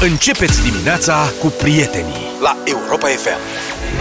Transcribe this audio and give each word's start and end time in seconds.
Începeți 0.00 0.62
dimineața 0.62 1.32
cu 1.40 1.46
prietenii 1.46 2.26
la 2.42 2.56
Europa 2.64 3.06
FM. 3.06 3.38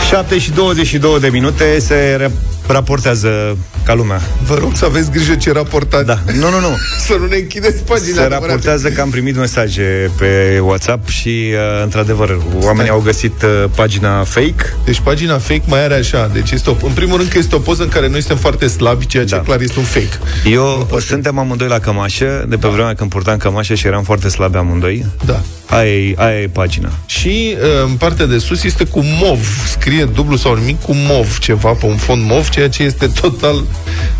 7 0.09 0.37
și 0.37 0.51
22 0.51 1.19
de 1.19 1.29
minute 1.29 1.79
se 1.79 2.15
re- 2.17 2.31
raportează 2.67 3.57
ca 3.85 3.93
lumea. 3.93 4.21
Vă 4.47 4.55
rog 4.59 4.71
să 4.75 4.85
aveți 4.85 5.11
grijă 5.11 5.35
ce 5.35 5.51
raportați. 5.51 6.05
Da. 6.05 6.19
Nu, 6.33 6.49
nu, 6.49 6.59
nu. 6.59 6.75
să 7.07 7.15
nu 7.19 7.25
ne 7.25 7.35
închideți 7.35 7.83
pagina 7.83 8.13
Se 8.15 8.19
adevărate. 8.19 8.45
raportează 8.45 8.89
că 8.89 9.01
am 9.01 9.09
primit 9.09 9.37
mesaje 9.37 10.11
pe 10.17 10.59
WhatsApp 10.63 11.07
și, 11.09 11.27
uh, 11.51 11.83
într-adevăr, 11.83 12.37
oamenii 12.61 12.91
au 12.91 12.99
găsit 12.99 13.41
uh, 13.43 13.63
pagina 13.75 14.23
fake. 14.23 14.55
Deci 14.85 14.99
pagina 14.99 15.37
fake 15.37 15.63
mai 15.67 15.83
are 15.83 15.93
așa. 15.93 16.29
Deci 16.33 16.51
este 16.51 16.69
o, 16.69 16.75
în 16.85 16.91
primul 16.91 17.17
rând 17.17 17.29
că 17.29 17.37
este 17.37 17.55
o 17.55 17.59
poză 17.59 17.83
în 17.83 17.89
care 17.89 18.07
noi 18.09 18.19
suntem 18.19 18.37
foarte 18.37 18.67
slabi, 18.67 19.05
ceea 19.05 19.25
ce 19.25 19.35
Da. 19.35 19.41
clar 19.41 19.61
este 19.61 19.79
un 19.79 19.85
fake. 19.85 20.19
Eu 20.51 20.87
suntem 20.99 21.39
amândoi 21.39 21.67
la 21.67 21.79
cămașă, 21.79 22.45
de 22.47 22.55
pe 22.55 22.67
vremea 22.67 22.93
când 22.93 23.09
purtam 23.09 23.37
cămașă 23.37 23.73
și 23.73 23.87
eram 23.87 24.03
foarte 24.03 24.29
slabi 24.29 24.57
amândoi. 24.57 25.05
Da. 25.25 25.41
Aia 25.69 25.91
e, 25.95 26.13
aia 26.17 26.39
e 26.41 26.47
pagina. 26.47 26.89
Și 27.05 27.55
uh, 27.61 27.87
în 27.89 27.95
partea 27.95 28.25
de 28.25 28.37
sus 28.37 28.63
este 28.63 28.83
cu 28.83 28.99
mov. 29.03 29.39
Scrie 29.69 30.05
dublu 30.05 30.35
sau 30.35 30.55
nimic 30.55 30.81
cu 30.81 30.91
mov 30.95 31.37
ceva 31.37 31.71
pe 31.71 31.85
un 31.85 31.95
fond 31.95 32.23
mov, 32.25 32.49
ceea 32.49 32.69
ce 32.69 32.83
este 32.83 33.07
total... 33.21 33.63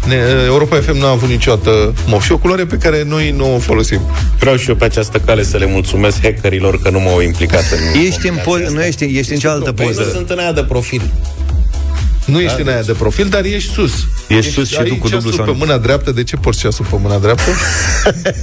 Ne, 0.07 0.15
uh, 0.15 0.45
Europa 0.45 0.75
FM 0.75 0.97
n-a 0.97 1.09
avut 1.09 1.29
niciodată 1.29 1.93
mov. 2.07 2.21
Și 2.21 2.31
o 2.31 2.37
culoare 2.37 2.65
pe 2.65 2.77
care 2.77 3.03
noi 3.07 3.31
nu 3.37 3.55
o 3.55 3.59
folosim. 3.59 3.99
Vreau 4.39 4.55
și 4.55 4.69
eu 4.69 4.75
pe 4.75 4.85
această 4.85 5.17
cale 5.25 5.43
să 5.43 5.57
le 5.57 5.65
mulțumesc 5.65 6.21
hackerilor 6.21 6.81
că 6.81 6.89
nu 6.89 6.99
m-au 6.99 7.21
implicat 7.21 7.63
în 7.71 8.01
Ești 8.01 8.27
în, 8.27 8.35
po- 8.37 8.73
nu 8.73 8.83
ești, 8.83 9.03
ești 9.17 9.33
în 9.33 9.39
cealaltă 9.39 9.71
Păi 9.71 9.85
nu 9.85 9.91
poză. 9.91 10.09
sunt 10.13 10.29
în 10.29 10.37
aia 10.37 10.51
de 10.51 10.63
profil. 10.63 11.01
Nu 12.25 12.39
ești 12.41 12.61
în 12.61 12.67
aia 12.67 12.81
de 12.81 12.91
profil, 12.91 13.27
dar 13.29 13.43
ești 13.43 13.71
sus. 13.71 14.07
Ești 14.27 14.51
sus 14.51 14.69
și 14.69 14.77
ai 14.79 14.87
tu 14.87 14.95
cu 14.95 15.07
ceasul 15.09 15.19
dublu 15.29 15.35
sau 15.35 15.45
pe 15.45 15.51
nu? 15.51 15.57
mâna 15.57 15.77
dreaptă. 15.77 16.11
De 16.11 16.23
ce 16.23 16.35
porți 16.35 16.59
ceasul 16.59 16.85
pe 16.89 16.97
mâna 17.01 17.17
dreaptă? 17.17 17.49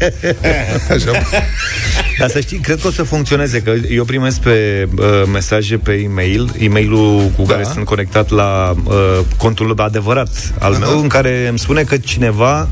Așa. 0.94 1.10
Dar 2.18 2.30
să 2.30 2.40
știi, 2.40 2.58
cred 2.58 2.80
că 2.80 2.86
o 2.86 2.90
să 2.90 3.02
funcționeze, 3.02 3.60
că 3.62 3.72
eu 3.90 4.04
primesc 4.04 4.40
pe 4.40 4.88
uh, 4.98 5.04
mesaje 5.32 5.76
pe 5.76 5.92
e-mail, 5.92 6.50
e-mailul 6.58 7.30
cu 7.36 7.42
Da. 7.42 7.52
care 7.52 7.64
sunt 7.72 7.84
conectat 7.84 8.30
la 8.30 8.74
uh, 8.84 8.94
contul 9.36 9.74
adevărat 9.76 10.28
al 10.58 10.72
meu, 10.74 11.00
în 11.00 11.08
care 11.08 11.46
îmi 11.48 11.58
spune 11.58 11.82
că 11.82 11.96
cineva, 11.96 12.68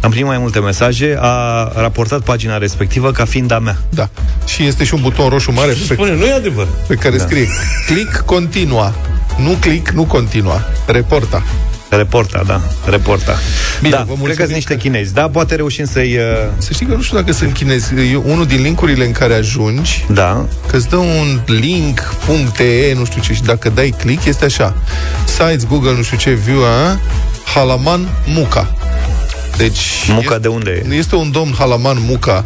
am 0.00 0.10
primit 0.10 0.26
mai 0.26 0.38
multe 0.38 0.58
mesaje, 0.60 1.16
a 1.20 1.62
raportat 1.74 2.20
pagina 2.20 2.58
respectivă 2.58 3.10
ca 3.10 3.24
fiind 3.24 3.50
a 3.50 3.58
mea. 3.58 3.76
Da. 3.88 4.08
Și 4.46 4.62
este 4.66 4.84
și 4.84 4.94
un 4.94 5.00
buton 5.00 5.28
roșu 5.28 5.52
mare 5.52 5.72
pe, 5.88 5.94
Spune, 5.94 6.14
nu 6.14 6.24
e 6.24 6.32
adevăr. 6.32 6.66
pe 6.86 6.94
care 6.94 7.16
da. 7.16 7.24
scrie 7.24 7.48
click 7.86 8.16
continua. 8.24 8.94
Nu 9.36 9.56
click, 9.60 9.90
nu 9.90 10.04
continua. 10.04 10.64
Reporta. 10.86 11.42
Reporta, 11.88 12.42
da, 12.46 12.60
reporta. 12.86 13.38
Bine, 13.80 13.90
da, 13.90 13.96
vă 13.96 14.04
cred 14.04 14.18
mulțumim 14.18 14.36
că 14.36 14.42
sunt 14.42 14.54
niște 14.54 14.76
chinezi. 14.76 15.14
Da, 15.14 15.28
poate 15.28 15.54
reușim 15.54 15.84
să-i... 15.84 16.16
Uh, 16.16 16.22
Să 16.58 16.72
știi 16.72 16.86
că 16.86 16.94
nu 16.94 17.02
știu 17.02 17.16
dacă 17.16 17.32
sunt 17.32 17.52
chinezi. 17.52 17.94
E 17.94 18.16
unul 18.16 18.46
din 18.46 18.62
linkurile 18.62 19.04
în 19.04 19.12
care 19.12 19.34
ajungi, 19.34 20.04
da, 20.12 20.46
că 20.66 20.76
îți 20.76 20.88
dă 20.88 20.96
un 20.96 21.40
link.e, 21.46 22.94
nu 22.94 23.04
știu 23.04 23.22
ce, 23.22 23.32
și 23.32 23.42
dacă 23.42 23.68
dai 23.68 23.94
click, 23.98 24.24
este 24.24 24.44
așa. 24.44 24.76
Sites, 25.24 25.66
Google, 25.66 25.92
nu 25.92 26.02
știu 26.02 26.16
ce, 26.16 26.30
view, 26.30 26.62
a, 26.62 26.98
Halaman 27.54 28.08
Muca. 28.26 28.74
Deci... 29.56 30.04
Muca 30.08 30.20
este, 30.22 30.38
de 30.38 30.48
unde 30.48 30.84
e? 30.90 30.94
Este 30.94 31.14
un 31.14 31.30
domn 31.30 31.54
Halaman 31.58 31.96
Muca 32.00 32.44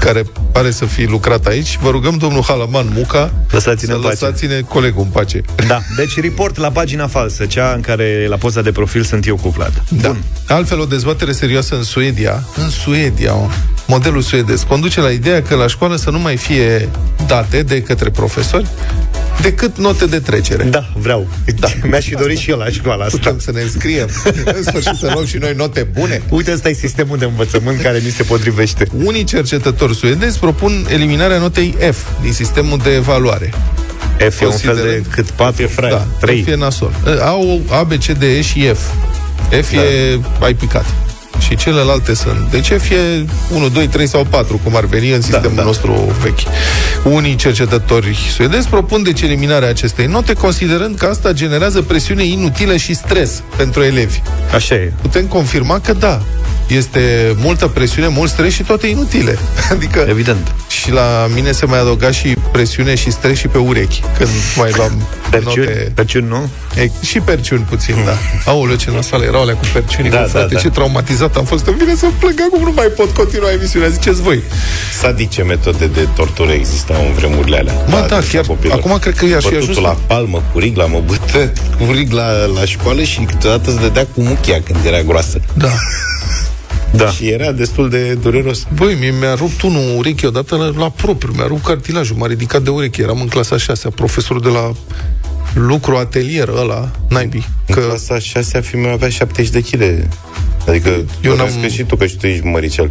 care 0.00 0.22
pare 0.52 0.70
să 0.70 0.84
fi 0.84 1.04
lucrat 1.04 1.46
aici. 1.46 1.78
Vă 1.82 1.90
rugăm, 1.90 2.16
domnul 2.16 2.42
Halaman 2.42 2.86
Muca, 2.94 3.32
Lăsați-ne 3.50 3.90
să 3.90 3.96
în 3.96 4.02
pace. 4.02 4.24
lăsați-ne 4.24 4.60
colegul 4.60 5.02
în 5.02 5.08
pace. 5.08 5.40
da. 5.66 5.80
Deci 5.96 6.20
report 6.20 6.56
la 6.56 6.70
pagina 6.70 7.06
falsă, 7.06 7.46
cea 7.46 7.72
în 7.74 7.80
care 7.80 8.26
la 8.28 8.36
poza 8.36 8.62
de 8.62 8.72
profil 8.72 9.02
sunt 9.02 9.26
eu 9.26 9.36
cuplat. 9.36 9.84
Da. 9.88 10.16
Altfel, 10.46 10.80
o 10.80 10.84
dezbatere 10.84 11.32
serioasă 11.32 11.76
în 11.76 11.82
Suedia, 11.82 12.46
în 12.56 12.70
Suedia, 12.70 13.34
o, 13.34 13.48
modelul 13.86 14.22
suedez, 14.22 14.62
conduce 14.62 15.00
la 15.00 15.10
ideea 15.10 15.42
că 15.42 15.54
la 15.54 15.66
școală 15.66 15.96
să 15.96 16.10
nu 16.10 16.18
mai 16.18 16.36
fie 16.36 16.88
date 17.26 17.62
de 17.62 17.82
către 17.82 18.10
profesori 18.10 18.66
decât 19.42 19.78
note 19.78 20.06
de 20.06 20.18
trecere. 20.18 20.64
Da, 20.64 20.88
vreau. 20.94 21.28
Da. 21.58 21.68
Mi-aș 21.90 22.04
fi 22.06 22.14
dorit 22.14 22.38
și 22.38 22.50
eu 22.50 22.58
la 22.58 22.68
școala 22.68 23.04
asta. 23.04 23.16
Putem 23.18 23.38
să 23.38 23.50
ne 23.52 23.60
înscriem, 23.60 24.08
în 24.44 24.62
sfârșit 24.62 24.94
să 25.00 25.10
luăm 25.12 25.26
și 25.26 25.36
noi 25.36 25.52
note 25.56 25.82
bune. 25.92 26.22
Uite, 26.28 26.52
ăsta 26.52 26.68
e 26.68 26.72
sistemul 26.72 27.18
de 27.18 27.24
învățământ 27.24 27.80
care 27.80 27.98
ni 27.98 28.10
se 28.10 28.22
potrivește. 28.22 28.86
Unii 29.04 29.24
cercetători 29.24 29.94
suedezi 29.94 30.38
propun 30.38 30.86
eliminarea 30.90 31.38
notei 31.38 31.74
F 31.92 31.96
din 32.22 32.32
sistemul 32.32 32.78
de 32.82 32.94
evaluare. 32.94 33.50
F 34.18 34.20
e 34.20 34.24
un 34.24 34.30
fel 34.30 34.74
de 34.74 34.80
Considerând- 34.80 35.06
cât 35.10 35.30
patru, 35.30 35.62
E 35.62 35.66
frate. 35.66 35.94
Da, 35.94 36.06
trei. 36.20 36.42
F 36.42 36.46
e 36.48 36.54
nasol. 36.56 36.92
Au 37.20 37.60
A, 37.70 37.82
B, 37.82 37.92
C, 37.92 38.06
D, 38.06 38.22
E 38.22 38.40
și 38.42 38.60
F. 38.74 38.80
F 39.62 39.74
da. 39.74 39.82
e 39.82 40.18
ai 40.40 40.54
picat. 40.54 40.84
Și 41.38 41.56
celelalte 41.56 42.14
sunt. 42.14 42.50
Deci 42.50 42.66
F 42.66 42.90
e 42.90 43.24
1, 43.54 43.68
2, 43.68 43.88
3 43.88 44.06
sau 44.06 44.26
4, 44.30 44.60
cum 44.64 44.76
ar 44.76 44.84
veni 44.84 45.10
în 45.10 45.20
sistemul 45.20 45.56
da, 45.56 45.60
da. 45.60 45.62
nostru 45.62 46.16
vechi. 46.22 46.40
Unii 47.04 47.34
cercetători 47.34 48.16
suedezi 48.34 48.68
propun 48.68 49.02
deci 49.02 49.20
eliminarea 49.20 49.68
acestei 49.68 50.06
note, 50.06 50.32
considerând 50.32 50.98
că 50.98 51.06
asta 51.06 51.32
generează 51.32 51.82
presiune 51.82 52.24
inutilă 52.24 52.76
și 52.76 52.94
stres 52.94 53.42
pentru 53.56 53.82
elevi. 53.82 54.20
Așa 54.54 54.74
e. 54.74 54.92
Putem 55.02 55.26
confirma 55.26 55.80
că 55.80 55.92
da, 55.92 56.20
este 56.66 57.34
multă 57.36 57.66
presiune, 57.66 58.08
mult 58.08 58.30
stres 58.30 58.52
și 58.52 58.62
toate 58.62 58.86
inutile. 58.86 59.38
Adică 59.72 60.06
Evident. 60.08 60.54
și 60.68 60.92
la 60.92 61.28
mine 61.34 61.52
se 61.52 61.66
mai 61.66 61.80
adăuga 61.80 62.10
și 62.10 62.36
presiune 62.52 62.94
și 62.94 63.10
stres 63.10 63.38
și 63.38 63.48
pe 63.48 63.58
urechi, 63.58 64.02
când 64.18 64.30
mai 64.56 64.70
luam 64.76 65.06
Perciuni, 65.30 65.66
note... 65.66 65.92
perciuni 65.94 66.28
nu? 66.28 66.48
E, 66.82 66.90
și 67.04 67.20
perciuni 67.20 67.62
puțin, 67.62 67.94
da. 68.04 68.16
Aoleu, 68.50 68.76
ce 68.76 68.90
nasoale 68.90 69.24
erau 69.26 69.40
alea 69.40 69.54
cu 69.54 69.64
perciuni, 69.72 70.08
Da, 70.08 70.16
da, 70.16 70.22
da, 70.22 70.28
frate, 70.28 70.54
da. 70.54 70.60
ce 70.60 70.68
traumatizat 70.70 71.36
am 71.36 71.44
fost. 71.44 71.66
Îmi 71.66 71.76
vine 71.78 71.94
să 71.94 72.06
plâng 72.18 72.40
acum, 72.46 72.62
nu 72.64 72.72
mai 72.74 72.86
pot 72.86 73.10
continua 73.10 73.52
emisiunea, 73.52 73.88
ziceți 73.88 74.22
voi. 74.22 74.42
Sadice 75.00 75.42
metode 75.42 75.86
de 75.86 76.08
tortură 76.16 76.52
existau 76.52 77.04
în 77.06 77.12
vremurile 77.14 77.56
alea. 77.58 77.74
Mă, 77.88 77.96
da, 77.96 78.02
adresa 78.16 78.28
chiar, 78.32 78.44
copilor. 78.46 78.76
acum 78.78 78.98
cred 78.98 79.14
că 79.14 79.26
i-aș 79.26 79.44
fi 79.44 79.50
Bătutul 79.54 79.70
ajuns. 79.70 79.86
la 79.86 79.96
palmă 80.06 80.42
cu 80.52 80.58
rigla, 80.58 80.84
mă 80.86 81.02
bătă 81.06 81.52
cu 81.78 81.92
rigla 81.92 82.44
la 82.54 82.64
școală 82.64 83.02
și 83.02 83.20
câteodată 83.20 83.70
îți 83.70 83.80
dădea 83.80 84.06
cu 84.14 84.20
muchia 84.20 84.62
când 84.62 84.78
era 84.84 85.02
groasă. 85.02 85.40
Da. 85.54 85.68
Da. 86.90 87.06
Și 87.10 87.28
era 87.28 87.52
destul 87.52 87.90
de 87.90 88.14
dureros. 88.22 88.66
Băi, 88.74 88.96
mie 89.00 89.14
mi-a 89.20 89.34
rupt 89.34 89.62
unul 89.62 89.98
ureche 89.98 90.26
odată 90.26 90.56
la, 90.56 90.72
la 90.78 90.90
propriu, 90.90 91.32
mi-a 91.36 91.46
rupt 91.46 91.64
cartilajul, 91.64 92.16
m-a 92.16 92.26
ridicat 92.26 92.62
de 92.62 92.70
ureche, 92.70 93.02
eram 93.02 93.20
în 93.20 93.26
clasa 93.28 93.56
6 93.56 93.88
profesorul 93.88 94.42
de 94.42 94.48
la 94.48 94.72
lucru 95.60 95.96
atelier 95.96 96.48
ăla, 96.48 96.90
naibii. 97.08 97.46
Că... 97.66 97.72
Că 97.72 97.80
În 97.80 97.86
clasa 97.86 98.18
6 98.18 98.56
a 98.56 98.60
fi 98.60 98.76
meu 98.76 98.92
avea 98.92 99.08
70 99.08 99.48
de 99.50 99.60
kg. 99.60 99.82
Adică 100.68 100.88
Eu 100.88 101.04
eu 101.22 101.36
n-am- 101.36 101.48
n-am... 101.48 101.60
că 101.60 101.66
și 101.68 101.82
tu, 101.82 101.96
că 101.96 102.06
și 102.06 102.16
tu 102.16 102.26
ești 102.26 102.44
măricel 102.46 102.90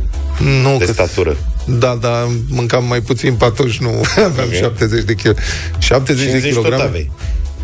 nu, 0.64 0.78
de 0.78 0.86
că 0.86 0.92
statură. 0.92 1.38
Da, 1.66 1.98
da, 2.02 2.28
mâncam 2.50 2.86
mai 2.88 3.02
puțin 3.02 3.34
pe 3.34 3.46
atunci, 3.46 3.78
nu 3.78 3.90
aveam 4.26 4.48
Ok. 4.48 4.54
70 4.54 5.04
de 5.04 5.14
kg. 5.14 5.36
70 5.78 6.24
de 6.26 6.30
50 6.32 6.54
tot 6.54 6.64
kilograme. 6.64 6.84
aveai. 6.90 7.12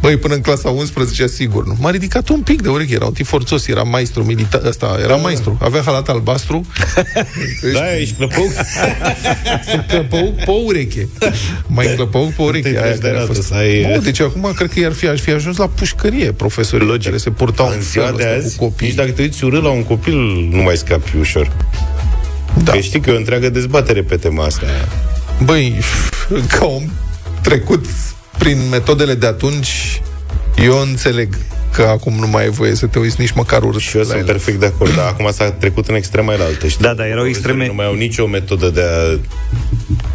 Băi, 0.01 0.17
până 0.17 0.34
în 0.34 0.41
clasa 0.41 0.69
11, 0.69 1.28
sigur, 1.28 1.66
nu. 1.66 1.75
M-a 1.79 1.89
ridicat 1.91 2.29
un 2.29 2.41
pic 2.41 2.62
de 2.62 2.69
ureche, 2.69 2.94
era 2.94 3.06
un 3.06 3.13
tip 3.13 3.25
forțos, 3.25 3.67
era 3.67 3.84
maestru 3.84 4.23
militar, 4.23 4.62
ăsta, 4.66 4.97
era 5.03 5.16
maestru, 5.16 5.57
avea 5.62 5.81
halat 5.85 6.09
albastru, 6.09 6.66
Da, 7.73 7.97
ești 7.97 8.13
clăpău. 8.16 8.44
clăpău 9.88 10.34
pe 10.45 10.51
ureche. 10.66 11.07
Mai 11.67 11.94
clăpău 11.95 12.34
pe 12.35 12.41
ureche. 12.41 12.69
te 12.72 12.78
Aia 12.78 12.85
treci 12.85 12.95
de 13.00 13.01
care 13.07 13.16
a 13.16 13.19
rată, 13.19 13.34
fost. 13.34 13.47
să 13.47 13.53
ai- 13.53 13.91
Nu, 13.95 14.01
deci 14.01 14.19
acum 14.19 14.51
cred 14.56 14.69
că 14.73 14.79
i-ar 14.79 14.91
fi, 14.94 15.07
aș 15.07 15.19
fi 15.19 15.29
ajuns 15.31 15.57
la 15.57 15.67
pușcărie 15.67 16.31
profesorii 16.31 16.88
Logic. 16.88 17.03
care 17.06 17.17
se 17.17 17.29
purtau 17.29 17.67
în 17.67 17.73
În 17.75 17.81
ziua 17.81 18.03
felul 18.06 18.19
de 18.19 18.23
ăsta 18.35 18.45
azi, 18.45 18.57
cu 18.57 18.63
copii. 18.63 18.88
nici 18.88 18.95
dacă 18.95 19.11
te 19.11 19.22
uiți 19.22 19.44
urât 19.44 19.63
la 19.63 19.69
un 19.69 19.84
copil, 19.84 20.16
nu 20.51 20.61
mai 20.61 20.78
scapi 20.78 21.16
ușor. 21.19 21.51
Da. 22.63 22.72
Că 22.72 22.79
știi 22.79 23.00
că 23.00 23.09
e 23.09 23.13
o 23.13 23.17
întreagă 23.17 23.50
dezbatere 23.50 24.01
pe 24.01 24.16
tema 24.16 24.44
asta. 24.45 24.66
Băi, 25.44 25.75
ca 26.59 26.66
om 26.66 26.84
trecut 27.41 27.85
prin 28.41 28.69
metodele 28.69 29.13
de 29.13 29.25
atunci, 29.28 30.02
eu 30.63 30.79
înțeleg 30.81 31.35
că 31.74 31.81
acum 31.81 32.13
nu 32.13 32.28
mai 32.28 32.44
ai 32.44 32.50
voie 32.50 32.75
să 32.75 32.88
te 32.88 33.00
uiți 33.00 33.19
nici 33.19 33.31
măcar 33.31 33.63
urât 33.63 33.79
Și 33.81 33.96
eu 33.96 34.02
la 34.02 34.07
sunt 34.07 34.19
ele. 34.22 34.31
perfect 34.31 34.59
de 34.59 34.66
acord, 34.66 34.96
dar 34.96 35.07
acum 35.07 35.29
s-a 35.31 35.52
trecut 35.52 35.88
în 35.88 35.96
extrema 35.96 36.34
altă. 36.34 36.68
Știi? 36.68 36.84
Da, 36.84 36.94
da, 36.94 37.07
erau 37.07 37.28
extreme- 37.28 37.68
Nu 37.68 37.74
mai 37.74 37.85
au 37.85 37.94
nicio 37.94 38.28
metodă 38.28 38.69
de 38.69 38.81
a... 38.81 39.19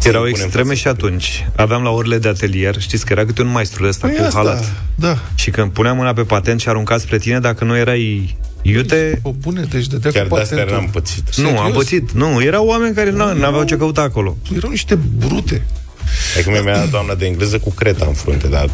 Erau 0.07 0.21
punem 0.21 0.25
extreme 0.25 0.67
față. 0.67 0.79
și 0.79 0.87
atunci. 0.87 1.47
Aveam 1.55 1.83
la 1.83 1.89
orele 1.89 2.17
de 2.17 2.27
atelier, 2.27 2.75
știți 2.81 3.05
că 3.05 3.13
era 3.13 3.25
câte 3.25 3.41
un 3.41 3.51
maestru 3.51 3.81
de 3.83 3.89
ăsta 3.89 4.07
Păi 4.07 4.15
cu 4.15 4.23
asta, 4.23 4.37
halat. 4.37 4.71
Da. 4.95 5.17
Și 5.35 5.49
când 5.49 5.71
punea 5.71 5.93
mâna 5.93 6.13
pe 6.13 6.21
patent 6.21 6.59
și 6.59 6.69
arunca 6.69 6.97
spre 6.97 7.17
tine, 7.17 7.39
dacă 7.39 7.63
nu 7.63 7.77
erai 7.77 8.35
iute, 8.61 9.19
O 9.23 9.31
bune, 9.31 9.67
deci 9.71 9.87
dădea 9.87 10.11
Chiar 10.11 10.27
cu 10.27 10.35
de 10.35 10.41
astea 10.41 10.57
patentul. 10.57 10.83
n-am 10.83 10.91
pățit. 10.91 11.35
nu, 11.35 11.47
am 11.49 11.55
Serios? 11.55 11.75
pățit. 11.75 12.11
Nu, 12.11 12.41
erau 12.43 12.65
oameni 12.67 12.95
care 12.95 13.09
nu 13.11 13.23
aveau 13.23 13.63
ce 13.63 13.77
căuta 13.77 14.01
acolo. 14.01 14.37
Erau 14.55 14.69
niște 14.69 14.97
brute. 15.17 15.65
Adică 16.35 16.49
mi-a 16.49 16.61
dat 16.75 16.89
doamna 16.89 17.13
de 17.15 17.25
engleză 17.25 17.59
cu 17.59 17.71
creta 17.73 18.05
în 18.07 18.13
frunte, 18.13 18.47
dar 18.47 18.69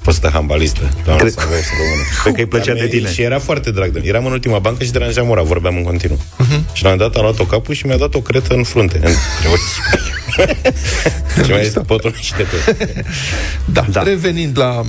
fostă 0.00 0.30
handbalistă. 0.32 0.80
Doamna 1.04 1.22
Cre- 1.22 1.30
să 1.32 1.40
avea 1.40 1.58
să 1.58 1.68
rămână. 1.78 2.02
Cred 2.22 2.34
că 2.34 2.40
îi 2.40 2.46
plăcea 2.46 2.64
Dar 2.66 2.74
de 2.74 2.80
mie- 2.82 2.90
tine. 2.98 3.12
Și 3.12 3.22
era 3.22 3.38
foarte 3.38 3.70
drag 3.70 3.90
de 3.90 3.98
mine. 3.98 4.10
Eram 4.10 4.26
în 4.26 4.32
ultima 4.32 4.58
bancă 4.58 4.84
și 4.84 4.90
deranjam 4.90 5.28
ora, 5.30 5.42
vorbeam 5.42 5.76
în 5.76 5.82
continuu. 5.82 6.16
Uh-huh. 6.16 6.60
Și 6.72 6.82
la 6.82 6.90
un 6.90 6.96
moment 6.96 7.00
dat 7.00 7.16
a 7.16 7.20
luat-o 7.20 7.44
capul 7.44 7.74
și 7.74 7.86
mi-a 7.86 7.96
dat 7.96 8.14
o 8.14 8.20
cretă 8.20 8.54
în 8.54 8.62
frunte. 8.64 9.00
În 9.02 9.12
și 11.44 11.50
mi-a 11.50 11.62
zis, 11.62 11.72
potul 11.86 12.12
niște 12.16 12.42
tot. 12.42 12.76
Da. 13.64 13.86
Da. 13.90 14.02
Revenind 14.02 14.58
la 14.58 14.82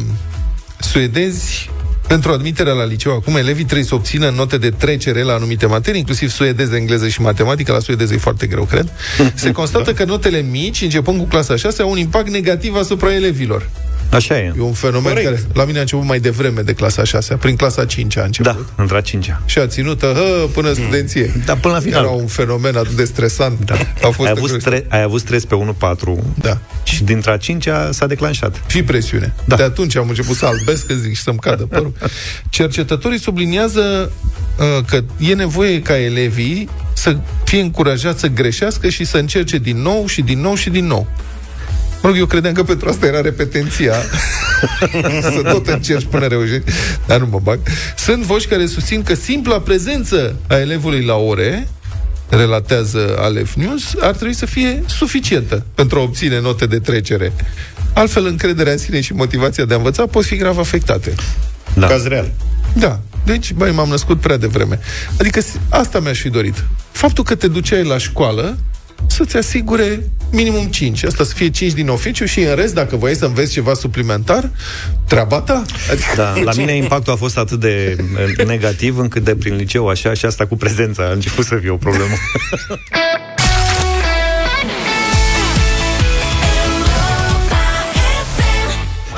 suedezi, 0.80 1.70
Pentru 2.08 2.32
admiterea 2.32 2.74
la 2.74 2.86
liceu, 2.86 3.14
acum 3.14 3.36
elevii 3.36 3.64
trebuie 3.64 3.86
să 3.86 3.96
obțină 3.96 4.30
note 4.30 4.58
de 4.58 4.70
trecere 4.70 5.22
la 5.22 5.34
anumite 5.34 5.66
materii, 5.66 6.00
inclusiv 6.00 6.30
suedeză, 6.30 6.76
engleză 6.76 7.08
și 7.08 7.22
matematică. 7.22 7.72
La 7.72 7.80
suedeză 7.80 8.14
e 8.14 8.18
foarte 8.18 8.48
greu, 8.48 8.64
cred. 8.64 8.92
Se 9.34 9.52
constată 9.52 9.94
că 9.94 10.04
notele 10.04 10.42
mici, 10.42 10.82
începând 10.82 11.20
cu 11.20 11.26
clasa 11.26 11.56
6, 11.56 11.82
au 11.82 11.90
un 11.90 11.98
impact 11.98 12.30
negativ 12.30 12.76
asupra 12.76 13.14
elevilor. 13.14 13.70
Așa 14.12 14.38
e. 14.38 14.54
E 14.58 14.62
un 14.62 14.74
fenomen 14.74 15.14
Corect. 15.14 15.26
care 15.30 15.42
la 15.54 15.64
mine 15.66 15.78
a 15.78 15.82
început 15.82 16.06
mai 16.06 16.20
devreme 16.20 16.62
de 16.62 16.74
clasa 16.74 17.04
6 17.04 17.36
prin 17.36 17.56
clasa 17.56 17.86
5 17.86 18.18
a 18.18 18.24
început. 18.24 18.52
Da, 18.52 18.82
între 18.82 18.98
a 18.98 19.02
cincea. 19.02 19.42
Și 19.46 19.60
a 19.60 19.68
ținut 19.68 20.02
hă, 20.02 20.48
până 20.54 20.74
studenție. 20.74 21.32
Da, 21.46 21.56
până 21.56 21.74
la 21.74 21.80
final. 21.80 22.04
Era 22.04 22.12
un 22.14 22.28
fenomen 22.28 22.76
atât 22.76 22.92
de 22.96 23.04
stresant. 23.06 23.60
Da. 23.66 23.74
A 23.74 23.78
fost 24.10 24.20
Ai 24.20 24.30
avut, 24.30 24.42
îngrozitor. 24.44 24.60
stre- 24.60 24.86
ai 24.90 25.02
avut 25.02 25.20
stres 25.20 25.46
pe 25.46 25.56
1-4 25.56 26.34
Da. 26.36 26.58
și 26.84 27.04
dintre 27.04 27.32
a 27.32 27.38
cincea 27.38 27.92
s-a 27.92 28.08
declanșat. 28.08 28.62
Și 28.68 28.84
presiune. 28.84 29.34
Da. 29.46 29.56
De 29.56 29.64
atunci 29.64 29.96
am 29.96 30.08
început 30.10 30.36
să 30.36 30.46
albesc, 30.46 30.86
că 30.86 30.94
zic, 30.94 31.16
și 31.16 31.22
să-mi 31.22 31.38
cadă 31.40 31.64
părul. 31.64 31.94
Cercetătorii 32.50 33.20
subliniază 33.20 34.12
uh, 34.60 34.86
că 34.86 35.04
e 35.20 35.34
nevoie 35.34 35.82
ca 35.82 35.98
elevii 36.00 36.70
să 36.94 37.18
fie 37.44 37.62
încurajați 37.62 38.20
să 38.20 38.28
greșească 38.28 38.90
și 38.90 39.04
să 39.06 39.18
încerce 39.18 39.58
din 39.58 39.82
nou 39.82 40.06
și 40.08 40.22
din 40.22 40.42
nou 40.42 40.56
și 40.56 40.70
din 40.70 40.86
nou. 40.86 41.08
Mă 42.02 42.10
rog, 42.10 42.18
eu 42.18 42.26
credeam 42.26 42.54
că 42.54 42.64
pentru 42.64 42.90
asta 42.90 43.06
era 43.06 43.22
repetenția 43.22 43.94
Să 45.34 45.42
tot 45.52 45.68
încerci 45.68 46.06
până 46.10 46.28
reușești 46.28 46.72
Dar 47.08 47.20
nu 47.20 47.28
mă 47.32 47.40
bag 47.44 47.60
Sunt 47.98 48.24
voci 48.24 48.48
care 48.48 48.66
susțin 48.66 49.04
că 49.04 49.14
simpla 49.16 49.60
prezență 49.60 50.36
a 50.48 50.56
elevului 50.58 51.04
la 51.06 51.16
ore 51.16 51.68
relatează 52.30 53.16
Aleph 53.20 53.52
News, 53.56 53.84
ar 54.00 54.16
trebui 54.16 54.34
să 54.34 54.46
fie 54.46 54.84
suficientă 54.86 55.66
pentru 55.76 56.00
a 56.00 56.02
obține 56.02 56.40
note 56.40 56.66
de 56.66 56.80
trecere. 56.80 57.34
Altfel, 57.94 58.26
încrederea 58.26 58.72
în 58.72 58.78
sine 58.78 59.02
și 59.02 59.14
motivația 59.14 59.66
de 59.66 59.74
a 59.74 59.78
învăța 59.78 60.06
pot 60.06 60.26
fi 60.26 60.36
grav 60.36 60.58
afectate. 60.58 61.16
Da. 61.74 61.88
Caz 61.88 62.06
real. 62.06 62.32
Da. 62.74 63.00
Deci, 63.26 63.54
băi, 63.54 63.72
m-am 63.72 63.90
născut 63.90 64.20
prea 64.20 64.38
devreme. 64.38 64.80
Adică 65.20 65.42
s- 65.42 65.60
asta 65.70 66.00
mi-aș 66.00 66.20
fi 66.20 66.30
dorit. 66.30 66.64
Faptul 66.92 67.24
că 67.24 67.36
te 67.36 67.48
duceai 67.48 67.84
la 67.84 67.98
școală 67.98 68.58
să-ți 69.08 69.38
asigure 69.38 70.10
minimum 70.32 70.66
5. 70.66 71.04
Asta 71.04 71.24
să 71.24 71.34
fie 71.34 71.50
5 71.50 71.72
din 71.74 71.90
oficiu 71.90 72.26
și 72.26 72.40
în 72.40 72.56
rest, 72.56 72.74
dacă 72.74 72.96
voiai 72.96 73.16
să 73.16 73.26
înveți 73.26 73.52
ceva 73.52 73.74
suplimentar, 73.74 74.50
treaba 75.08 75.42
ta. 75.42 75.64
Adică, 75.92 76.08
Da, 76.16 76.34
la 76.44 76.52
mine 76.56 76.76
impactul 76.76 77.14
a 77.14 77.16
fost 77.16 77.38
atât 77.38 77.60
de 77.60 77.96
eh, 78.38 78.46
negativ 78.46 78.98
încât 78.98 79.24
de 79.24 79.36
prin 79.36 79.56
liceu 79.56 79.88
așa 79.88 80.14
și 80.14 80.26
asta 80.26 80.46
cu 80.46 80.56
prezența 80.56 81.04
a 81.04 81.12
început 81.12 81.46
să 81.46 81.56
fie 81.56 81.70
o 81.70 81.78
problemă. 81.78 82.14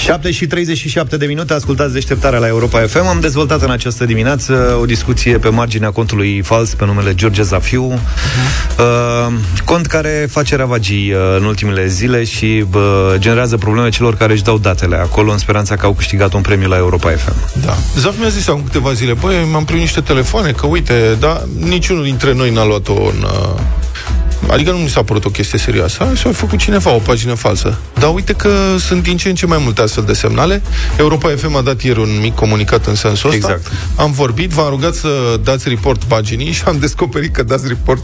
7 0.09 0.31
și 0.31 0.47
37 0.47 1.17
de 1.17 1.25
minute, 1.25 1.53
ascultați 1.53 1.93
deșteptarea 1.93 2.39
la 2.39 2.47
Europa 2.47 2.79
FM. 2.79 3.05
Am 3.07 3.19
dezvoltat 3.19 3.61
în 3.61 3.69
această 3.69 4.05
dimineață 4.05 4.77
o 4.81 4.85
discuție 4.85 5.37
pe 5.37 5.49
marginea 5.49 5.91
contului 5.91 6.41
fals 6.41 6.73
pe 6.73 6.85
numele 6.85 7.15
George 7.15 7.41
Zafiu, 7.41 7.83
uh, 7.83 9.33
cont 9.65 9.85
care 9.85 10.27
face 10.31 10.55
ravagii 10.55 11.11
uh, 11.11 11.19
în 11.37 11.43
ultimele 11.43 11.87
zile 11.87 12.23
și 12.23 12.65
uh, 12.73 12.81
generează 13.17 13.57
probleme 13.57 13.89
celor 13.89 14.15
care 14.15 14.33
își 14.33 14.43
dau 14.43 14.57
datele 14.57 14.95
acolo 14.95 15.31
în 15.31 15.37
speranța 15.37 15.75
că 15.75 15.85
au 15.85 15.93
câștigat 15.93 16.33
un 16.33 16.41
premiu 16.41 16.67
la 16.67 16.77
Europa 16.77 17.09
FM. 17.09 17.61
Da. 17.65 17.77
Zaf 17.97 18.19
mi-a 18.19 18.29
zis 18.29 18.47
acum 18.47 18.63
câteva 18.63 18.93
zile, 18.93 19.13
băi, 19.13 19.47
m-am 19.51 19.65
primit 19.65 19.81
niște 19.81 20.01
telefoane, 20.01 20.51
că 20.51 20.67
uite, 20.67 21.17
da, 21.19 21.43
niciunul 21.59 22.03
dintre 22.03 22.33
noi 22.33 22.51
n-a 22.51 22.65
luat-o 22.65 22.93
în... 22.93 23.25
Uh, 24.43 24.51
Adică 24.51 24.71
nu 24.71 24.77
mi 24.77 24.89
s-a 24.89 25.03
părut 25.03 25.25
o 25.25 25.29
chestie 25.29 25.59
serioasă 25.59 26.11
și 26.15 26.27
a 26.27 26.31
făcut 26.31 26.59
cineva 26.59 26.93
o 26.93 26.97
pagină 26.97 27.33
falsă. 27.33 27.77
Dar 27.99 28.13
uite 28.13 28.33
că 28.33 28.49
sunt 28.79 29.03
din 29.03 29.17
ce 29.17 29.29
în 29.29 29.35
ce 29.35 29.45
mai 29.45 29.59
multe 29.61 29.81
astfel 29.81 30.03
de 30.03 30.13
semnale. 30.13 30.61
Europa 30.97 31.29
FM 31.37 31.55
a 31.55 31.61
dat 31.61 31.81
ieri 31.81 31.99
un 31.99 32.19
mic 32.21 32.35
comunicat 32.35 32.85
în 32.85 32.95
sensul 32.95 33.29
ăsta. 33.29 33.51
Exact. 33.51 33.71
Am 33.95 34.11
vorbit, 34.11 34.49
v-am 34.49 34.69
rugat 34.69 34.93
să 34.93 35.39
dați 35.43 35.69
report 35.69 36.03
paginii 36.03 36.51
și 36.51 36.61
am 36.65 36.77
descoperit 36.79 37.33
că 37.33 37.43
dați 37.43 37.67
report 37.67 38.03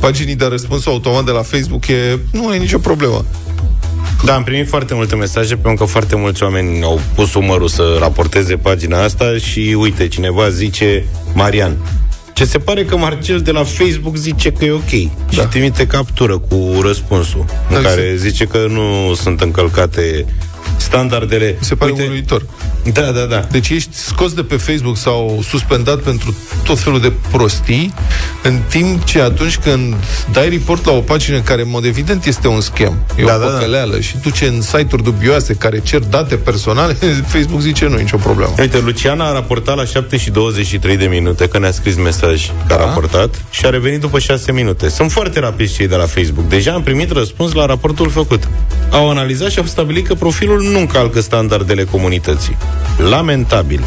paginii 0.00 0.34
de 0.34 0.44
răspuns 0.44 0.86
automat 0.86 1.24
de 1.24 1.30
la 1.30 1.42
Facebook. 1.42 1.86
E, 1.86 2.18
nu 2.32 2.54
e 2.54 2.58
nicio 2.58 2.78
problemă. 2.78 3.24
Da, 4.24 4.34
am 4.34 4.42
primit 4.42 4.68
foarte 4.68 4.94
multe 4.94 5.14
mesaje 5.14 5.56
pentru 5.56 5.84
că 5.84 5.90
foarte 5.90 6.16
mulți 6.16 6.42
oameni 6.42 6.82
au 6.82 7.00
pus 7.14 7.34
umărul 7.34 7.68
să 7.68 7.96
raporteze 8.00 8.56
pagina 8.56 9.02
asta 9.02 9.36
și 9.36 9.76
uite, 9.78 10.08
cineva 10.08 10.48
zice 10.48 11.04
Marian. 11.34 11.76
Ce 12.36 12.44
se 12.44 12.58
pare 12.58 12.84
că 12.84 12.96
Marcel 12.96 13.40
de 13.40 13.50
la 13.50 13.64
Facebook 13.64 14.16
zice 14.16 14.52
că 14.52 14.64
e 14.64 14.70
ok 14.70 14.90
da. 14.90 15.42
și 15.42 15.48
trimite 15.48 15.86
captură 15.86 16.38
cu 16.38 16.80
răspunsul 16.82 17.44
în 17.68 17.76
Exact. 17.76 17.94
care 17.94 18.14
zice 18.16 18.44
că 18.44 18.66
nu 18.68 19.14
sunt 19.14 19.40
încălcate 19.40 20.24
standardele. 20.76 21.56
Mi 21.58 21.64
se 21.64 21.74
pare 21.74 21.90
Uite, 21.90 22.04
uluitor. 22.04 22.42
Da, 22.92 23.00
da, 23.10 23.20
da. 23.24 23.46
Deci 23.50 23.68
ești 23.68 23.94
scos 23.96 24.32
de 24.32 24.42
pe 24.42 24.56
Facebook 24.56 24.96
sau 24.96 25.40
suspendat 25.48 25.98
pentru 26.00 26.34
tot 26.64 26.78
felul 26.78 27.00
de 27.00 27.12
prostii, 27.30 27.94
în 28.42 28.58
timp 28.68 29.04
ce 29.04 29.20
atunci 29.20 29.56
când 29.56 29.94
dai 30.32 30.48
report 30.48 30.84
la 30.86 30.92
o 30.92 31.00
pagină 31.00 31.40
care, 31.40 31.62
în 31.62 31.70
mod 31.70 31.84
evident, 31.84 32.24
este 32.24 32.48
un 32.48 32.60
scam, 32.60 32.98
e 33.16 33.24
Da, 33.24 33.34
o 33.34 33.38
da, 33.38 33.44
da. 33.44 33.52
păcăleală 33.52 34.00
și 34.00 34.16
duce 34.22 34.46
în 34.46 34.60
site-uri 34.62 35.02
dubioase 35.02 35.54
care 35.54 35.80
cer 35.80 36.00
date 36.00 36.34
personale, 36.36 36.92
Facebook 37.32 37.60
zice 37.60 37.86
nu, 37.86 37.96
e 37.96 38.00
nicio 38.00 38.16
problemă. 38.16 38.52
Uite, 38.58 38.78
Luciana 38.78 39.28
a 39.28 39.32
raportat 39.32 39.76
la 39.76 39.84
7 39.84 40.16
și 40.16 40.30
23 40.30 40.96
de 40.96 41.06
minute, 41.06 41.48
că 41.48 41.58
ne-a 41.58 41.70
scris 41.72 41.96
mesaj 41.96 42.46
că 42.66 42.72
a 42.74 42.76
Da. 42.76 42.84
raportat 42.84 43.34
și 43.50 43.66
a 43.66 43.70
revenit 43.70 44.00
după 44.00 44.18
6 44.18 44.52
minute. 44.52 44.88
Sunt 44.88 45.12
foarte 45.12 45.40
rapizi 45.40 45.74
cei 45.74 45.88
de 45.88 45.96
la 45.96 46.06
Facebook. 46.06 46.48
Deja 46.48 46.72
am 46.72 46.82
primit 46.82 47.10
răspuns 47.10 47.52
la 47.52 47.66
raportul 47.66 48.10
făcut. 48.10 48.48
Au 48.90 49.10
analizat 49.10 49.50
și 49.50 49.58
au 49.58 49.64
stabilit 49.64 50.06
că 50.06 50.14
profilul 50.14 50.55
nu 50.62 50.78
încalcă 50.78 51.20
standardele 51.20 51.84
comunității. 51.84 52.56
Lamentabil. 53.10 53.84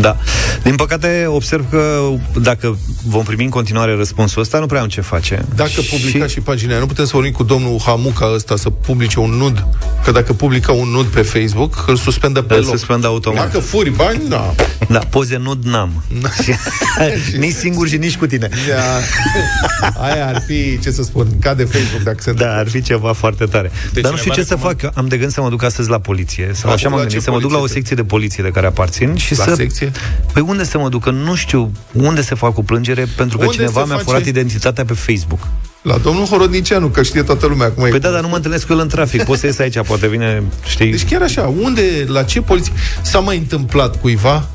Da. 0.00 0.16
Din 0.62 0.74
păcate, 0.74 1.24
observ 1.28 1.70
că 1.70 2.00
dacă 2.40 2.78
vom 3.06 3.24
primi 3.24 3.44
în 3.44 3.50
continuare 3.50 3.94
răspunsul 3.96 4.42
ăsta, 4.42 4.58
nu 4.58 4.66
prea 4.66 4.80
am 4.80 4.88
ce 4.88 5.00
face. 5.00 5.44
Dacă 5.54 5.80
publica 5.90 6.26
și 6.26 6.40
pagina 6.40 6.70
aia, 6.70 6.80
nu 6.80 6.86
putem 6.86 7.04
să 7.04 7.10
vorbim 7.14 7.32
cu 7.32 7.42
domnul 7.42 7.80
Hamuca 7.84 8.30
ăsta 8.34 8.56
să 8.56 8.70
publice 8.70 9.18
un 9.18 9.30
nud, 9.30 9.66
că 10.04 10.10
dacă 10.10 10.32
publică 10.32 10.72
un 10.72 10.88
nud 10.88 11.06
pe 11.06 11.22
Facebook, 11.22 11.84
îl 11.86 11.96
suspendă 11.96 12.42
pe 12.42 12.54
Îl 12.54 12.60
loc. 12.60 12.68
suspendă 12.70 13.06
automat. 13.06 13.44
Dacă 13.44 13.58
furi 13.58 13.90
bani, 13.90 14.20
da. 14.28 14.54
Da, 14.88 14.98
poze 14.98 15.36
nud 15.36 15.64
n-am. 15.64 16.02
nici 17.38 17.54
singur 17.54 17.88
și 17.88 17.96
nici 17.96 18.16
cu 18.16 18.26
tine. 18.26 18.48
Da. 18.68 19.94
Aia 20.02 20.26
ar 20.26 20.42
fi, 20.46 20.78
ce 20.82 20.90
să 20.90 21.02
spun, 21.02 21.26
cade 21.40 21.64
Facebook 21.64 22.02
dacă 22.02 22.16
se 22.20 22.32
Da, 22.32 22.56
ar 22.56 22.68
fi 22.68 22.82
ceva 22.82 23.12
foarte 23.12 23.44
tare. 23.44 23.70
Deci 23.92 24.02
Dar 24.02 24.12
nu 24.12 24.18
știu 24.18 24.32
ce 24.32 24.42
cineva 24.42 24.60
să 24.60 24.66
fac. 24.66 24.82
Eu 24.82 24.90
Am 24.94 25.06
de 25.08 25.16
gând 25.16 25.32
să 25.32 25.40
mă 25.40 25.48
duc 25.48 25.62
astăzi 25.62 25.88
la 25.90 25.98
poliție. 25.98 26.50
Sau 26.54 26.68
La- 26.68 26.74
așa 26.74 26.88
m-am 26.88 26.94
la 26.98 27.00
gândit, 27.02 27.18
ce 27.18 27.24
să 27.24 27.30
mă 27.30 27.40
duc 27.40 27.50
la 27.50 27.56
o 27.56 27.58
poliție? 27.58 27.78
secție 27.80 27.96
de 27.96 28.04
poliție 28.04 28.42
de 28.42 28.48
care 28.48 28.66
aparțin 28.66 29.16
și 29.16 29.36
La 29.38 29.44
să... 29.44 29.54
secție? 29.54 29.85
Păi 30.32 30.44
unde 30.46 30.64
să 30.64 30.78
mă 30.78 30.88
duc? 30.88 31.02
Că 31.02 31.10
nu 31.10 31.34
știu 31.34 31.72
unde 31.92 32.22
să 32.22 32.34
fac 32.34 32.58
o 32.58 32.62
plângere 32.62 33.06
pentru 33.16 33.38
că 33.38 33.44
Unde 33.44 33.56
cineva 33.56 33.80
se 33.80 33.86
mi-a 33.86 33.94
face? 33.96 34.08
furat 34.08 34.24
identitatea 34.24 34.84
pe 34.84 34.92
Facebook. 34.92 35.40
La 35.82 35.96
domnul 35.96 36.24
Horodnicianu, 36.24 36.86
că 36.88 37.02
știe 37.02 37.22
toată 37.22 37.46
lumea 37.46 37.70
cum 37.70 37.84
e. 37.84 37.88
Păi 37.88 37.98
da, 38.00 38.10
dar 38.10 38.20
nu 38.20 38.28
mă 38.28 38.36
întâlnesc 38.36 38.66
cu 38.66 38.72
el 38.72 38.78
în 38.78 38.88
trafic. 38.88 39.22
Poți 39.22 39.40
să 39.40 39.46
ies 39.46 39.58
aici, 39.58 39.80
poate 39.80 40.08
vine, 40.08 40.42
știi... 40.64 40.90
Deci 40.90 41.04
chiar 41.04 41.22
așa, 41.22 41.52
unde, 41.62 41.82
la 42.06 42.22
ce 42.22 42.40
poliție... 42.40 42.72
S-a 43.02 43.18
mai 43.18 43.36
întâmplat 43.36 44.00
cuiva 44.00 44.46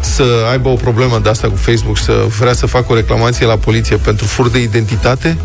să 0.00 0.24
aibă 0.50 0.68
o 0.68 0.74
problemă 0.74 1.18
de 1.22 1.28
asta 1.28 1.48
cu 1.48 1.56
Facebook 1.56 1.96
și 1.96 2.02
să 2.02 2.26
vrea 2.38 2.52
să 2.52 2.66
facă 2.66 2.92
o 2.92 2.94
reclamație 2.94 3.46
la 3.46 3.56
poliție 3.56 3.96
pentru 3.96 4.26
fur 4.26 4.48
de 4.48 4.62
identitate? 4.62 5.36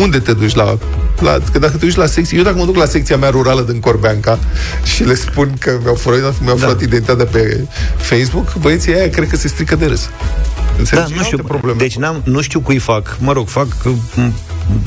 Unde 0.00 0.18
te 0.18 0.32
duci 0.32 0.54
la... 0.54 0.78
la 1.20 1.38
că 1.52 1.58
dacă 1.58 1.76
te 1.76 1.84
duci 1.86 1.94
la 1.94 2.06
secție... 2.06 2.38
Eu 2.38 2.44
dacă 2.44 2.56
mă 2.56 2.64
duc 2.64 2.76
la 2.76 2.84
secția 2.86 3.16
mea 3.16 3.28
rurală 3.28 3.60
din 3.60 3.80
Corbeanca 3.80 4.38
și 4.84 5.04
le 5.04 5.14
spun 5.14 5.52
că 5.58 5.78
mi-au 5.82 5.94
furat, 5.94 6.34
mi-au 6.40 6.56
Da. 6.56 6.66
furat 6.66 6.80
identitatea 6.80 7.24
pe 7.24 7.66
Facebook, 7.96 8.54
băieții 8.54 8.94
aia 8.94 9.08
cred 9.08 9.28
că 9.28 9.36
se 9.36 9.48
strică 9.48 9.76
de 9.76 9.86
râs. 9.86 10.00
Da, 10.02 10.78
Înțelegi? 10.78 11.12
nu 11.16 11.22
știu. 11.22 11.36
Alte 11.36 11.48
probleme. 11.48 11.78
Deci 11.78 11.96
n-am, 11.96 12.20
nu 12.24 12.40
știu 12.40 12.60
cui 12.60 12.78
fac. 12.78 13.16
Mă 13.20 13.32
rog, 13.32 13.48
fac... 13.48 13.66
m, 14.14 14.32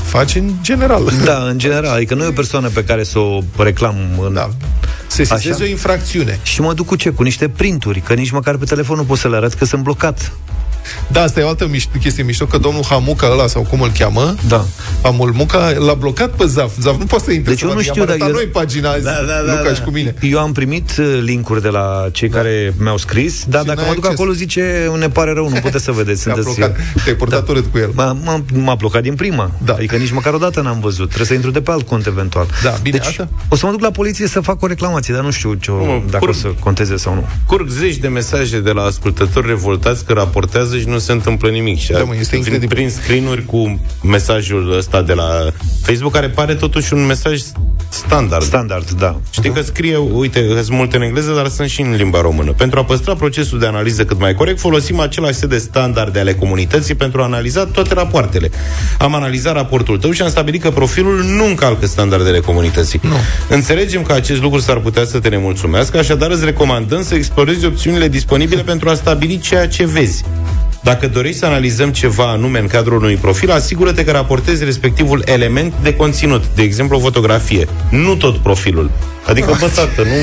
Faci 0.02 0.34
în 0.34 0.50
general. 0.62 1.12
Da, 1.24 1.42
în 1.48 1.58
general. 1.58 1.94
Adică 1.94 2.14
nu 2.14 2.24
e 2.24 2.26
o 2.26 2.30
persoană 2.32 2.68
pe 2.68 2.84
care 2.84 3.04
să 3.04 3.18
o 3.18 3.40
reclam 3.56 3.96
în... 4.22 4.34
Da. 4.34 4.50
Se 5.06 5.24
sesizeze 5.24 5.54
Așa? 5.54 5.64
o 5.64 5.66
infracțiune. 5.66 6.38
Și 6.42 6.60
mă 6.60 6.72
duc 6.72 6.86
cu 6.86 6.96
ce? 6.96 7.10
Cu 7.10 7.22
niște 7.22 7.48
printuri, 7.48 8.00
că 8.00 8.14
nici 8.14 8.30
măcar 8.30 8.56
pe 8.56 8.64
telefon 8.64 8.96
nu 8.96 9.02
pot 9.04 9.18
să 9.18 9.28
le 9.28 9.36
arăt 9.36 9.54
că 9.54 9.64
sunt 9.64 9.82
blocat. 9.82 10.32
Da, 11.08 11.22
asta 11.22 11.40
e 11.40 11.42
o 11.42 11.48
altă 11.48 11.66
mișto, 11.70 11.90
chestie 12.00 12.22
mișto, 12.22 12.44
că 12.46 12.58
domnul 12.58 12.84
Hamuca 12.88 13.28
ăla, 13.32 13.46
sau 13.46 13.62
cum 13.62 13.80
îl 13.80 13.90
cheamă, 13.98 14.34
Da. 14.48 14.64
Amul 15.02 15.32
Muca, 15.32 15.70
l-a 15.78 15.94
blocat 15.94 16.30
pe 16.30 16.46
Zaf. 16.46 16.70
Zaf 16.80 16.98
nu 16.98 17.04
poate 17.04 17.24
să 17.24 17.30
intre. 17.32 17.50
Deci 17.50 17.58
să 17.58 17.64
eu 17.64 17.70
nu 17.70 17.76
vadă. 17.76 17.88
știu, 17.90 18.00
I-am 18.00 18.06
dar 18.06 18.14
arătat 18.16 18.28
eu- 18.28 18.34
noi 18.42 18.52
pagina 18.52 18.90
azi, 18.90 19.02
Da, 19.04 19.10
da, 19.10 19.42
da, 19.46 19.52
Luca 19.52 19.68
da. 19.68 19.74
și 19.74 19.80
cu 19.80 19.90
mine. 19.90 20.14
Eu 20.20 20.38
am 20.38 20.52
primit 20.52 20.90
uh, 20.98 21.18
linkuri 21.22 21.62
de 21.62 21.68
la 21.68 22.06
cei 22.12 22.28
care 22.28 22.74
mi-au 22.78 22.96
scris, 22.96 23.44
dar 23.48 23.60
Și 23.60 23.66
dacă 23.66 23.78
n-ai 23.80 23.88
mă 23.88 23.94
duc 23.94 24.04
acces. 24.04 24.18
acolo 24.20 24.32
zice, 24.36 24.92
ne 24.98 25.08
pare 25.08 25.32
rău, 25.32 25.48
nu 25.48 25.54
puteți 25.60 25.84
să 25.84 25.92
vedeți. 25.92 26.22
Te-a 26.24 26.32
sunteți- 26.34 26.56
blocat. 26.58 26.76
Te-ai 27.04 27.16
purtat 27.16 27.48
urât 27.48 27.64
cu 27.72 27.78
el. 27.78 27.90
M-a, 27.94 28.16
m-a, 28.24 28.44
m-a 28.54 28.74
blocat 28.74 29.02
din 29.02 29.14
prima. 29.14 29.50
Da. 29.64 29.72
Adică 29.72 29.96
nici 29.96 30.10
măcar 30.12 30.34
o 30.34 30.38
dată 30.38 30.60
n-am 30.60 30.80
văzut. 30.80 31.04
Trebuie 31.06 31.26
să 31.26 31.34
intru 31.34 31.50
de 31.50 31.60
pe 31.60 31.70
alt 31.70 31.86
cont 31.86 32.06
eventual. 32.06 32.46
Da, 32.62 32.70
bine, 32.82 32.96
deci, 32.98 33.06
asta- 33.06 33.28
o 33.48 33.56
să 33.56 33.66
mă 33.66 33.72
duc 33.72 33.80
la 33.80 33.90
poliție 33.90 34.26
să 34.26 34.40
fac 34.40 34.62
o 34.62 34.66
reclamație, 34.66 35.14
dar 35.14 35.22
nu 35.22 35.30
știu 35.30 35.54
ce, 35.54 35.70
o- 35.70 35.84
mă, 35.84 36.00
dacă 36.10 36.18
curg. 36.24 36.30
o 36.34 36.38
să 36.38 36.48
conteze 36.60 36.96
sau 36.96 37.14
nu. 37.14 37.28
Curg 37.46 37.68
zeci 37.68 37.96
de 37.96 38.08
mesaje 38.08 38.60
de 38.60 38.70
la 38.70 38.82
ascultători 38.82 39.46
revoltați 39.46 40.04
că 40.04 40.12
raportează 40.12 40.75
și 40.78 40.88
nu 40.88 40.98
se 40.98 41.12
întâmplă 41.12 41.48
nimic. 41.48 41.78
Și 41.78 41.92
Da, 41.92 41.98
mă, 42.04 42.14
este 42.14 42.28
vin 42.30 42.38
incredibil. 42.38 42.76
prin 42.76 42.90
screen-uri 42.90 43.44
cu 43.44 43.80
mesajul 44.02 44.76
ăsta 44.76 45.02
de 45.02 45.12
la 45.12 45.50
Facebook, 45.82 46.12
care 46.12 46.28
pare 46.28 46.54
totuși 46.54 46.92
un 46.92 47.06
mesaj 47.06 47.40
standard. 47.88 48.44
Standard, 48.44 48.90
da. 48.90 49.20
Știi 49.30 49.50
că 49.50 49.62
scrie, 49.62 49.96
uite, 49.96 50.40
sunt 50.54 50.68
multe 50.76 50.96
în 50.96 51.02
engleză, 51.02 51.32
dar 51.32 51.48
sunt 51.48 51.68
și 51.68 51.80
în 51.80 51.94
limba 51.94 52.20
română. 52.20 52.52
Pentru 52.52 52.78
a 52.78 52.84
păstra 52.84 53.14
procesul 53.14 53.58
de 53.58 53.66
analiză 53.66 54.04
cât 54.04 54.18
mai 54.20 54.34
corect, 54.34 54.58
folosim 54.58 55.00
același 55.00 55.34
set 55.34 55.48
de 55.48 55.58
standarde 55.58 56.18
ale 56.18 56.34
comunității 56.34 56.94
pentru 56.94 57.20
a 57.20 57.24
analiza 57.24 57.64
toate 57.64 57.94
rapoartele. 57.94 58.50
Am 58.98 59.14
analizat 59.14 59.54
raportul 59.54 59.98
tău 59.98 60.10
și 60.10 60.22
am 60.22 60.28
stabilit 60.28 60.62
că 60.62 60.70
profilul 60.70 61.22
nu 61.24 61.46
încalcă 61.46 61.86
standardele 61.86 62.40
comunității. 62.40 63.00
Nu. 63.02 63.16
Înțelegem 63.48 64.02
că 64.02 64.12
acest 64.12 64.40
lucru 64.42 64.60
s-ar 64.60 64.78
putea 64.78 65.04
să 65.04 65.18
te 65.18 65.28
nemulțumească, 65.28 65.98
așadar 65.98 66.30
îți 66.30 66.44
recomandăm 66.44 67.02
să 67.02 67.14
explorezi 67.14 67.66
opțiunile 67.66 68.08
disponibile 68.08 68.62
pentru 68.62 68.88
a 68.88 68.94
stabili 68.94 69.38
ceea 69.38 69.68
ce 69.68 69.86
vezi. 69.86 70.24
Dacă 70.86 71.08
dorești 71.08 71.38
să 71.38 71.46
analizăm 71.46 71.92
ceva 71.92 72.30
anume 72.30 72.58
în 72.58 72.66
cadrul 72.66 72.98
unui 72.98 73.16
profil, 73.16 73.50
asigură-te 73.50 74.04
că 74.04 74.10
raportezi 74.10 74.64
respectivul 74.64 75.22
element 75.24 75.74
de 75.82 75.94
conținut, 75.94 76.44
de 76.54 76.62
exemplu 76.62 76.96
o 76.96 77.00
fotografie, 77.00 77.68
nu 77.90 78.14
tot 78.14 78.36
profilul. 78.36 78.90
Adică, 79.26 79.56
bă, 79.60 79.70
tată, 79.74 80.02
nu... 80.02 80.14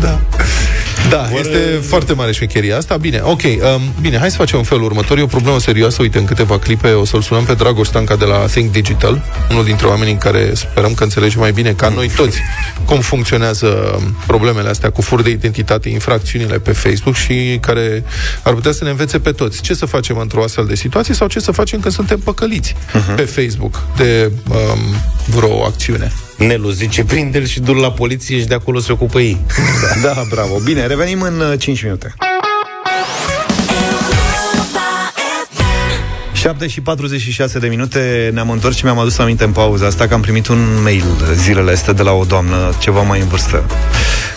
Da. 0.00 0.20
Da, 1.10 1.28
Vor... 1.30 1.40
este 1.40 1.58
foarte 1.82 2.12
mare 2.12 2.32
șmecheria 2.32 2.76
asta. 2.76 2.96
Bine, 2.96 3.20
ok. 3.22 3.42
Um, 3.42 3.82
bine, 4.00 4.18
hai 4.18 4.30
să 4.30 4.36
facem 4.36 4.58
un 4.58 4.64
felul 4.64 4.84
următor. 4.84 5.18
E 5.18 5.22
o 5.22 5.26
problemă 5.26 5.58
serioasă. 5.60 6.02
Uite, 6.02 6.18
în 6.18 6.24
câteva 6.24 6.58
clipe 6.58 6.92
o 6.92 7.04
să-l 7.04 7.22
sunăm 7.22 7.44
pe 7.44 7.54
Dragoș 7.54 7.86
Stanca 7.86 8.16
de 8.16 8.24
la 8.24 8.36
Think 8.36 8.72
Digital, 8.72 9.24
unul 9.50 9.64
dintre 9.64 9.86
oamenii 9.86 10.12
în 10.12 10.18
care 10.18 10.54
sperăm 10.54 10.94
că 10.94 11.02
înțelege 11.02 11.38
mai 11.38 11.52
bine 11.52 11.72
ca 11.72 11.88
noi 11.88 12.10
toți 12.16 12.38
cum 12.84 13.00
funcționează 13.00 14.00
problemele 14.26 14.68
astea 14.68 14.90
cu 14.90 15.02
fur 15.02 15.22
de 15.22 15.30
identitate, 15.30 15.88
infracțiunile 15.88 16.58
pe 16.58 16.72
Facebook 16.72 17.14
și 17.14 17.58
care 17.60 18.04
ar 18.42 18.54
putea 18.54 18.72
să 18.72 18.84
ne 18.84 18.90
învețe 18.90 19.18
pe 19.18 19.32
toți 19.32 19.62
ce 19.62 19.74
să 19.74 19.86
facem 19.86 20.18
într-o 20.18 20.42
astfel 20.42 20.66
de 20.66 20.74
situație 20.74 21.14
sau 21.14 21.26
ce 21.26 21.40
să 21.40 21.52
facem 21.52 21.80
când 21.80 21.94
suntem 21.94 22.18
păcăliți 22.18 22.74
uh-huh. 22.74 23.14
pe 23.16 23.22
Facebook 23.22 23.82
de 23.96 24.30
um, 24.48 24.78
vreo 25.26 25.64
acțiune. 25.64 26.12
Nelu 26.36 26.70
zice, 26.70 27.04
prinde-l 27.04 27.46
și 27.46 27.60
du 27.60 27.72
la 27.72 27.92
poliție 27.92 28.38
și 28.38 28.46
de 28.46 28.54
acolo 28.54 28.78
se 28.78 28.92
ocupă 28.92 29.20
ei. 29.20 29.38
Da, 30.02 30.08
da 30.14 30.22
bravo. 30.30 30.58
Bine, 30.64 30.86
revenim 30.86 31.20
în 31.20 31.56
5 31.58 31.76
uh, 31.76 31.82
minute. 31.84 32.14
7 36.32 36.66
și 36.66 36.80
46 36.80 37.58
de 37.58 37.68
minute 37.68 38.30
ne-am 38.32 38.50
întors 38.50 38.76
și 38.76 38.84
mi-am 38.84 38.98
adus 38.98 39.18
aminte 39.18 39.44
în 39.44 39.52
pauza 39.52 39.86
asta 39.86 40.06
că 40.06 40.14
am 40.14 40.20
primit 40.20 40.46
un 40.46 40.82
mail 40.82 41.04
zilele 41.34 41.70
astea 41.70 41.92
de 41.92 42.02
la 42.02 42.12
o 42.12 42.24
doamnă 42.24 42.72
ceva 42.78 43.00
mai 43.00 43.20
în 43.20 43.26
vârstă 43.26 43.64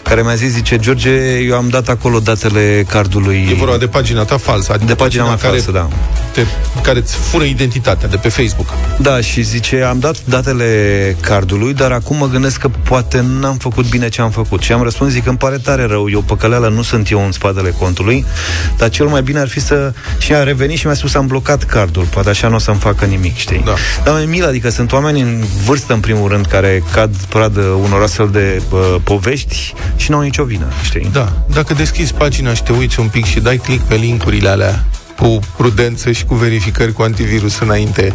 care 0.07 0.21
mi-a 0.21 0.35
zis, 0.35 0.51
zice, 0.51 0.77
George, 0.77 1.09
eu 1.47 1.55
am 1.55 1.69
dat 1.69 1.89
acolo 1.89 2.19
datele 2.19 2.85
cardului... 2.89 3.47
E 3.51 3.53
vorba 3.53 3.77
de 3.77 3.87
pagina 3.87 4.23
ta 4.23 4.37
falsă, 4.37 4.71
adică 4.71 4.87
de 4.87 4.95
pagina, 4.95 5.23
pagina 5.23 5.49
mea 5.49 5.51
falsă, 5.51 5.71
da. 5.71 5.87
Te, 6.31 6.41
care 6.81 6.99
îți 6.99 7.15
fură 7.15 7.43
identitatea 7.43 8.07
de 8.07 8.17
pe 8.17 8.29
Facebook. 8.29 8.67
Da, 8.97 9.21
și 9.21 9.41
zice, 9.41 9.81
am 9.81 9.99
dat 9.99 10.15
datele 10.25 11.15
cardului, 11.21 11.73
dar 11.73 11.91
acum 11.91 12.17
mă 12.17 12.27
gândesc 12.27 12.59
că 12.59 12.69
poate 12.83 13.25
n-am 13.39 13.57
făcut 13.57 13.89
bine 13.89 14.09
ce 14.09 14.21
am 14.21 14.29
făcut. 14.29 14.61
Și 14.61 14.71
am 14.71 14.81
răspuns, 14.81 15.11
zic, 15.11 15.27
îmi 15.27 15.37
pare 15.37 15.57
tare 15.57 15.85
rău, 15.85 16.09
eu 16.09 16.21
păcăleală 16.21 16.67
nu 16.67 16.81
sunt 16.81 17.11
eu 17.11 17.25
în 17.25 17.31
spatele 17.31 17.69
contului, 17.69 18.25
dar 18.77 18.89
cel 18.89 19.05
mai 19.05 19.21
bine 19.21 19.39
ar 19.39 19.47
fi 19.47 19.59
să... 19.59 19.93
Și 20.17 20.33
a 20.33 20.43
revenit 20.43 20.77
și 20.77 20.85
mi-a 20.85 20.95
spus, 20.95 21.15
am 21.15 21.27
blocat 21.27 21.63
cardul, 21.63 22.03
poate 22.03 22.29
așa 22.29 22.47
nu 22.47 22.55
o 22.55 22.59
să-mi 22.59 22.79
facă 22.79 23.05
nimic, 23.05 23.35
știi? 23.35 23.61
Da. 23.65 23.73
Dar 24.03 24.13
mai 24.13 24.25
mil, 24.25 24.45
adică 24.45 24.69
sunt 24.69 24.91
oameni 24.91 25.21
în 25.21 25.43
vârstă, 25.65 25.93
în 25.93 25.99
primul 25.99 26.29
rând, 26.29 26.45
care 26.45 26.83
cad 26.93 27.15
pradă 27.29 27.61
unor 27.61 28.01
astfel 28.01 28.29
de 28.31 28.61
uh, 28.71 28.95
povești 29.03 29.73
și 29.97 30.11
nu 30.11 30.17
au 30.17 30.23
nicio 30.23 30.43
vină, 30.43 30.65
știi? 30.83 31.09
Da, 31.11 31.33
dacă 31.53 31.73
deschizi 31.73 32.13
pagina 32.13 32.53
și 32.53 32.63
te 32.63 32.71
uiți 32.71 32.99
un 32.99 33.07
pic 33.07 33.25
și 33.25 33.39
dai 33.39 33.57
click 33.57 33.83
pe 33.83 33.95
linkurile 33.95 34.49
alea 34.49 34.83
cu 35.19 35.39
prudență 35.57 36.11
și 36.11 36.25
cu 36.25 36.35
verificări 36.35 36.93
cu 36.93 37.01
antivirus 37.01 37.59
înainte, 37.59 38.13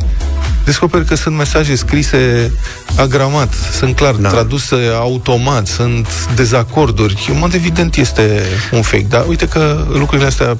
descoperi 0.64 1.04
că 1.04 1.14
sunt 1.14 1.36
mesaje 1.36 1.74
scrise 1.74 2.52
agramat, 2.96 3.54
sunt 3.72 3.96
clar 3.96 4.14
da. 4.14 4.28
traduse 4.28 4.76
automat, 4.94 5.66
sunt 5.66 6.08
dezacorduri. 6.34 7.28
În 7.30 7.38
mod 7.38 7.54
evident 7.54 7.96
este 7.96 8.42
un 8.72 8.82
fake, 8.82 9.06
dar 9.08 9.24
uite 9.28 9.48
că 9.48 9.86
lucrurile 9.92 10.26
astea 10.26 10.56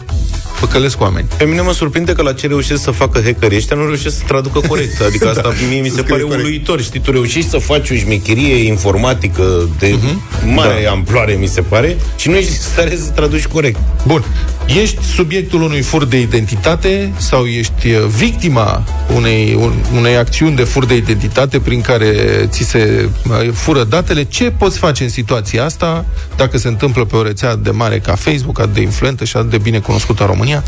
păcălesc 0.61 1.01
oameni. 1.01 1.27
Pe 1.37 1.45
mine 1.45 1.61
mă 1.61 1.73
surprinde 1.73 2.13
că 2.13 2.23
la 2.23 2.33
ce 2.33 2.47
reușesc 2.47 2.83
să 2.83 2.91
facă 2.91 3.21
hackerii 3.25 3.57
ăștia 3.57 3.77
nu 3.77 3.85
reușesc 3.85 4.17
să 4.17 4.23
traducă 4.27 4.61
corect. 4.69 5.01
Adică 5.09 5.29
asta 5.29 5.41
da, 5.43 5.55
mie 5.69 5.81
mi 5.81 5.89
se 5.89 6.03
pare 6.03 6.23
corect. 6.23 6.41
uluitor. 6.41 6.83
Știi, 6.83 7.01
tu 7.01 7.11
reușești 7.11 7.51
să 7.51 7.59
faci 7.59 7.91
o 7.91 7.95
șmecherie 7.95 8.55
informatică 8.55 9.69
de 9.79 9.91
uh-huh. 9.91 10.45
mare 10.55 10.81
da. 10.85 10.91
amploare, 10.91 11.33
mi 11.33 11.47
se 11.47 11.61
pare, 11.61 11.97
și 12.17 12.29
nu 12.29 12.37
ești 12.37 12.53
stare 12.53 12.97
să 12.97 13.11
traduci 13.11 13.47
corect. 13.47 13.79
Bun. 14.07 14.25
Ești 14.67 15.03
subiectul 15.03 15.63
unui 15.63 15.81
fur 15.81 16.05
de 16.05 16.21
identitate 16.21 17.13
sau 17.17 17.45
ești 17.45 17.93
uh, 17.93 18.05
victima 18.05 18.85
unei, 19.15 19.55
un, 19.55 19.73
unei 19.97 20.17
acțiuni 20.17 20.57
de 20.57 20.63
fur 20.63 20.85
de 20.85 20.97
identitate 20.97 21.61
prin 21.61 21.81
care 21.81 22.13
ți 22.47 22.63
se 22.63 23.09
uh, 23.29 23.49
fură 23.53 23.85
datele? 23.85 24.23
Ce 24.25 24.51
poți 24.51 24.79
face 24.79 25.03
în 25.03 25.09
situația 25.09 25.65
asta 25.65 26.05
dacă 26.37 26.59
se 26.59 26.69
întâmplă 26.69 27.05
pe 27.05 27.17
o 27.17 27.23
rețea 27.23 27.57
de 27.57 27.71
mare 27.71 27.99
ca 27.99 28.15
Facebook, 28.15 28.61
atât 28.61 28.75
de 28.75 28.81
influentă 28.81 29.25
și 29.25 29.37
atât 29.37 29.51
de 29.51 29.59
bine 29.59 29.79
cunoscută 29.79 30.23
în 30.23 30.29
România? 30.29 30.41
România. 30.43 30.63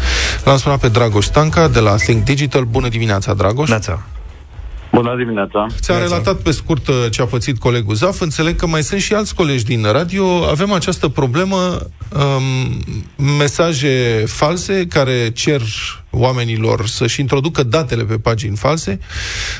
L-am 0.44 0.56
sunat 0.56 0.78
pe 0.80 0.88
Dragoș 0.88 1.24
Stanca 1.24 1.68
de 1.68 1.80
la 1.80 1.96
Think 1.96 2.24
Digital. 2.24 2.64
Bună 2.64 2.88
dimineața, 2.88 3.34
Dragoș! 3.34 3.68
Neața. 3.68 4.02
Bună 4.94 5.16
dimineața! 5.16 5.66
Ți-a 5.80 5.98
relatat 5.98 6.36
pe 6.36 6.50
scurt 6.50 6.88
uh, 6.88 6.94
ce 7.10 7.22
a 7.22 7.24
pățit 7.24 7.58
colegul 7.58 7.94
Zaf. 7.94 8.20
Înțeleg 8.20 8.56
că 8.56 8.66
mai 8.66 8.82
sunt 8.82 9.00
și 9.00 9.14
alți 9.14 9.34
colegi 9.34 9.64
din 9.64 9.86
radio. 9.92 10.44
Avem 10.44 10.72
această 10.72 11.08
problemă, 11.08 11.78
um, 13.16 13.26
mesaje 13.38 14.24
false 14.26 14.86
care 14.86 15.30
cer 15.30 15.62
oamenilor 16.10 16.86
să-și 16.86 17.20
introducă 17.20 17.62
datele 17.62 18.04
pe 18.04 18.18
pagini 18.18 18.56
false. 18.56 18.98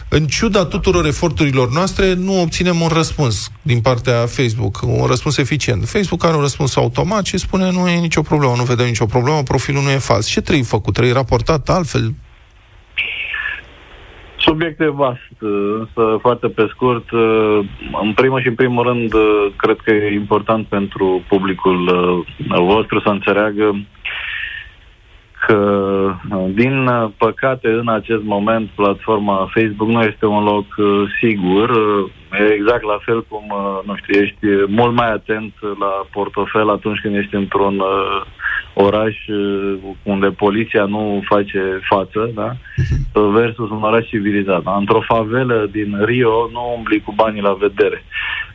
În 0.09 0.27
ciuda 0.27 0.65
tuturor 0.65 1.07
eforturilor 1.07 1.73
noastre, 1.73 2.15
nu 2.15 2.41
obținem 2.41 2.81
un 2.81 2.89
răspuns 2.89 3.51
din 3.63 3.81
partea 3.81 4.27
Facebook, 4.27 4.81
un 4.85 5.07
răspuns 5.07 5.37
eficient. 5.37 5.89
Facebook 5.89 6.25
are 6.25 6.35
un 6.35 6.41
răspuns 6.41 6.77
automat 6.77 7.25
și 7.25 7.39
spune 7.39 7.71
nu 7.71 7.89
e 7.89 7.99
nicio 7.99 8.23
problemă, 8.23 8.55
nu 8.57 8.63
vedem 8.63 8.87
nicio 8.87 9.07
problemă, 9.07 9.43
profilul 9.43 9.83
nu 9.83 9.91
e 9.91 9.99
fals. 9.99 10.27
Ce 10.27 10.41
trebuie 10.41 10.65
făcut? 10.65 10.93
Trebuie 10.93 11.15
raportat 11.15 11.69
altfel? 11.69 12.15
Subiect 14.45 14.81
e 14.81 14.89
vast, 14.89 15.37
însă 15.79 16.19
foarte 16.21 16.49
pe 16.49 16.67
scurt. 16.71 17.11
În 18.03 18.13
primul 18.15 18.41
și 18.41 18.49
în 18.49 18.55
primul 18.55 18.83
rând, 18.85 19.13
cred 19.57 19.77
că 19.85 19.91
e 19.93 20.15
important 20.15 20.67
pentru 20.67 21.23
publicul 21.29 21.85
vostru 22.49 23.01
să 23.01 23.09
înțeleagă 23.09 23.87
că, 25.47 26.15
din 26.49 26.91
păcate, 27.17 27.69
în 27.69 27.89
acest 27.89 28.23
moment, 28.23 28.69
platforma 28.75 29.51
Facebook 29.55 29.89
nu 29.89 30.03
este 30.03 30.27
un 30.27 30.45
loc 30.45 30.67
sigur. 31.21 31.71
E 32.33 32.53
exact 32.53 32.83
la 32.83 32.99
fel 33.05 33.25
cum, 33.29 33.53
nu 33.85 33.95
știu, 33.97 34.21
ești 34.23 34.47
mult 34.67 34.95
mai 34.95 35.13
atent 35.13 35.53
la 35.61 36.07
portofel 36.13 36.71
atunci 36.71 37.01
când 37.01 37.15
ești 37.15 37.35
într-un 37.35 37.83
oraș 38.75 39.27
uh, 39.27 39.79
unde 40.03 40.27
poliția 40.27 40.85
nu 40.85 41.23
face 41.25 41.81
față, 41.89 42.31
da? 42.35 42.57
Mhm. 42.77 43.33
versus 43.39 43.71
un 43.71 43.83
oraș 43.83 44.07
civilizat. 44.07 44.63
Da? 44.63 44.77
Într-o 44.77 45.01
favelă 45.01 45.69
din 45.73 46.05
Rio 46.05 46.49
nu 46.53 46.75
umbli 46.77 47.01
cu 47.01 47.13
banii 47.13 47.43
la 47.43 47.53
vedere. 47.53 48.05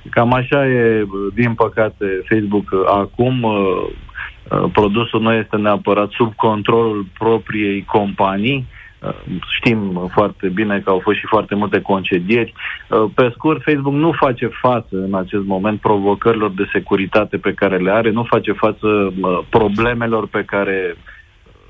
Cam 0.10 0.34
așa 0.34 0.68
e, 0.68 1.08
din 1.34 1.54
păcate, 1.54 2.06
Facebook 2.30 2.70
acum. 2.88 3.44
Uh, 3.44 3.88
uh, 4.52 4.70
produsul 4.74 5.22
nu 5.22 5.34
este 5.34 5.56
neapărat 5.56 6.10
sub 6.12 6.36
controlul 6.36 7.06
propriei 7.18 7.86
companii, 7.86 8.68
Uh, 8.68 8.79
știm 9.58 10.10
foarte 10.14 10.48
bine 10.48 10.80
că 10.80 10.90
au 10.90 11.00
fost 11.00 11.18
și 11.18 11.26
foarte 11.26 11.56
multe 11.56 11.82
concedieri. 11.82 12.54
Uh, 12.90 13.06
pe 13.16 13.32
scurt, 13.34 13.64
Facebook 13.64 13.94
nu 13.94 14.12
face 14.12 14.48
față 14.48 14.96
în 14.96 15.14
acest 15.16 15.46
moment 15.46 15.80
provocărilor 15.80 16.52
de 16.52 16.70
securitate 16.72 17.38
pe 17.38 17.54
care 17.54 17.78
le 17.78 17.92
are, 17.92 18.10
nu 18.10 18.24
face 18.24 18.52
față 18.52 18.88
uh, 18.88 19.40
problemelor 19.50 20.28
pe 20.28 20.44
care 20.44 20.96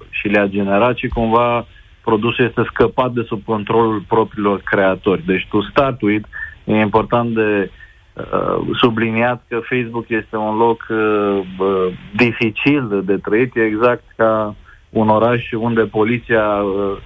și 0.09 0.27
le-a 0.27 0.47
generat 0.47 0.97
și 0.97 1.07
cumva 1.07 1.67
produsul 2.03 2.45
este 2.45 2.63
scăpat 2.73 3.11
de 3.11 3.23
sub 3.27 3.43
controlul 3.45 4.03
propriilor 4.07 4.61
creatori. 4.61 5.25
Deci 5.25 5.47
tu 5.49 5.61
start 5.61 6.01
with, 6.01 6.27
e 6.63 6.79
important 6.79 7.33
de 7.33 7.69
subliniat 8.73 9.43
că 9.47 9.59
Facebook 9.59 10.09
este 10.09 10.35
un 10.35 10.57
loc 10.57 10.87
uh, 10.89 11.39
dificil 12.15 12.87
de, 12.87 12.99
de 13.01 13.17
trăit, 13.17 13.55
e 13.55 13.65
exact 13.65 14.03
ca 14.15 14.55
un 14.89 15.09
oraș 15.09 15.51
unde 15.51 15.81
poliția 15.81 16.45
uh, 16.45 16.97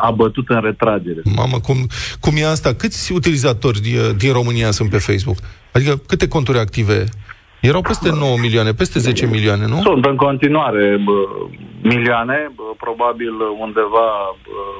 a 0.00 0.10
bătut 0.10 0.48
în 0.48 0.60
retragere. 0.60 1.20
Mamă, 1.36 1.58
cum, 1.60 1.76
cum 2.20 2.34
e 2.36 2.46
asta? 2.46 2.74
Câți 2.74 3.12
utilizatori 3.12 3.80
din, 3.80 4.16
din 4.16 4.32
România 4.32 4.70
sunt 4.70 4.90
pe 4.90 4.98
Facebook? 4.98 5.36
Adică 5.72 6.00
câte 6.06 6.28
conturi 6.28 6.58
active? 6.58 7.04
Erau 7.60 7.80
peste 7.80 8.10
9 8.10 8.36
milioane, 8.40 8.72
peste 8.72 8.98
10 8.98 9.26
milioane, 9.26 9.66
nu? 9.66 9.80
Sunt 9.82 10.04
în 10.04 10.16
continuare 10.16 11.00
bă, 11.04 11.12
milioane, 11.82 12.50
bă, 12.54 12.62
probabil 12.76 13.32
undeva 13.58 14.36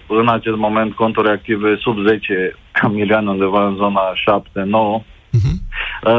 bă, 0.07 0.15
în 0.21 0.29
acest 0.29 0.57
moment 0.57 0.95
conturi 0.95 1.29
active 1.29 1.77
sub 1.81 1.97
10 2.07 2.57
milioane, 2.99 3.31
undeva 3.31 3.67
în 3.67 3.77
zona 3.77 4.01
7-9. 4.01 5.01
Uh-huh. 5.01 5.09
Mhm. 5.31 5.63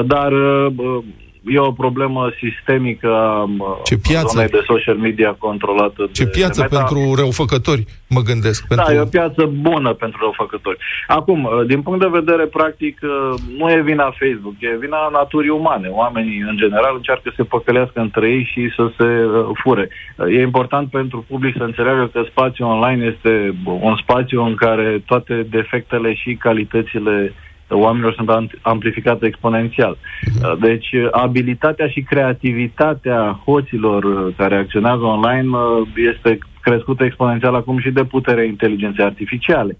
Dar 0.05 0.31
bă, 0.71 0.99
e 1.45 1.59
o 1.59 1.71
problemă 1.71 2.31
sistemică 2.39 3.07
a 3.13 3.49
Ce 3.83 3.97
piață? 3.97 4.27
zonei 4.27 4.47
de 4.47 4.61
social 4.65 4.95
media 4.95 5.35
controlată 5.37 6.09
Ce 6.11 6.23
de, 6.23 6.29
piață 6.29 6.61
de 6.61 6.67
Meta. 6.71 6.83
pentru 6.83 7.15
răufăcători, 7.15 7.85
mă 8.09 8.21
gândesc. 8.21 8.67
Da, 8.67 8.75
pentru... 8.75 8.93
e 8.93 8.99
o 8.99 9.05
piață 9.05 9.45
bună 9.45 9.93
pentru 9.93 10.19
răufăcători. 10.21 10.77
Acum, 11.07 11.43
uh, 11.43 11.65
din 11.67 11.81
punct 11.81 11.99
de 11.99 12.19
vedere 12.19 12.45
practic, 12.45 12.99
uh, 13.03 13.39
nu 13.57 13.71
e 13.71 13.81
vina 13.81 14.15
Facebook, 14.19 14.53
e 14.59 14.77
vina 14.79 15.09
naturii 15.11 15.49
umane. 15.49 15.87
Oamenii, 15.87 16.39
în 16.39 16.57
general, 16.57 16.93
încearcă 16.95 17.29
să 17.29 17.33
se 17.35 17.43
păcălească 17.43 17.99
între 17.99 18.29
ei 18.29 18.49
și 18.51 18.69
să 18.75 18.91
se 18.97 19.03
uh, 19.03 19.49
fure. 19.63 19.89
Uh, 20.15 20.25
E 20.35 20.41
important 20.41 20.89
pentru 20.89 21.25
public 21.27 21.55
să 21.57 21.63
înțeleagă 21.63 22.09
că 22.13 22.23
spațiul 22.29 22.67
online 22.67 23.15
este 23.15 23.55
un 23.63 23.95
spațiu 23.95 24.43
în 24.43 24.55
care 24.55 25.01
toate 25.05 25.47
defectele 25.49 26.13
și 26.13 26.35
calitățile 26.35 27.33
oamenilor 27.73 28.13
sunt 28.13 28.29
am- 28.29 28.49
amplificate 28.61 29.25
exponențial. 29.25 29.97
Uh, 30.43 30.57
Deci, 30.59 30.91
uh, 30.91 31.07
abilitatea 31.11 31.87
și 31.87 32.01
creativitatea 32.01 33.39
hoților 33.45 34.03
uh, 34.03 34.33
care 34.37 34.55
acționează 34.55 35.03
online 35.03 35.47
uh, 35.57 35.87
este 36.13 36.37
crescută 36.61 37.03
exponențial 37.03 37.55
acum 37.55 37.79
și 37.79 37.89
de 37.91 38.03
puterea 38.03 38.43
inteligenței 38.43 39.05
artificiale. 39.05 39.77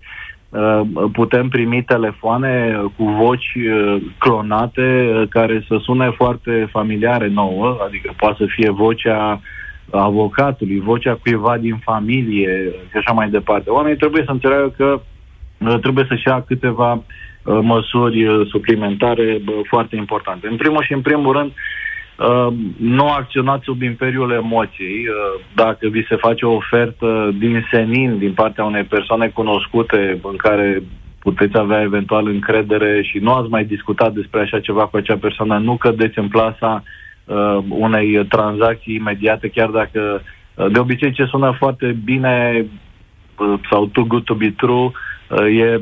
Uh, 0.50 0.82
Putem 1.12 1.48
primi 1.50 1.84
telefoane 1.84 2.80
uh, 2.84 2.92
cu 2.98 3.04
voci 3.04 3.54
uh, 3.56 4.02
clonate 4.18 5.10
uh, 5.14 5.28
care 5.30 5.66
să 5.68 5.78
sune 5.82 6.10
foarte 6.10 6.68
familiare 6.72 7.28
nouă, 7.28 7.78
adică 7.88 8.14
poate 8.18 8.36
să 8.38 8.46
fie 8.50 8.70
vocea 8.70 9.42
avocatului, 9.92 10.80
vocea 10.80 11.20
cuiva 11.22 11.58
din 11.58 11.76
familie 11.84 12.72
și 12.90 12.98
așa 12.98 13.12
mai 13.12 13.30
departe. 13.30 13.70
Oamenii 13.70 13.98
trebuie 13.98 14.24
să 14.26 14.32
înțeleagă 14.32 14.74
că 14.78 15.02
uh, 15.58 15.80
trebuie 15.80 16.06
să-și 16.08 16.28
ia 16.28 16.44
câteva 16.48 16.94
uh, 16.94 17.02
măsuri 17.44 18.26
uh, 18.26 18.48
suplimentare 18.48 19.42
bă, 19.44 19.52
foarte 19.68 19.96
importante. 19.96 20.48
În 20.48 20.56
primul 20.56 20.84
și 20.84 20.94
în 20.94 21.02
primul 21.02 21.34
rând, 21.34 21.52
uh, 21.52 22.54
nu 22.78 23.08
acționați 23.08 23.64
sub 23.64 23.82
imperiul 23.82 24.32
emoției. 24.32 25.08
Uh, 25.08 25.42
Dacă 25.56 25.88
vi 25.88 26.06
se 26.10 26.16
face 26.16 26.46
o 26.46 26.54
ofertă 26.54 27.34
din 27.38 27.66
senin, 27.72 28.18
din 28.18 28.34
partea 28.34 28.64
unei 28.64 28.84
persoane 28.84 29.28
cunoscute, 29.28 30.20
în 30.24 30.36
care 30.36 30.84
puteți 31.20 31.58
avea 31.58 31.82
eventual 31.82 32.28
încredere 32.28 33.02
și 33.02 33.18
nu 33.18 33.34
ați 33.34 33.50
mai 33.50 33.66
discutat 33.66 34.14
despre 34.14 34.40
așa 34.40 34.60
ceva 34.60 34.86
cu 34.86 34.98
acea 34.98 35.18
persoană, 35.18 35.58
nu 35.58 35.76
cădeți 35.78 36.20
în 36.20 36.28
plasa 36.28 36.84
uh, 37.26 37.58
unei 37.70 38.26
tranzacții 38.26 38.96
imediate, 38.96 39.48
chiar 39.48 39.70
dacă 39.70 40.22
uh, 40.56 40.72
de 40.72 40.80
obicei 40.80 41.12
ce 41.12 41.26
sună 41.26 41.56
foarte 41.58 41.98
bine 42.04 42.66
uh, 43.38 43.54
sau 43.70 43.86
too 43.86 44.04
good 44.04 44.24
to 44.24 44.34
be 44.34 44.54
true 44.58 44.84
uh, 44.86 44.92
e 45.40 45.82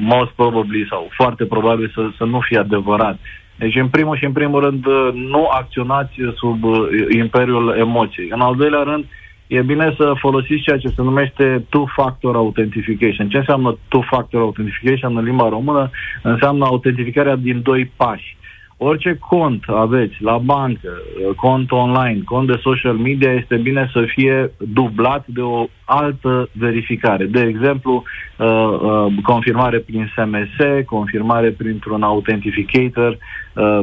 most 0.00 0.30
probably 0.30 0.86
sau 0.88 1.08
foarte 1.10 1.44
probabil 1.44 1.92
să, 1.94 2.08
să 2.16 2.24
nu 2.24 2.40
fie 2.40 2.58
adevărat. 2.58 3.18
Deci, 3.56 3.76
în 3.76 3.88
primul 3.88 4.16
și 4.16 4.24
în 4.24 4.32
primul 4.32 4.60
rând, 4.60 4.86
uh, 4.86 5.08
nu 5.12 5.48
acționați 5.50 6.14
sub 6.34 6.64
uh, 6.64 6.76
imperiul 7.10 7.76
emoției. 7.78 8.28
În 8.30 8.40
al 8.40 8.56
doilea 8.56 8.82
rând, 8.82 9.04
e 9.46 9.62
bine 9.62 9.94
să 9.96 10.12
folosiți 10.18 10.62
ceea 10.62 10.78
ce 10.78 10.88
se 10.88 11.02
numește 11.02 11.64
two-factor 11.68 12.34
authentication. 12.36 13.28
Ce 13.28 13.36
înseamnă 13.36 13.78
two-factor 13.88 14.40
authentication 14.40 15.16
în 15.16 15.24
limba 15.24 15.48
română? 15.48 15.90
Înseamnă 16.22 16.64
autentificarea 16.64 17.36
din 17.36 17.62
doi 17.62 17.90
pași. 17.96 18.36
Orice 18.84 19.18
cont 19.28 19.64
aveți 19.66 20.14
la 20.18 20.38
bancă, 20.38 20.90
cont 21.36 21.70
online, 21.70 22.20
cont 22.24 22.46
de 22.46 22.60
social 22.62 22.94
media, 22.94 23.32
este 23.32 23.56
bine 23.56 23.90
să 23.92 24.04
fie 24.06 24.52
dublat 24.58 25.26
de 25.26 25.40
o 25.40 25.66
altă 25.84 26.48
verificare. 26.52 27.24
De 27.24 27.40
exemplu, 27.40 28.02
uh, 28.36 28.46
uh, 28.46 29.06
confirmare 29.22 29.78
prin 29.78 30.12
SMS, 30.16 30.84
confirmare 30.86 31.50
printr-un 31.50 32.02
authenticator. 32.02 33.18
Uh, 33.54 33.78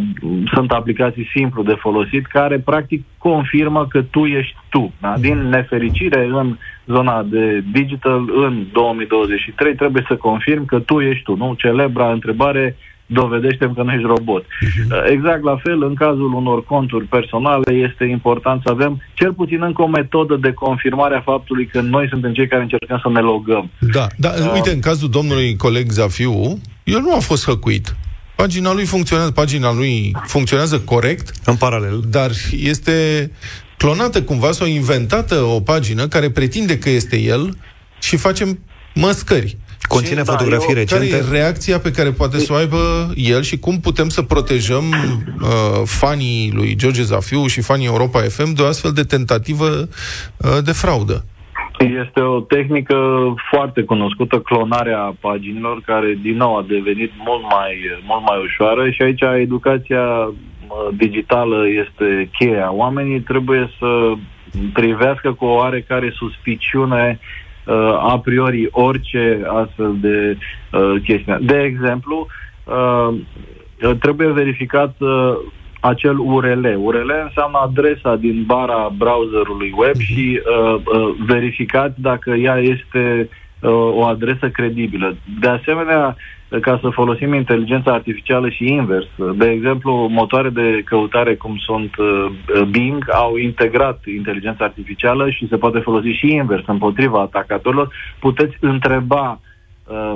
sunt 0.53 0.71
aplicații 0.71 1.29
simplu 1.35 1.63
de 1.63 1.75
folosit 1.79 2.25
care 2.25 2.59
practic 2.59 3.03
confirmă 3.17 3.87
că 3.87 4.01
tu 4.01 4.25
ești 4.25 4.55
tu. 4.69 4.93
Da? 5.01 5.13
Din 5.19 5.37
nefericire, 5.37 6.29
în 6.31 6.57
zona 6.85 7.23
de 7.23 7.63
digital, 7.71 8.29
în 8.35 8.65
2023, 8.71 9.75
trebuie 9.75 10.05
să 10.07 10.15
confirm 10.15 10.65
că 10.65 10.79
tu 10.79 10.99
ești 10.99 11.23
tu. 11.23 11.35
Nu? 11.35 11.53
Celebra 11.57 12.11
întrebare 12.11 12.75
dovedește 13.11 13.71
că 13.75 13.83
nu 13.83 13.91
ești 13.91 14.05
robot. 14.05 14.45
Uh, 14.45 15.03
Exact 15.11 15.43
la 15.43 15.57
fel, 15.63 15.83
în 15.83 15.95
cazul 15.95 16.33
unor 16.33 16.63
conturi 16.63 17.05
personale, 17.05 17.73
este 17.73 18.03
important 18.05 18.61
să 18.65 18.69
avem 18.71 19.01
cel 19.13 19.33
puțin 19.33 19.61
încă 19.61 19.81
o 19.81 19.87
metodă 19.87 20.35
de 20.35 20.51
confirmare 20.53 21.15
a 21.15 21.21
faptului 21.21 21.65
că 21.65 21.81
noi 21.81 22.07
suntem 22.09 22.33
cei 22.33 22.47
care 22.47 22.61
încercăm 22.61 22.99
să 23.01 23.09
ne 23.09 23.19
logăm. 23.19 23.69
Da, 23.79 24.07
da, 24.17 24.29
uite, 24.53 24.69
în 24.71 24.79
cazul 24.79 25.09
domnului 25.09 25.55
coleg 25.55 25.89
Zafiu, 25.91 26.59
el 26.83 26.99
nu 26.99 27.15
a 27.15 27.19
fost 27.19 27.45
hăcuit. 27.45 27.95
Pagina 28.35 28.73
lui 28.73 28.85
funcționează, 28.85 29.31
pagina 29.31 29.73
lui 29.73 30.15
funcționează 30.25 30.79
corect, 30.79 31.31
În 31.45 31.55
paralel. 31.55 31.99
dar 32.09 32.29
este 32.61 33.31
clonată 33.77 34.23
cumva 34.23 34.51
sau 34.51 34.67
inventată 34.67 35.35
o 35.35 35.59
pagină 35.59 36.07
care 36.07 36.29
pretinde 36.29 36.77
că 36.77 36.89
este 36.89 37.19
el 37.19 37.57
și 38.01 38.17
facem 38.17 38.59
măscări. 38.95 39.57
Conține 39.87 40.21
da, 40.21 40.31
fotografii 40.31 40.75
eu- 40.75 40.85
Care 40.85 40.99
recente. 40.99 41.15
e 41.15 41.39
reacția 41.39 41.79
pe 41.79 41.91
care 41.91 42.11
poate 42.11 42.37
să 42.37 42.53
o 42.53 42.55
aibă 42.55 43.11
el 43.15 43.41
și 43.41 43.59
cum 43.59 43.79
putem 43.79 44.09
să 44.09 44.21
protejăm 44.21 44.83
uh, 44.89 45.81
fanii 45.85 46.51
lui 46.53 46.75
George 46.75 47.01
Zafiu 47.03 47.45
și 47.45 47.61
fanii 47.61 47.85
Europa 47.85 48.19
FM 48.19 48.53
de 48.53 48.61
o 48.61 48.65
astfel 48.65 48.91
de 48.91 49.03
tentativă 49.03 49.65
uh, 49.65 50.57
de 50.63 50.71
fraudă? 50.71 51.25
Este 52.05 52.19
o 52.19 52.39
tehnică 52.39 52.95
foarte 53.51 53.81
cunoscută, 53.81 54.39
clonarea 54.39 55.15
paginilor, 55.19 55.81
care 55.85 56.17
din 56.21 56.35
nou 56.37 56.57
a 56.57 56.65
devenit 56.67 57.11
mult 57.25 57.41
mai, 57.41 57.75
mult 58.07 58.23
mai 58.29 58.41
ușoară 58.43 58.89
și 58.89 59.01
aici 59.01 59.21
educația 59.41 60.03
mă, 60.67 60.89
digitală 60.97 61.65
este 61.85 62.29
cheia. 62.39 62.73
Oamenii 62.73 63.19
trebuie 63.19 63.69
să 63.79 64.13
privească 64.73 65.33
cu 65.33 65.45
o 65.45 65.55
oarecare 65.55 66.13
suspiciune 66.15 67.19
uh, 67.21 67.48
a 67.99 68.19
priori 68.23 68.67
orice 68.71 69.41
astfel 69.47 69.95
de 70.01 70.37
uh, 70.71 71.01
chestiune. 71.03 71.39
De 71.41 71.59
exemplu, 71.61 72.27
uh, 72.63 73.19
trebuie 73.99 74.27
verificat 74.27 74.95
uh, 74.99 75.37
acel 75.79 76.17
URL. 76.17 76.65
URL 76.77 77.11
înseamnă 77.23 77.57
adresa 77.57 78.15
din 78.15 78.43
bara 78.45 78.91
browserului 78.97 79.73
web 79.77 79.95
și 79.95 80.41
uh, 80.41 80.75
uh, 80.75 81.15
verificat 81.25 81.95
dacă 81.97 82.29
ea 82.29 82.57
este 82.57 83.29
uh, 83.59 83.69
o 83.71 84.03
adresă 84.03 84.49
credibilă. 84.49 85.15
De 85.39 85.47
asemenea, 85.47 86.15
ca 86.61 86.79
să 86.81 86.89
folosim 86.89 87.33
inteligența 87.33 87.91
artificială 87.91 88.49
și 88.49 88.65
invers. 88.65 89.07
De 89.35 89.49
exemplu, 89.49 90.07
motoare 90.11 90.49
de 90.49 90.81
căutare 90.85 91.35
cum 91.35 91.57
sunt 91.57 91.95
uh, 91.97 92.61
Bing 92.69 93.05
au 93.11 93.35
integrat 93.35 94.01
inteligența 94.17 94.63
artificială 94.63 95.29
și 95.29 95.47
se 95.47 95.57
poate 95.57 95.79
folosi 95.79 96.07
și 96.07 96.33
invers 96.33 96.63
împotriva 96.67 97.19
atacatorilor. 97.19 97.93
Puteți 98.19 98.57
întreba 98.59 99.41
uh, 99.87 100.13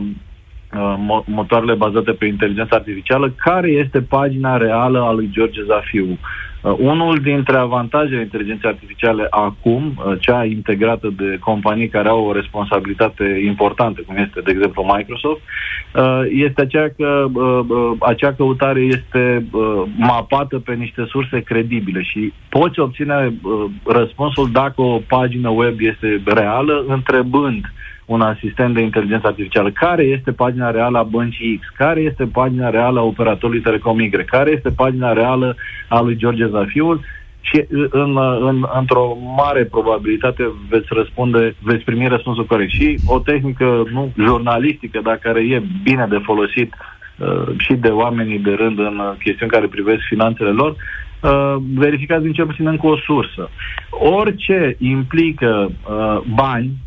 uh, 0.73 0.95
mo- 0.97 1.25
motoarele 1.25 1.73
bazate 1.73 2.11
pe 2.11 2.25
inteligență 2.25 2.75
artificială, 2.75 3.33
care 3.37 3.69
este 3.69 4.01
pagina 4.01 4.57
reală 4.57 5.01
a 5.01 5.11
lui 5.11 5.29
George 5.31 5.63
Zafiu. 5.63 6.17
Uh, 6.63 6.75
unul 6.77 7.19
dintre 7.19 7.57
avantajele 7.57 8.21
inteligenței 8.21 8.69
artificiale 8.69 9.27
acum, 9.29 9.93
uh, 9.97 10.13
cea 10.19 10.45
integrată 10.45 11.13
de 11.17 11.37
companii 11.39 11.87
care 11.87 12.09
au 12.09 12.25
o 12.25 12.31
responsabilitate 12.31 13.41
importantă, 13.45 14.01
cum 14.05 14.15
este, 14.17 14.41
de 14.41 14.51
exemplu, 14.51 14.83
Microsoft, 14.95 15.41
uh, 15.95 16.21
este 16.29 16.61
aceea 16.61 16.89
că 16.97 17.25
uh, 17.33 17.65
uh, 17.67 17.91
acea 17.99 18.33
căutare 18.33 18.79
este 18.79 19.45
uh, 19.51 19.83
mapată 19.97 20.59
pe 20.59 20.73
niște 20.73 21.05
surse 21.07 21.39
credibile 21.39 22.01
și 22.01 22.33
poți 22.49 22.79
obține 22.79 23.33
uh, 23.41 23.65
răspunsul 23.85 24.49
dacă 24.51 24.81
o 24.81 25.01
pagină 25.07 25.49
web 25.49 25.75
este 25.79 26.21
reală, 26.25 26.85
întrebând 26.87 27.73
un 28.05 28.21
asistent 28.21 28.73
de 28.73 28.81
inteligență 28.81 29.27
artificială. 29.27 29.71
Care 29.71 30.03
este 30.03 30.31
pagina 30.31 30.71
reală 30.71 30.97
a 30.97 31.03
băncii 31.03 31.57
X? 31.57 31.67
Care 31.77 32.01
este 32.01 32.25
pagina 32.25 32.69
reală 32.69 32.99
a 32.99 33.03
operatorului 33.03 33.61
Telecom 33.61 33.99
Y? 33.99 34.09
Care 34.09 34.51
este 34.51 34.69
pagina 34.69 35.13
reală 35.13 35.55
a 35.87 36.01
lui 36.01 36.15
George 36.15 36.47
Zafiul? 36.47 37.01
Și 37.41 37.65
în, 37.89 38.17
în, 38.39 38.65
într-o 38.79 39.17
mare 39.37 39.63
probabilitate 39.63 40.51
veți 40.69 40.87
răspunde, 40.89 41.55
veți 41.61 41.83
primi 41.83 42.07
răspunsul 42.07 42.45
corect. 42.45 42.71
Și 42.71 42.99
o 43.07 43.19
tehnică 43.19 43.83
nu 43.91 44.11
jurnalistică, 44.17 44.99
dar 45.03 45.17
care 45.17 45.39
e 45.39 45.63
bine 45.83 46.05
de 46.09 46.21
folosit 46.23 46.73
uh, 47.17 47.43
și 47.57 47.73
de 47.73 47.87
oamenii 47.87 48.39
de 48.39 48.53
rând 48.53 48.79
în 48.79 48.97
uh, 48.97 49.11
chestiuni 49.23 49.51
care 49.51 49.67
privesc 49.67 50.01
finanțele 50.07 50.49
lor, 50.49 50.75
uh, 51.21 51.55
verificați 51.75 52.23
din 52.23 52.33
cel 52.33 52.45
puțin 52.45 52.67
încă 52.67 52.87
o 52.87 52.97
sursă. 52.97 53.49
Orice 53.89 54.75
implică 54.79 55.71
uh, 55.71 56.19
bani 56.35 56.65
uh, 56.67 56.82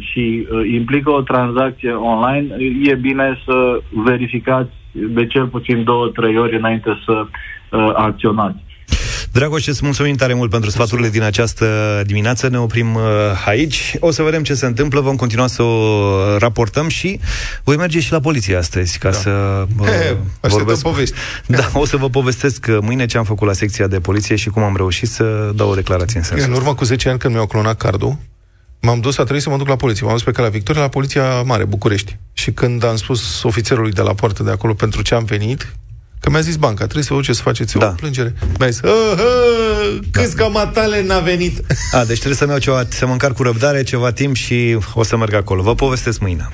și 0.00 0.46
uh, 0.50 0.70
implică 0.72 1.10
o 1.10 1.20
tranzacție 1.20 1.92
online, 1.92 2.56
e 2.82 2.94
bine 2.94 3.38
să 3.44 3.80
verificați 3.90 4.72
de 4.92 5.26
cel 5.26 5.46
puțin 5.46 5.84
două, 5.84 6.08
trei 6.08 6.38
ori 6.38 6.56
înainte 6.56 6.98
să 7.04 7.12
uh, 7.22 7.92
acționați. 7.94 8.58
Dragoș, 9.32 9.66
îți 9.66 9.84
mulțumim 9.84 10.14
tare 10.14 10.34
mult 10.34 10.50
pentru 10.50 10.70
sfaturile 10.70 11.08
din 11.08 11.22
această 11.22 11.66
dimineață. 12.06 12.48
Ne 12.48 12.58
oprim 12.58 12.94
uh, 12.94 13.02
aici. 13.46 13.96
O 14.00 14.10
să 14.10 14.22
vedem 14.22 14.42
ce 14.42 14.54
se 14.54 14.66
întâmplă. 14.66 15.00
Vom 15.00 15.16
continua 15.16 15.46
să 15.46 15.62
o 15.62 16.38
raportăm 16.38 16.88
și 16.88 17.20
voi 17.64 17.76
merge 17.76 18.00
și 18.00 18.12
la 18.12 18.20
poliție 18.20 18.56
astăzi 18.56 18.98
ca 18.98 19.10
da. 19.10 19.16
să 19.16 19.64
uh, 19.80 19.86
He, 19.86 20.16
vorbesc. 20.40 20.82
povești. 20.82 21.14
Da, 21.46 21.70
o 21.72 21.84
să 21.84 21.96
vă 21.96 22.08
povestesc 22.08 22.66
uh, 22.68 22.78
mâine 22.80 23.06
ce 23.06 23.18
am 23.18 23.24
făcut 23.24 23.46
la 23.46 23.52
secția 23.52 23.86
de 23.86 24.00
poliție 24.00 24.36
și 24.36 24.48
cum 24.48 24.62
am 24.62 24.76
reușit 24.76 25.08
să 25.08 25.50
dau 25.54 25.70
o 25.70 25.74
declarație 25.74 26.18
în 26.18 26.24
sensul 26.24 26.50
În 26.50 26.56
urmă 26.56 26.74
cu 26.74 26.84
10 26.84 27.08
ani 27.08 27.18
când 27.18 27.34
mi-au 27.34 27.46
clonat 27.46 27.76
cardul, 27.76 28.16
m-am 28.80 29.00
dus, 29.00 29.18
a 29.18 29.22
trebuit 29.22 29.42
să 29.42 29.50
mă 29.50 29.56
duc 29.56 29.68
la 29.68 29.76
poliție. 29.76 30.04
M-am 30.06 30.14
dus 30.14 30.24
pe 30.24 30.30
calea 30.30 30.50
Victoria 30.50 30.82
la 30.82 30.88
Poliția 30.88 31.42
Mare, 31.42 31.64
București. 31.64 32.16
Și 32.32 32.50
când 32.52 32.84
am 32.84 32.96
spus 32.96 33.42
ofițerului 33.42 33.92
de 33.92 34.02
la 34.02 34.14
poartă 34.14 34.42
de 34.42 34.50
acolo 34.50 34.74
pentru 34.74 35.02
ce 35.02 35.14
am 35.14 35.24
venit, 35.24 35.72
că 36.20 36.30
mi-a 36.30 36.40
zis 36.40 36.56
banca, 36.56 36.82
trebuie 36.82 37.04
să 37.04 37.12
vă 37.12 37.18
duceți 37.18 37.36
să 37.36 37.42
faceți 37.42 37.78
Da. 37.78 37.86
o 37.86 37.90
plângere. 37.90 38.34
Mi-a 38.58 38.68
zis, 38.68 38.80
"Hă, 38.80 39.14
hă, 39.16 39.24
câți 40.10 40.36
da. 40.36 40.46
matale 40.46 41.02
n-a 41.02 41.18
venit. 41.18 41.62
A, 41.92 42.04
deci 42.04 42.16
trebuie 42.16 42.34
să-mi 42.38 42.50
iau 42.50 42.58
ceva, 42.60 42.82
să 42.88 43.06
mă 43.06 43.12
încarc 43.12 43.34
cu 43.34 43.42
răbdare 43.42 43.82
ceva 43.82 44.12
timp 44.12 44.36
și 44.36 44.78
o 44.94 45.02
să 45.02 45.16
merg 45.16 45.34
acolo. 45.34 45.62
Vă 45.62 45.74
povestesc 45.74 46.20
mâine. 46.20 46.48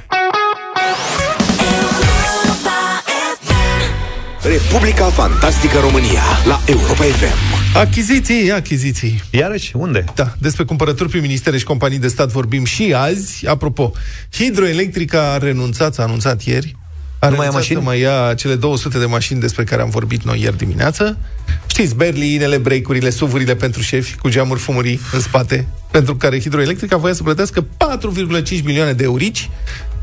Republica 4.42 5.04
Fantastică 5.04 5.78
România 5.78 6.22
la 6.44 6.60
Europa 6.66 7.02
FM. 7.04 7.65
Achiziții, 7.76 8.52
achiziții. 8.52 9.22
Iarăși, 9.30 9.72
unde? 9.74 10.04
Da, 10.14 10.34
despre 10.38 10.64
cumpărături 10.64 11.08
prin 11.08 11.20
ministere 11.20 11.58
și 11.58 11.64
companii 11.64 11.98
de 11.98 12.08
stat 12.08 12.28
vorbim 12.28 12.64
și 12.64 12.94
azi. 12.96 13.46
Apropo, 13.46 13.92
Hidroelectrica 14.32 15.32
a 15.32 15.38
renunțat, 15.38 15.94
s-a 15.94 16.02
anunțat 16.02 16.42
ieri, 16.42 16.76
a 17.18 17.28
Nu 17.28 17.36
mai 17.36 17.44
ia 17.44 17.50
renunțat 17.50 17.52
mașini? 17.52 17.78
să 17.78 17.84
mai 17.84 18.00
ia 18.00 18.34
cele 18.34 18.54
200 18.54 18.98
de 18.98 19.04
mașini 19.04 19.40
despre 19.40 19.64
care 19.64 19.82
am 19.82 19.90
vorbit 19.90 20.22
noi 20.22 20.40
ieri 20.40 20.56
dimineață. 20.56 21.18
Știți, 21.66 21.94
berlinele, 21.94 22.58
breakurile, 22.58 23.10
suvurile 23.10 23.54
pentru 23.54 23.80
șefi 23.80 24.16
cu 24.16 24.28
geamuri 24.28 24.60
fumurii 24.60 25.00
în 25.12 25.20
spate, 25.20 25.66
pentru 25.90 26.16
care 26.16 26.40
Hidroelectrica 26.40 26.96
voia 26.96 27.14
să 27.14 27.22
plătească 27.22 27.60
4,5 27.62 28.62
milioane 28.64 28.92
de 28.92 29.04
eurici 29.04 29.50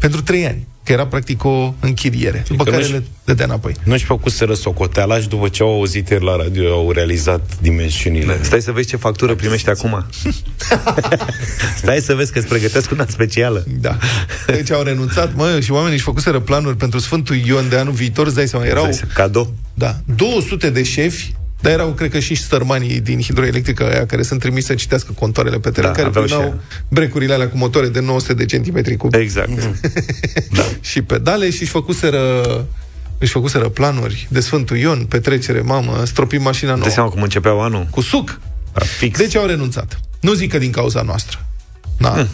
pentru 0.04 0.22
3 0.22 0.46
ani, 0.46 0.68
că 0.84 0.92
era 0.92 1.08
practic 1.08 1.44
o 1.44 1.74
închiriere, 1.80 2.44
după 2.48 2.64
că 2.64 2.70
care 2.70 2.82
nu-și- 2.82 2.94
le 2.94 3.04
dădea 3.26 3.46
înapoi. 3.46 3.74
Nu-și 3.84 4.04
făcuseră 4.06 4.54
socoteala 4.54 5.20
și 5.20 5.28
după 5.28 5.48
ce 5.48 5.64
au 5.64 5.70
auzit 5.70 6.10
ieri 6.10 6.24
la 6.24 6.36
radio, 6.36 6.72
au 6.74 6.92
realizat 6.92 7.42
dimensiunile. 7.62 8.40
Stai 8.42 8.62
să 8.62 8.72
vezi 8.72 8.88
ce 8.88 8.98
factură 8.98 9.36
primești 9.36 9.70
acum. 9.70 10.06
Stai 11.82 12.00
să 12.00 12.14
vezi 12.16 12.32
că 12.32 12.40
îți 12.40 12.48
pregătesc 12.48 12.92
una 12.92 13.06
specială. 13.10 13.64
Da. 13.80 13.98
Deci 14.48 14.72
au 14.72 14.82
renunțat, 14.84 15.36
mă, 15.36 15.60
și 15.60 15.72
oamenii 15.72 15.96
își 15.96 16.04
făcuseră 16.06 16.40
planuri 16.40 16.78
pentru 16.78 17.00
Sfântul 17.00 17.36
Ion 17.36 17.70
de 17.70 17.78
anul 17.78 17.94
viitor, 17.94 18.26
îți 18.26 18.36
dai 18.36 18.48
seama, 18.48 18.66
erau 18.66 18.82
Stai 18.84 18.94
să- 18.94 19.06
Cadou. 19.14 19.54
Da, 19.74 19.96
200 20.16 20.70
de 20.70 20.84
șefi, 20.84 21.32
dar 21.64 21.72
erau, 21.72 21.92
cred 21.92 22.12
că, 22.12 22.20
și 22.20 22.36
sărmanii 22.36 23.00
din 23.00 23.22
hidroelectrică 23.22 23.84
aia 23.92 24.06
care 24.06 24.22
sunt 24.24 24.40
trimiși 24.40 24.66
să 24.66 24.74
citească 24.74 25.12
contoarele 25.20 25.60
pe 25.60 25.70
teren, 25.70 25.90
Da, 25.90 25.96
care 25.96 26.08
aveau 26.08 26.26
și 26.26 26.32
primeau 26.34 26.52
aia. 26.52 26.62
brecurile 26.88 27.34
alea 27.34 27.50
cu 27.50 27.58
motoare 27.58 27.88
de 27.88 28.00
900 28.00 28.34
de 28.34 28.46
centimetri 28.46 28.96
cu 28.98 29.08
Exact. 29.12 29.50
da. 30.58 30.64
și 30.82 31.02
pedale 31.02 31.50
și 31.50 31.62
își 31.62 31.72
făcuseră 31.72 32.42
își 33.18 33.32
făcuseră 33.32 33.70
planuri 33.70 34.28
de 34.32 34.40
Sfântul 34.40 34.78
Ion, 34.78 35.06
petrecere, 35.06 35.62
mamă, 35.62 36.02
stropim 36.06 36.42
mașina 36.42 36.70
nouă. 36.72 36.82
Dai 36.84 36.92
seama 36.92 37.10
cum 37.10 37.22
începeau 37.22 37.62
anul? 37.62 37.88
Cu 37.90 38.02
suc. 38.02 38.40
A, 38.74 38.84
fix. 38.84 39.18
Deci 39.20 39.36
au 39.36 39.46
renunțat. 39.46 40.00
Nu 40.20 40.34
zic 40.34 40.52
că 40.52 40.58
din 40.58 40.72
cauza 40.72 41.02
noastră. 41.02 41.46
Da. 41.98 42.28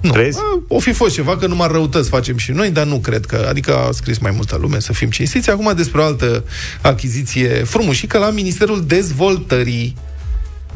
Nu. 0.00 0.12
Crezi? 0.12 0.38
A, 0.38 0.62
O 0.68 0.78
fi 0.78 0.92
fost 0.92 1.14
ceva, 1.14 1.36
că 1.36 1.46
numai 1.46 1.68
răutăți 1.70 2.08
facem 2.08 2.36
și 2.36 2.50
noi, 2.50 2.70
dar 2.70 2.86
nu 2.86 2.98
cred 2.98 3.26
că, 3.26 3.46
adică 3.48 3.76
a 3.76 3.90
scris 3.92 4.18
mai 4.18 4.30
multă 4.30 4.56
lume 4.60 4.80
să 4.80 4.92
fim 4.92 5.10
cinstiți. 5.10 5.50
Acum 5.50 5.72
despre 5.76 6.00
o 6.00 6.04
altă 6.04 6.44
achiziție 6.80 7.48
frumușică 7.48 8.18
la 8.18 8.30
Ministerul 8.30 8.84
Dezvoltării, 8.86 9.96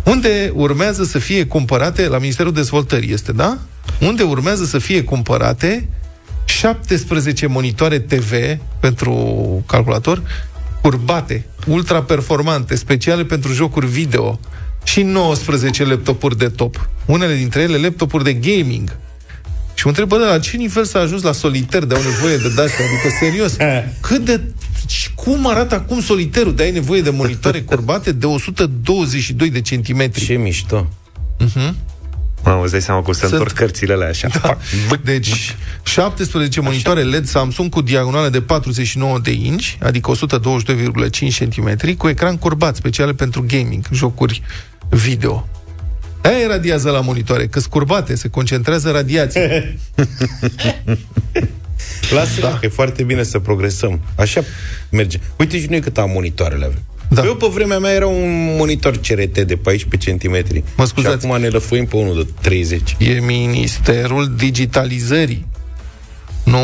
unde 0.04 0.52
urmează 0.54 1.04
să 1.04 1.18
fie 1.18 1.46
cumpărate, 1.46 2.08
la 2.08 2.18
Ministerul 2.18 2.52
Dezvoltării 2.52 3.12
este, 3.12 3.32
da? 3.32 3.58
Unde 4.00 4.22
urmează 4.22 4.64
să 4.64 4.78
fie 4.78 5.04
cumpărate 5.04 5.88
17 6.44 7.46
monitoare 7.46 7.98
TV 7.98 8.32
pentru 8.80 9.14
calculator 9.66 10.22
curbate, 10.82 11.46
ultra-performante, 11.66 12.74
speciale 12.74 13.24
pentru 13.24 13.52
jocuri 13.52 13.86
video 13.86 14.40
și 14.84 15.02
19 15.02 15.84
laptopuri 15.84 16.38
de 16.38 16.48
top. 16.48 16.88
Unele 17.06 17.34
dintre 17.34 17.60
ele 17.60 17.76
laptopuri 17.76 18.24
de 18.24 18.32
gaming. 18.32 18.96
Și 19.82 19.88
mă 19.88 19.94
întreb, 19.94 20.08
bă, 20.08 20.24
dar 20.24 20.28
la 20.28 20.38
ce 20.38 20.56
nivel 20.56 20.84
s-a 20.84 20.98
ajuns 20.98 21.22
la 21.22 21.32
soliter 21.32 21.84
de 21.84 21.94
au 21.94 22.02
nevoie 22.02 22.36
de 22.36 22.48
date? 22.48 22.72
Adică, 22.72 23.16
serios, 23.20 23.56
cât 24.08 24.24
de... 24.24 24.40
și 24.86 25.14
Cum 25.14 25.46
arată 25.46 25.74
acum 25.74 26.00
soliterul 26.00 26.54
de 26.54 26.62
ai 26.62 26.70
nevoie 26.70 27.00
de 27.00 27.10
monitoare 27.10 27.62
curbate 27.70 28.12
de 28.12 28.26
122 28.26 29.50
de 29.50 29.60
centimetri? 29.60 30.24
Ce 30.24 30.34
mișto. 30.34 30.88
Mamă, 32.44 32.62
îți 32.62 32.70
dai 32.70 32.82
seama 32.82 33.02
cum 33.02 33.12
se 33.12 33.18
Sunt- 33.18 33.32
întorc 33.32 33.52
cărțile 33.52 33.92
alea 33.92 34.08
așa. 34.08 34.28
Da. 34.42 34.58
Deci, 35.04 35.56
17 35.82 36.60
monitoare 36.60 37.02
LED 37.02 37.26
Samsung 37.26 37.70
cu 37.70 37.80
diagonale 37.80 38.28
de 38.28 38.40
49 38.40 39.18
de 39.18 39.30
inch, 39.30 39.66
adică 39.80 40.12
122,5 40.14 41.38
cm, 41.38 41.96
cu 41.96 42.08
ecran 42.08 42.36
curbat, 42.36 42.76
speciale 42.76 43.12
pentru 43.12 43.44
gaming, 43.48 43.84
jocuri 43.92 44.42
video. 44.88 45.48
Aia 46.22 46.46
radiază 46.46 46.90
la 46.90 47.00
monitoare, 47.00 47.46
că 47.46 47.60
curbate, 47.70 48.14
se 48.14 48.28
concentrează 48.28 48.90
radiația. 48.90 49.40
Lasă 52.14 52.40
da. 52.40 52.48
că 52.60 52.66
e 52.66 52.68
foarte 52.68 53.02
bine 53.02 53.22
să 53.22 53.38
progresăm. 53.38 54.00
Așa 54.14 54.42
merge. 54.90 55.18
Uite 55.38 55.60
și 55.60 55.66
noi 55.66 55.80
cât 55.80 55.98
am 55.98 56.10
monitoarele 56.10 56.64
avem. 56.64 56.82
Da. 57.08 57.20
Da. 57.20 57.26
Eu 57.26 57.34
pe 57.34 57.46
vremea 57.52 57.78
mea 57.78 57.92
era 57.92 58.06
un 58.06 58.54
monitor 58.58 58.96
CRT 58.96 59.38
de 59.40 59.56
14 59.56 60.10
cm. 60.12 60.62
Mă 60.76 60.84
scuzați. 60.84 61.20
Și 61.20 61.26
acum 61.26 61.40
ne 61.40 61.48
lăfuim 61.48 61.86
pe 61.86 61.96
unul 61.96 62.14
de 62.24 62.30
30. 62.40 62.96
E 62.98 63.20
Ministerul 63.20 64.34
Digitalizării. 64.36 65.46
Nu 66.44 66.58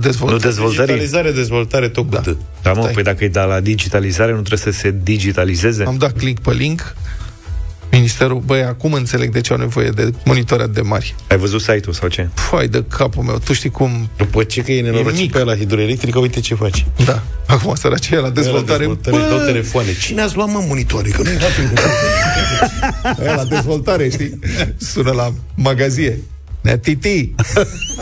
dezvoltării. 0.00 0.42
Nu 0.44 0.50
dezvoltării. 0.50 0.94
Digitalizare, 0.94 1.32
dezvoltare, 1.32 1.88
tot 1.88 2.04
cu 2.04 2.10
Da. 2.10 2.20
da. 2.20 2.36
Da, 2.62 2.72
mă, 2.72 2.80
Stai. 2.80 2.92
păi 2.92 3.02
dacă 3.02 3.24
e 3.24 3.28
de 3.28 3.40
la 3.40 3.60
digitalizare, 3.60 4.30
nu 4.32 4.40
trebuie 4.40 4.72
să 4.72 4.80
se 4.80 4.94
digitalizeze? 5.02 5.84
Am 5.84 5.96
dat 5.96 6.16
click 6.18 6.42
pe 6.42 6.52
link. 6.52 6.94
Ministerul, 7.90 8.42
băi, 8.46 8.62
acum 8.62 8.92
înțeleg 8.92 9.30
de 9.32 9.40
ce 9.40 9.52
au 9.52 9.58
nevoie 9.58 9.88
de 9.88 10.10
monitoare 10.24 10.66
de 10.66 10.80
mari. 10.80 11.14
Ai 11.28 11.36
văzut 11.38 11.60
site-ul 11.60 11.92
sau 11.94 12.08
ce? 12.08 12.28
Fai 12.34 12.68
de 12.68 12.84
capul 12.88 13.22
meu, 13.22 13.38
tu 13.44 13.52
știi 13.52 13.70
cum... 13.70 14.08
După 14.16 14.42
ce 14.44 14.62
că 14.62 14.72
e 14.72 14.78
E 14.78 14.82
nenorocit 14.82 15.18
mic. 15.20 15.32
pe 15.32 15.38
ăla 15.40 15.56
hidroelectrică, 15.56 16.18
uite 16.18 16.40
ce 16.40 16.54
face. 16.54 16.86
Da, 17.04 17.22
acum 17.46 17.74
săracii 17.74 18.16
la 18.16 18.30
dezvoltare. 18.30 18.78
dezvoltare 18.78 19.16
își 19.16 19.28
dau 19.28 19.38
telefoane. 19.38 19.88
Cine 20.00 20.20
ați 20.20 20.36
luat, 20.36 20.48
mă, 20.48 20.64
monitoare? 20.68 21.08
Că 21.08 21.22
nu 21.22 21.28
Aia 23.18 23.34
la 23.42 23.44
dezvoltare, 23.44 24.08
știi? 24.08 24.38
Sună 24.76 25.10
la 25.10 25.32
magazie. 25.54 26.20
Nea, 26.62 26.78
Titi, 26.78 27.34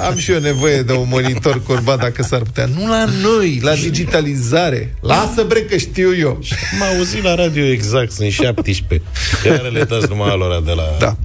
am 0.09 0.17
și 0.17 0.33
eu 0.33 0.41
nevoie 0.41 0.83
de 0.83 0.93
un 0.93 1.07
monitor 1.11 1.63
curbat 1.63 1.99
dacă 1.99 2.23
s-ar 2.23 2.43
putea. 2.43 2.67
Nu 2.67 2.89
la 2.89 3.05
noi, 3.23 3.59
la 3.63 3.75
digitalizare. 3.75 4.95
Lasă 5.01 5.43
bre 5.43 5.61
că 5.61 5.77
știu 5.77 6.17
eu. 6.17 6.39
M-a 6.79 6.87
auzit 6.97 7.23
la 7.23 7.35
radio 7.35 7.65
exact, 7.65 8.13
sunt 8.13 8.31
17. 8.31 9.09
Iar 9.47 9.71
le 9.73 9.85
dați 9.85 10.07
numai 10.09 10.31
alora 10.31 10.61
de 10.61 10.73
la... 10.73 10.97
Da. 10.99 11.17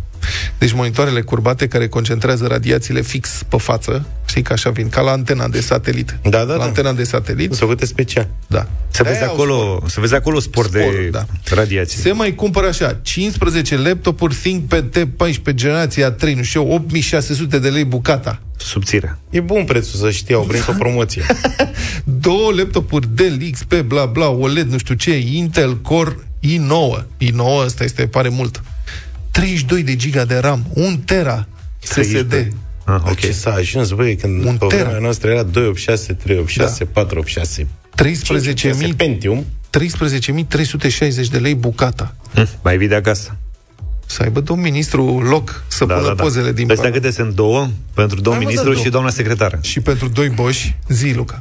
Deci 0.58 0.72
monitoarele 0.72 1.22
curbate 1.22 1.68
care 1.68 1.88
concentrează 1.88 2.48
radiațiile 2.48 3.02
fix 3.02 3.44
pe 3.48 3.58
față, 3.58 4.06
știi 4.26 4.42
că 4.42 4.54
așa 4.54 4.70
vin, 4.70 4.90
ca 4.90 5.02
la 5.02 5.12
antena 5.12 5.48
de 5.48 5.62
satelit. 5.62 6.18
Da, 6.24 6.30
da, 6.30 6.44
la 6.44 6.58
da. 6.58 6.64
antena 6.64 6.94
de 6.94 7.04
satelit, 7.04 7.54
Să 7.54 7.60
făcute 7.60 7.86
special. 7.86 8.28
da. 8.48 8.68
Să 8.90 9.04
vezi, 9.04 9.16
De-aia 9.16 9.28
au 9.30 9.34
acolo, 9.34 9.84
să 9.88 10.00
vezi 10.00 10.14
acolo 10.16 10.40
spor 10.40 10.70
de 10.70 10.80
Sporul, 10.80 11.08
da. 11.12 11.26
radiație. 11.56 12.02
Se 12.02 12.12
mai 12.12 12.36
cumpără 12.36 12.68
așa, 12.68 13.00
15 13.02 13.78
laptopuri 13.78 14.36
ThinkPad 14.36 14.86
T14 15.00 15.54
generația 15.54 16.12
3, 16.12 16.34
nu 16.34 16.44
știu 16.44 16.62
eu, 16.62 16.72
8600 16.74 17.60
de 17.60 17.70
lei 17.70 17.84
bucata. 17.86 18.40
Subțire. 18.58 19.18
E 19.30 19.40
bun 19.40 19.64
prețul, 19.66 20.00
să 20.00 20.12
știi, 20.12 20.36
au 20.36 20.42
prins 20.42 20.68
o 20.68 20.72
promoție. 20.78 21.24
Două 22.04 22.52
laptopuri 22.58 23.08
Dell 23.16 23.50
XP, 23.52 23.74
bla 23.82 24.06
bla, 24.06 24.30
OLED, 24.30 24.72
nu 24.72 24.78
știu 24.78 24.96
ce, 24.96 25.18
Intel 25.18 25.78
Core 25.82 26.16
i9. 26.44 27.04
i9 27.24 27.66
ăsta 27.66 27.84
este, 27.84 28.08
pare 28.08 28.30
mult. 28.30 28.64
32 29.34 29.84
de 29.84 29.96
giga 29.96 30.26
de 30.26 30.38
RAM, 30.38 30.66
1 30.74 30.96
tera 31.06 31.48
SSD. 31.80 31.94
32. 31.94 32.48
Ah, 32.86 32.96
Ok. 32.96 33.10
ok. 33.10 33.20
Ce 33.20 33.32
s-a 33.32 33.52
ajuns, 33.54 33.92
băi, 33.92 34.16
când 34.16 34.46
Un 34.46 34.58
pe 34.58 34.66
tera. 34.66 34.84
vremea 34.84 35.00
noastră 35.00 35.30
era 35.30 35.44
286, 35.44 36.14
386, 36.14 36.86
486, 36.86 37.68
13.000 38.88 38.96
Pentium. 38.96 39.46
13.360 39.70 41.30
de 41.32 41.38
lei 41.38 41.56
bucata. 41.56 42.16
Hm, 42.34 42.48
Mai 42.64 42.78
vii 42.78 42.88
de 42.88 42.96
acasă. 42.96 43.36
Să 44.06 44.22
aibă 44.24 44.40
domn 44.40 44.62
ministru 44.62 45.20
loc 45.22 45.64
să 45.68 45.86
Da, 45.86 45.94
pună 45.94 46.08
da, 46.08 46.14
da. 46.14 46.24
pozele 46.24 46.52
din 46.52 46.62
Astea 46.72 46.76
Parlament. 46.76 47.02
câte 47.04 47.14
sunt 47.16 47.36
două? 47.36 47.68
Pentru 47.94 48.22
domn 48.22 48.36
Hai, 48.36 48.44
mă, 48.46 48.50
ministru 48.50 48.70
da, 48.74 48.76
și 48.76 48.82
două. 48.82 48.92
doamna 48.94 49.10
secretară. 49.10 49.60
Și 49.62 49.80
pentru 49.80 50.08
doi 50.08 50.30
boși, 50.30 50.76
zi, 50.88 51.12
Luca. 51.16 51.40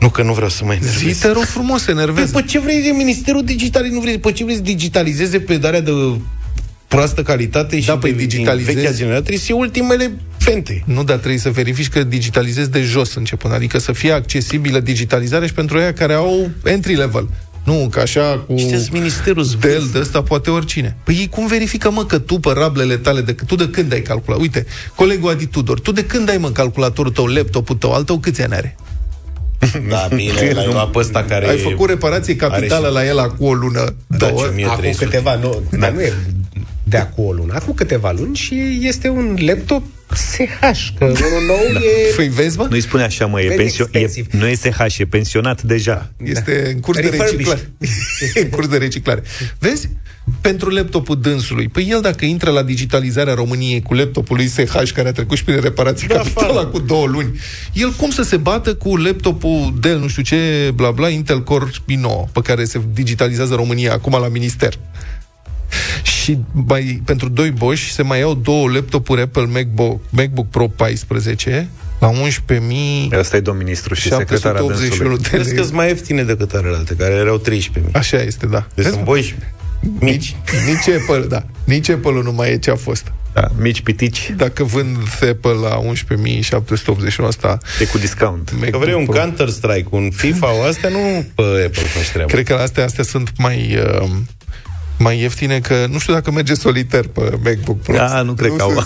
Nu, 0.00 0.10
că 0.10 0.22
nu 0.22 0.32
vreau 0.32 0.48
să 0.48 0.64
mai 0.64 0.78
Zi, 0.82 0.88
enervez. 0.88 1.18
te 1.18 1.28
rog 1.28 1.42
frumos, 1.42 1.78
se 1.82 1.92
Păi, 1.92 2.00
enervează. 2.02 2.32
pe 2.32 2.42
ce 2.42 2.58
vrei 2.60 2.82
de 2.82 2.88
Ministerul 2.88 3.44
Digital? 3.44 3.84
Nu 3.86 4.00
vrei, 4.00 4.18
pe 4.18 4.32
ce 4.32 4.44
vrei 4.44 4.56
să 4.56 4.62
digitalizeze 4.62 5.40
predarea 5.40 5.80
de 5.80 5.90
proastă 6.88 7.22
calitate 7.22 7.80
și 7.80 7.86
Da, 7.86 7.98
păi, 7.98 8.10
de, 8.12 8.16
din 8.16 8.26
digitalizezi- 8.28 8.74
vechea 8.74 8.92
generație? 8.92 9.20
Trebuie 9.22 9.38
să 9.38 9.46
iei 9.52 9.60
ultimele 9.60 10.12
fente. 10.38 10.82
Nu, 10.86 11.04
dar 11.04 11.16
trebuie 11.16 11.38
să 11.38 11.50
verifici 11.50 11.88
că 11.88 12.02
digitalizezi 12.02 12.70
de 12.70 12.80
jos 12.82 13.14
începând, 13.14 13.54
adică 13.54 13.78
să 13.78 13.92
fie 13.92 14.12
accesibilă 14.12 14.80
digitalizarea 14.80 15.46
și 15.46 15.52
pentru 15.54 15.78
aia 15.78 15.92
care 15.92 16.12
au 16.12 16.50
entry 16.64 16.94
level. 16.94 17.28
Nu, 17.64 17.88
că 17.90 18.00
așa 18.00 18.44
cu... 18.46 18.56
Știți, 18.56 18.92
ministerul 18.92 19.46
Del 19.60 19.88
de 19.92 19.98
ăsta 19.98 20.22
poate 20.22 20.50
oricine. 20.50 20.96
Păi 21.04 21.14
ei 21.14 21.28
cum 21.28 21.46
verifică, 21.46 21.90
mă, 21.90 22.04
că 22.04 22.18
tu 22.18 22.38
pe 22.38 22.50
rablele 22.54 22.96
tale, 22.96 23.20
de, 23.20 23.32
tu 23.46 23.54
de 23.54 23.68
când 23.68 23.92
ai 23.92 24.00
calculat? 24.02 24.40
Uite, 24.40 24.66
colegul 24.94 25.30
Adi 25.30 25.46
Tudor, 25.46 25.80
tu 25.80 25.92
de 25.92 26.04
când 26.04 26.28
ai, 26.30 26.36
mă, 26.36 26.46
în 26.46 26.52
calculatorul 26.52 27.12
tău, 27.12 27.26
laptopul 27.26 27.76
tău, 27.76 27.92
al 27.92 28.02
tău 28.02 28.18
câți 28.18 28.42
ani 28.42 28.54
are? 28.54 28.76
Da, 29.88 30.08
bine, 30.14 30.32
l-ai 30.54 30.66
luat 30.72 30.90
pe 30.90 30.98
ăsta 30.98 31.24
care... 31.28 31.48
Ai 31.48 31.58
făcut 31.58 31.88
reparație 31.88 32.36
capitală 32.36 32.86
și- 32.86 32.92
la 32.92 33.06
el 33.06 33.18
acum 33.18 33.46
o 33.46 33.52
lună, 33.52 33.94
Da, 34.06 34.16
două? 34.16 34.30
ce 34.40 34.44
Acum 34.46 34.62
1300. 34.62 35.04
câteva, 35.04 35.34
nu, 35.34 35.62
dar 35.78 35.90
nu 35.90 36.00
e 36.00 36.12
de 36.88 36.96
acum 36.96 37.24
o 37.24 37.32
lună, 37.32 37.54
acum 37.54 37.74
câteva 37.74 38.12
luni 38.12 38.36
și 38.36 38.78
este 38.82 39.08
un 39.08 39.36
laptop 39.40 39.82
SH, 40.14 40.88
că 40.98 41.04
unul 41.04 41.46
nou 41.46 41.56
e... 41.82 42.14
Păi 42.16 42.28
vezi, 42.28 42.58
mă? 42.58 42.66
Nu-i 42.70 42.80
spune 42.80 43.02
așa, 43.02 43.26
mă, 43.26 43.40
e, 43.40 43.48
Very 43.48 43.62
pensio- 43.62 43.88
e 43.90 43.98
expensive. 43.98 44.36
nu 44.36 44.46
e 44.46 44.54
SH, 44.54 44.98
e 44.98 45.04
pensionat 45.04 45.62
deja. 45.62 46.12
Este 46.24 46.70
în 46.74 46.80
curs 46.80 46.98
de 47.00 47.08
Refurbished. 47.08 47.36
reciclare. 47.38 47.70
în 48.42 48.48
curs 48.48 48.68
de 48.68 48.76
reciclare. 48.76 49.22
Vezi? 49.58 49.88
Pentru 50.40 50.68
laptopul 50.68 51.20
dânsului. 51.20 51.68
Păi 51.68 51.86
el 51.90 52.00
dacă 52.00 52.24
intră 52.24 52.50
la 52.50 52.62
digitalizarea 52.62 53.34
României 53.34 53.82
cu 53.82 53.94
laptopul 53.94 54.36
lui 54.36 54.46
SH 54.46 54.90
care 54.94 55.08
a 55.08 55.12
trecut 55.12 55.36
și 55.36 55.44
prin 55.44 55.60
reparații 55.60 56.08
da, 56.08 56.14
capitală 56.14 56.66
cu 56.66 56.78
două 56.78 57.06
luni, 57.06 57.38
el 57.72 57.92
cum 57.92 58.10
să 58.10 58.22
se 58.22 58.36
bată 58.36 58.74
cu 58.74 58.96
laptopul 58.96 59.74
Dell, 59.80 59.98
nu 60.00 60.08
știu 60.08 60.22
ce, 60.22 60.70
bla 60.74 60.90
bla, 60.90 61.08
Intel 61.08 61.42
Core 61.42 61.66
i9, 61.70 62.32
pe 62.32 62.40
care 62.42 62.64
se 62.64 62.80
digitalizează 62.92 63.54
România 63.54 63.92
acum 63.92 64.12
la 64.20 64.28
minister. 64.28 64.78
Și 66.02 66.38
mai, 66.66 67.02
pentru 67.04 67.28
doi 67.28 67.50
boși 67.50 67.92
se 67.92 68.02
mai 68.02 68.18
iau 68.18 68.34
două 68.34 68.70
laptopuri 68.70 69.20
Apple 69.20 69.44
MacBook, 69.44 70.00
MacBook 70.10 70.48
Pro 70.48 70.66
14 70.68 71.68
la 72.00 72.10
11.000 72.10 73.18
Ăsta 73.18 73.36
e 73.36 73.40
domn 73.40 73.58
ministru 73.58 73.94
și 73.94 74.08
secretara 74.08 74.58
781 74.58 75.08
dânsului. 75.08 75.18
de 75.22 75.28
Crezi 75.28 75.48
că 75.48 75.54
lei. 75.54 75.64
sunt 75.64 75.76
mai 75.76 75.88
ieftine 75.88 76.22
decât 76.22 76.52
alelalte, 76.52 76.94
care 76.94 77.14
erau 77.14 77.42
13.000. 77.50 77.90
Așa 77.92 78.22
este, 78.22 78.46
da. 78.46 78.58
Deci 78.58 78.84
Vezi, 78.84 78.88
sunt 78.88 78.98
mă? 78.98 79.04
boși 79.12 79.34
mici. 79.98 80.36
Nici 80.66 80.94
Apple, 81.00 81.26
da. 81.28 81.44
Nici 81.64 81.88
Apple 81.88 82.20
nu 82.22 82.32
mai 82.32 82.50
e 82.52 82.56
ce 82.58 82.70
a 82.70 82.76
fost. 82.76 83.12
Da, 83.32 83.48
mici 83.58 83.80
pitici, 83.80 84.32
Dacă 84.36 84.64
vând 84.64 84.96
Apple 85.30 85.52
la 85.62 85.80
11.781 85.80 87.26
asta, 87.26 87.58
e 87.80 87.84
cu 87.84 87.98
discount. 87.98 88.52
Că 88.70 88.78
vrei 88.78 88.94
un 88.94 89.04
Pro. 89.04 89.18
Counter-Strike, 89.20 89.86
un 89.90 90.10
FIFA, 90.10 90.58
o 90.58 90.62
astea 90.62 90.88
nu 90.88 91.24
pe 91.34 91.42
Apple 91.42 91.82
faci 91.82 92.08
treaba. 92.12 92.32
Cred 92.32 92.44
că 92.46 92.54
astea, 92.54 92.84
astea 92.84 93.04
sunt 93.04 93.30
mai 93.38 93.78
uh, 94.02 94.08
mai 94.98 95.20
ieftine 95.20 95.60
că 95.60 95.86
nu 95.90 95.98
știu 95.98 96.12
dacă 96.12 96.30
merge 96.30 96.54
soliter 96.54 97.06
pe 97.06 97.38
MacBook 97.44 97.80
Pro. 97.80 97.94
Da, 97.94 98.22
nu 98.22 98.32
cred 98.32 98.52
că 98.56 98.62
au. 98.62 98.72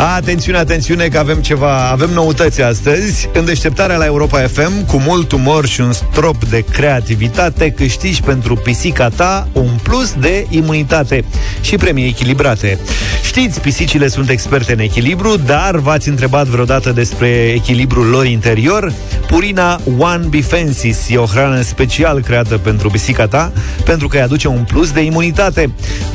Atențiune, 0.00 0.58
atențiune 0.58 1.08
că 1.08 1.18
avem 1.18 1.40
ceva, 1.40 1.88
avem 1.90 2.10
noutăți 2.10 2.62
astăzi. 2.62 3.28
În 3.32 3.44
deșteptarea 3.44 3.96
la 3.96 4.04
Europa 4.04 4.38
FM, 4.38 4.86
cu 4.86 4.96
mult 4.96 5.32
umor 5.32 5.66
și 5.66 5.80
un 5.80 5.92
strop 5.92 6.44
de 6.44 6.64
creativitate, 6.72 7.70
câștigi 7.70 8.22
pentru 8.22 8.54
pisica 8.54 9.08
ta 9.08 9.48
un 9.52 9.70
plus 9.82 10.14
de 10.20 10.46
imunitate 10.48 11.24
și 11.60 11.76
premii 11.76 12.06
echilibrate. 12.06 12.78
Știți, 13.24 13.60
pisicile 13.60 14.08
sunt 14.08 14.28
experte 14.28 14.72
în 14.72 14.78
echilibru, 14.78 15.36
dar 15.36 15.76
v-ați 15.76 16.08
întrebat 16.08 16.46
vreodată 16.46 16.90
despre 16.90 17.28
echilibrul 17.28 18.06
lor 18.06 18.26
interior? 18.26 18.92
Purina 19.26 19.80
One 19.98 20.26
Bifensis 20.28 21.08
e 21.08 21.16
o 21.16 21.24
hrană 21.24 21.60
special 21.60 22.20
creată 22.20 22.58
pentru 22.58 22.90
pisica 22.90 23.26
ta, 23.26 23.52
pentru 23.84 24.08
că 24.08 24.16
îi 24.16 24.22
aduce 24.22 24.48
un 24.48 24.64
plus 24.68 24.90
de 24.90 25.00
imunitate. 25.00 25.70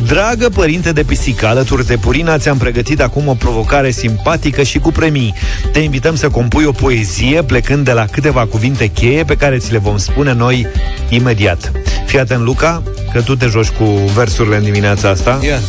Dragă 0.06 0.50
părinte 0.50 0.92
de 0.92 1.04
pisică, 1.04 1.48
alături 1.48 1.86
de 1.86 1.98
Purina 1.98 2.38
ți-am 2.38 2.58
pregătit 2.58 3.02
acum 3.02 3.28
o 3.28 3.34
provocare 3.34 3.72
simpatică 3.92 4.64
și 4.64 4.80
cu 4.80 4.92
premii. 4.92 5.34
Te 5.72 5.80
invităm 5.80 6.16
să 6.16 6.30
compui 6.30 6.64
o 6.64 6.72
poezie 6.72 7.44
plecând 7.44 7.86
de 7.86 7.92
la 7.92 8.06
câteva 8.06 8.46
cuvinte 8.46 8.88
cheie 8.88 9.24
pe 9.24 9.36
care 9.36 9.58
ți 9.58 9.72
le 9.72 9.78
vom 9.78 9.98
spune 9.98 10.34
noi 10.34 10.68
imediat. 11.10 11.72
Fii 12.06 12.20
atent, 12.20 12.42
Luca, 12.44 12.84
că 13.14 13.22
tu 13.22 13.36
te 13.36 13.46
joci 13.46 13.68
cu 13.70 13.84
versurile 14.16 14.56
în 14.56 14.64
dimineața 14.64 15.10
asta. 15.10 15.40
Ia. 15.46 15.60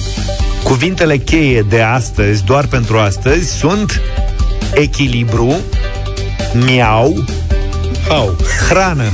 Cuvintele 0.63 1.17
cheie 1.17 1.65
de 1.69 1.81
astăzi, 1.81 2.45
doar 2.45 2.67
pentru 2.67 2.99
astăzi, 2.99 3.53
sunt 3.59 4.01
echilibru, 4.75 5.55
miau, 6.53 7.25
Au. 8.09 8.37
hrană. 8.69 9.13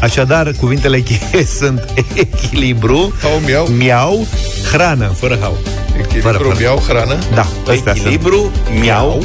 Așadar, 0.00 0.52
cuvintele 0.60 1.00
cheie 1.00 1.44
sunt 1.58 1.84
echilibru, 2.14 3.12
Au, 3.24 3.40
miau. 3.46 3.66
miau, 3.66 4.26
hrană. 4.72 5.14
Fără 5.18 5.38
hau. 5.40 5.58
Echilibru, 6.16 6.42
fără. 6.42 6.56
miau, 6.58 6.82
hrană. 6.88 7.18
Da, 7.34 7.46
astea 7.70 7.94
sunt. 7.94 7.96
Echilibru, 8.06 8.50
miau, 8.80 9.24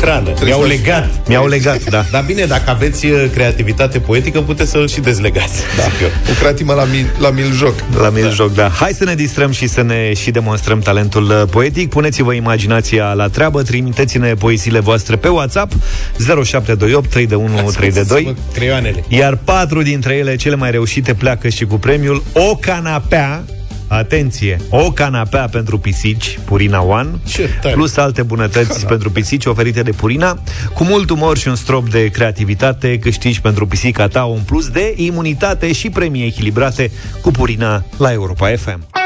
hrană. 0.00 0.30
Mi-au 0.44 0.60
să- 0.60 0.66
legat. 0.66 1.10
Mi-au 1.28 1.46
legat, 1.46 1.84
da. 1.84 2.04
Dar 2.12 2.22
bine, 2.26 2.44
dacă 2.44 2.70
aveți 2.70 3.06
uh, 3.06 3.24
creativitate 3.32 3.98
poetică, 3.98 4.40
puteți 4.40 4.70
să-l 4.70 4.88
și 4.88 5.00
dezlegați. 5.00 5.60
Da. 5.76 5.82
Zic 5.82 6.00
eu. 6.02 6.08
Lucrați-mă 6.28 6.72
la, 6.72 6.84
mil, 6.84 7.06
la 7.18 7.30
miljoc. 7.30 7.74
La 8.00 8.08
mil 8.08 8.30
joc, 8.32 8.54
da. 8.54 8.68
Hai 8.68 8.92
să 8.92 9.04
ne 9.04 9.14
distrăm 9.14 9.50
și 9.50 9.66
să 9.66 9.82
ne 9.82 10.12
și 10.14 10.30
demonstrăm 10.30 10.78
talentul 10.78 11.24
uh, 11.24 11.42
poetic. 11.50 11.88
Puneți-vă 11.88 12.32
imaginația 12.32 13.12
la 13.12 13.28
treabă, 13.28 13.62
trimiteți-ne 13.62 14.34
poesiile 14.34 14.78
voastre 14.80 15.16
pe 15.16 15.28
WhatsApp 15.28 15.72
0728 16.44 17.10
3 17.10 17.26
de 17.26 17.34
1 17.34 17.70
3 17.76 17.90
de 17.90 18.02
2. 18.02 18.36
Creioanele. 18.54 19.04
Iar 19.08 19.38
patru 19.44 19.82
dintre 19.82 20.14
ele, 20.14 20.36
cele 20.36 20.54
mai 20.54 20.70
reușite, 20.70 21.14
pleacă 21.14 21.48
și 21.48 21.64
cu 21.64 21.76
premiul 21.78 22.22
O 22.32 22.56
canapea 22.60 23.44
Atenție! 23.92 24.56
O 24.70 24.92
canapea 24.92 25.48
pentru 25.48 25.78
pisici, 25.78 26.38
Purina 26.44 26.82
One, 26.82 27.08
Ce 27.26 27.48
tare. 27.60 27.74
plus 27.74 27.96
alte 27.96 28.22
bunătăți 28.22 28.66
canapea. 28.68 28.88
pentru 28.88 29.10
pisici 29.10 29.44
oferite 29.44 29.82
de 29.82 29.90
Purina. 29.90 30.38
Cu 30.74 30.84
mult 30.84 31.10
umor 31.10 31.38
și 31.38 31.48
un 31.48 31.54
strop 31.54 31.88
de 31.90 32.08
creativitate, 32.08 32.98
câștigi 32.98 33.40
pentru 33.40 33.66
pisica 33.66 34.08
ta 34.08 34.24
un 34.24 34.40
plus 34.46 34.68
de 34.68 34.94
imunitate 34.96 35.72
și 35.72 35.90
premii 35.90 36.26
echilibrate 36.26 36.90
cu 37.22 37.30
Purina 37.30 37.84
la 37.96 38.12
Europa 38.12 38.48
FM. 38.56 39.01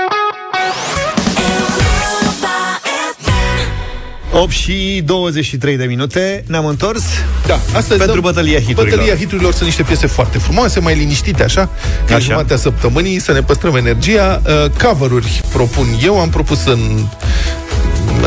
8 4.43 4.51
și 4.51 5.03
23 5.05 5.77
de 5.77 5.85
minute, 5.85 6.45
ne-am 6.47 6.67
întors. 6.67 7.03
Da, 7.47 7.55
astăzi 7.75 7.99
Pentru 7.99 8.19
dăm- 8.21 8.23
bătălia 8.23 8.59
hiturilor. 8.59 8.89
Bătălia 8.89 9.15
hiturilor 9.17 9.53
sunt 9.53 9.65
niște 9.65 9.83
piese 9.83 10.07
foarte 10.07 10.39
frumoase, 10.39 10.81
mai 10.81 10.95
liniștite 10.95 11.43
așa, 11.45 11.69
că 12.07 12.13
e 12.13 12.15
Așa. 12.15 12.25
jumatea 12.25 12.57
săptămânii, 12.57 13.19
să 13.21 13.33
ne 13.33 13.43
păstrăm 13.43 13.77
energia. 13.77 14.43
Uh, 14.47 14.71
cover-uri 14.83 15.43
propun 15.53 15.87
eu, 16.05 16.21
am 16.21 16.29
propus 16.29 16.65
în 16.65 16.81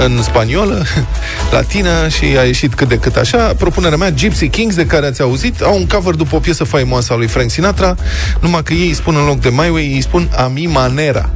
în 0.06 0.22
spaniolă, 0.24 0.86
latină 1.52 2.08
și 2.08 2.24
a 2.40 2.44
ieșit 2.44 2.74
cât 2.74 2.88
de 2.88 2.98
cât 2.98 3.16
așa. 3.16 3.38
Propunerea 3.38 3.98
mea, 3.98 4.12
Gypsy 4.12 4.48
Kings, 4.50 4.76
de 4.76 4.86
care 4.86 5.06
ați 5.06 5.22
auzit, 5.22 5.62
au 5.62 5.76
un 5.76 5.88
cover 5.88 6.14
după 6.14 6.36
o 6.36 6.40
piesă 6.40 6.64
faimoasă 6.64 7.14
a 7.14 7.16
lui 7.16 7.28
Frank 7.28 7.50
Sinatra, 7.50 7.96
numai 8.40 8.64
că 8.64 8.74
ei 8.74 8.88
îi 8.88 8.94
spun 8.94 9.16
în 9.16 9.26
loc 9.26 9.40
de 9.40 9.50
My 9.50 9.70
Way, 9.70 9.92
îi 9.94 10.02
spun 10.02 10.30
A 10.36 10.48
mi 10.54 10.66
manera. 10.66 11.30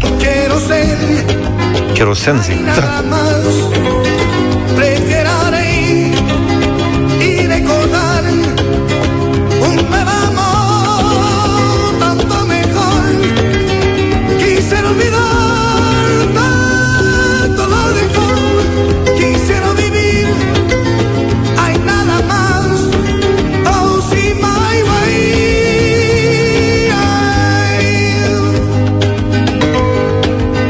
Quiero 0.00 0.58
ser 0.66 0.96
Cherosenzi. 1.94 2.50
nada 2.64 3.04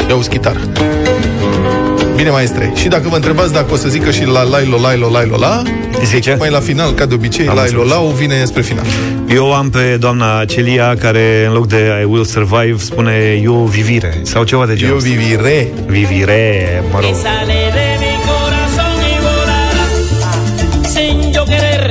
Ia 0.08 0.14
uzi 0.14 0.28
chitară. 0.28 0.58
Bine, 2.16 2.30
maestre. 2.30 2.72
Și 2.74 2.88
dacă 2.88 3.08
vă 3.08 3.14
întrebați 3.14 3.52
dacă 3.52 3.66
o 3.72 3.76
să 3.76 3.88
zică 3.88 4.10
și 4.10 4.24
la 4.24 4.42
lai 4.42 4.66
lo 4.70 4.78
lai 4.80 4.98
lo 4.98 5.08
lai 5.10 5.26
lo 5.30 5.36
la, 5.38 5.62
Zice? 6.04 6.36
mai 6.38 6.50
la 6.50 6.60
final, 6.60 6.92
ca 6.92 7.06
de 7.06 7.14
obicei, 7.14 7.46
Am 7.48 7.54
lai 7.54 7.70
lo 7.72 7.80
înțeles. 7.80 8.02
la 8.04 8.12
vine 8.16 8.44
spre 8.44 8.62
final. 8.62 8.84
Eu 9.28 9.54
am 9.54 9.70
pe 9.70 9.96
doamna 10.00 10.44
Celia 10.44 10.96
care 11.00 11.44
în 11.46 11.52
loc 11.52 11.66
de 11.66 11.98
I 12.02 12.04
will 12.04 12.24
survive 12.24 12.76
spune 12.78 13.40
eu 13.42 13.54
vivire 13.54 14.20
sau 14.22 14.42
ceva 14.44 14.66
de 14.66 14.74
genul 14.74 14.90
Eu 14.92 14.96
ăsta. 14.98 15.08
vivire. 15.10 15.68
Vivire, 15.86 16.82
mă 16.92 16.98
rog. 17.00 17.08
que 17.10 17.14
sale 17.26 17.58
de 17.78 17.86
mi 18.02 18.12
corazón 18.30 18.98
y 19.12 19.16
volará 19.26 19.86
sin 20.94 21.32
yo 21.36 21.42
querer 21.52 21.84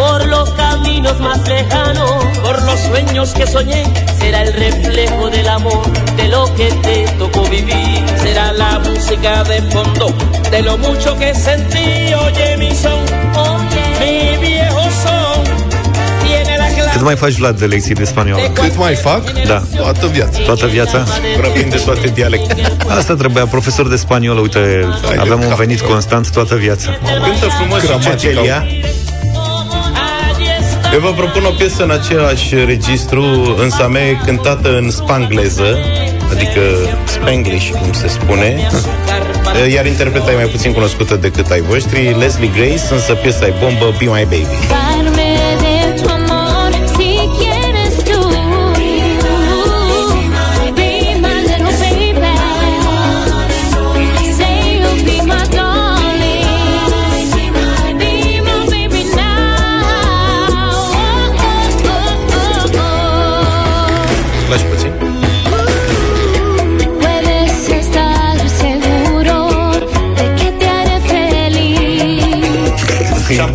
por 0.00 0.18
los 0.34 0.48
caminos 0.62 1.16
más 1.26 1.40
lejanos, 1.54 2.16
por 2.44 2.56
los 2.68 2.78
sueños 2.88 3.28
que 3.38 3.46
soñé. 3.54 3.82
Será 4.20 4.40
el 4.46 4.52
reflejo 4.66 5.24
del 5.36 5.48
amor 5.58 5.82
de 6.28 6.34
lo 6.34 6.44
que 6.56 6.68
te 6.82 7.06
tocó 7.18 7.42
vivir. 7.48 8.02
Será 8.22 8.52
la 8.52 8.80
música 8.84 9.42
de 9.44 9.62
fondo 9.72 10.06
de 10.50 10.60
lo 10.62 10.76
mucho 10.76 11.16
que 11.18 11.32
sentí. 11.34 12.12
Oye 12.26 12.56
mi 12.58 12.70
son, 12.82 13.02
oye 13.34 13.84
mi 14.00 14.46
viejo 14.46 14.84
son. 15.02 15.44
Tiene 16.24 16.56
la 16.58 16.66
clave. 16.74 16.90
Cât 16.92 17.02
mai 17.02 17.16
faci, 17.16 17.32
Vlad, 17.32 17.58
de 17.58 17.66
lecții 17.66 17.94
de 17.94 18.04
spaniolă? 18.04 18.42
Cât 18.52 18.76
mai 18.76 18.94
fac? 18.94 19.22
Da. 19.46 19.62
Toată 19.76 20.06
viața. 20.06 20.38
Toată 20.44 20.66
viața? 20.66 21.04
Vorbim 21.40 21.68
de 21.68 21.76
toate 21.84 22.08
dialectele. 22.14 22.62
Asta 22.98 23.14
trebuia, 23.14 23.46
profesor 23.46 23.88
de 23.88 23.96
spaniolă, 23.96 24.40
uite, 24.40 24.88
Hai 25.04 25.14
de 25.14 25.20
avem 25.20 25.40
un 25.40 25.48
cap. 25.48 25.58
venit 25.58 25.80
constant 25.80 26.30
toată 26.30 26.54
viața. 26.54 26.90
Cântă 27.24 27.46
frumos 27.58 27.80
și 27.80 27.86
Gramatica. 27.86 28.14
Cecilia. 28.14 28.66
Eu 30.92 31.00
vă 31.00 31.12
propun 31.12 31.44
o 31.44 31.50
piesă 31.50 31.82
în 31.82 31.90
același 31.90 32.54
registru, 32.64 33.22
însă 33.58 33.82
a 33.82 33.86
mea 33.86 34.08
e 34.08 34.18
cântată 34.24 34.76
în 34.76 34.90
spangleză, 34.90 35.78
adică 36.30 36.60
spanglish, 37.04 37.70
cum 37.70 37.92
se 37.92 38.08
spune, 38.08 38.68
iar 39.74 39.86
interpreta 39.86 40.32
e 40.32 40.34
mai 40.34 40.44
puțin 40.44 40.72
cunoscută 40.72 41.16
decât 41.16 41.50
ai 41.50 41.60
voștri, 41.60 42.16
Leslie 42.18 42.50
Grace, 42.54 42.94
însă 42.94 43.14
piesa 43.14 43.46
e 43.46 43.54
bombă, 43.60 43.94
Be 43.98 44.04
My 44.04 44.26
Baby. 44.30 44.46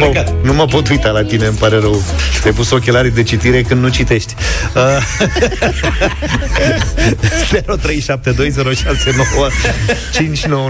Și 0.03 0.17
am 0.17 0.23
plecat. 0.23 0.43
Nu 0.43 0.53
mă 0.53 0.65
pot 0.65 0.89
uita 0.89 1.09
la 1.09 1.23
tine, 1.23 1.45
îmi 1.45 1.57
pare 1.57 1.79
rău. 1.79 2.01
Te-ai 2.41 2.53
pus 2.53 2.71
ochelarii 2.71 3.11
de 3.11 3.23
citire 3.23 3.61
când 3.61 3.81
nu 3.81 3.89
citești. 3.89 4.35
Uh, 4.75 5.01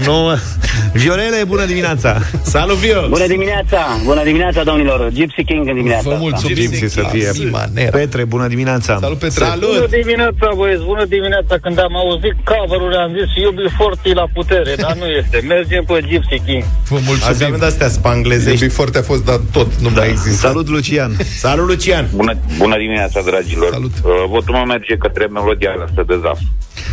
0372069599 0.04 0.63
Viorele, 0.94 1.44
bună 1.46 1.64
dimineața! 1.64 2.18
Salut, 2.42 2.76
Vio! 2.76 3.08
Bună 3.08 3.26
dimineața! 3.26 3.78
Bună 4.04 4.22
dimineața, 4.24 4.62
domnilor! 4.62 5.10
Gypsy 5.12 5.44
King 5.44 5.68
în 5.68 5.74
dimineața 5.74 6.02
Vă 6.08 6.14
asta. 6.14 6.20
mulțumim. 6.26 6.54
Gypsy 6.54 6.86
să 6.88 7.02
fie. 7.12 7.30
La 7.50 7.58
manera. 7.58 7.90
Petre, 7.98 8.24
bună 8.24 8.46
dimineața! 8.48 8.98
Salut, 9.00 9.18
Petre. 9.18 9.44
Salut! 9.44 9.90
dimineața, 9.90 10.46
băieți! 10.56 10.82
Bună 10.84 11.04
dimineața! 11.04 11.54
Când 11.62 11.78
am 11.78 11.96
auzit 11.96 12.34
cover-ul, 12.50 12.94
am 12.94 13.10
zis 13.18 13.42
iubi 13.44 13.62
forte 13.78 14.12
la 14.12 14.26
putere, 14.34 14.74
dar 14.76 14.94
nu 14.96 15.04
este. 15.20 15.36
Mergem 15.48 15.84
pe 15.84 16.00
Gypsy 16.08 16.38
King. 16.46 16.64
Vă 16.88 16.96
Azi 16.96 17.06
mulțumim. 17.06 17.36
avem 17.46 17.58
de-astea 17.58 17.88
spanglezești. 17.88 18.62
Iubi 18.62 18.74
foarte 18.74 18.98
a 18.98 19.02
fost, 19.02 19.24
dar 19.24 19.40
tot 19.52 19.70
nu 19.84 19.90
mai 19.94 20.08
există. 20.08 20.46
Salut, 20.46 20.68
Lucian! 20.68 21.10
Salut, 21.46 21.66
Lucian! 21.68 22.04
Bună, 22.14 22.32
bună 22.58 22.76
dimineața, 22.84 23.20
dragilor. 23.30 23.70
Salut. 23.72 23.92
Uh, 24.04 24.10
votul 24.28 24.54
meu 24.54 24.64
merge 24.64 24.94
către 24.96 25.24
melodia 25.26 25.70
asta 25.86 26.02
de 26.06 26.16
zaf. 26.22 26.38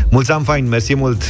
Mulți 0.10 0.32
ani 0.32 0.44
fain, 0.44 0.68
mersi 0.68 0.96
mult! 0.96 1.22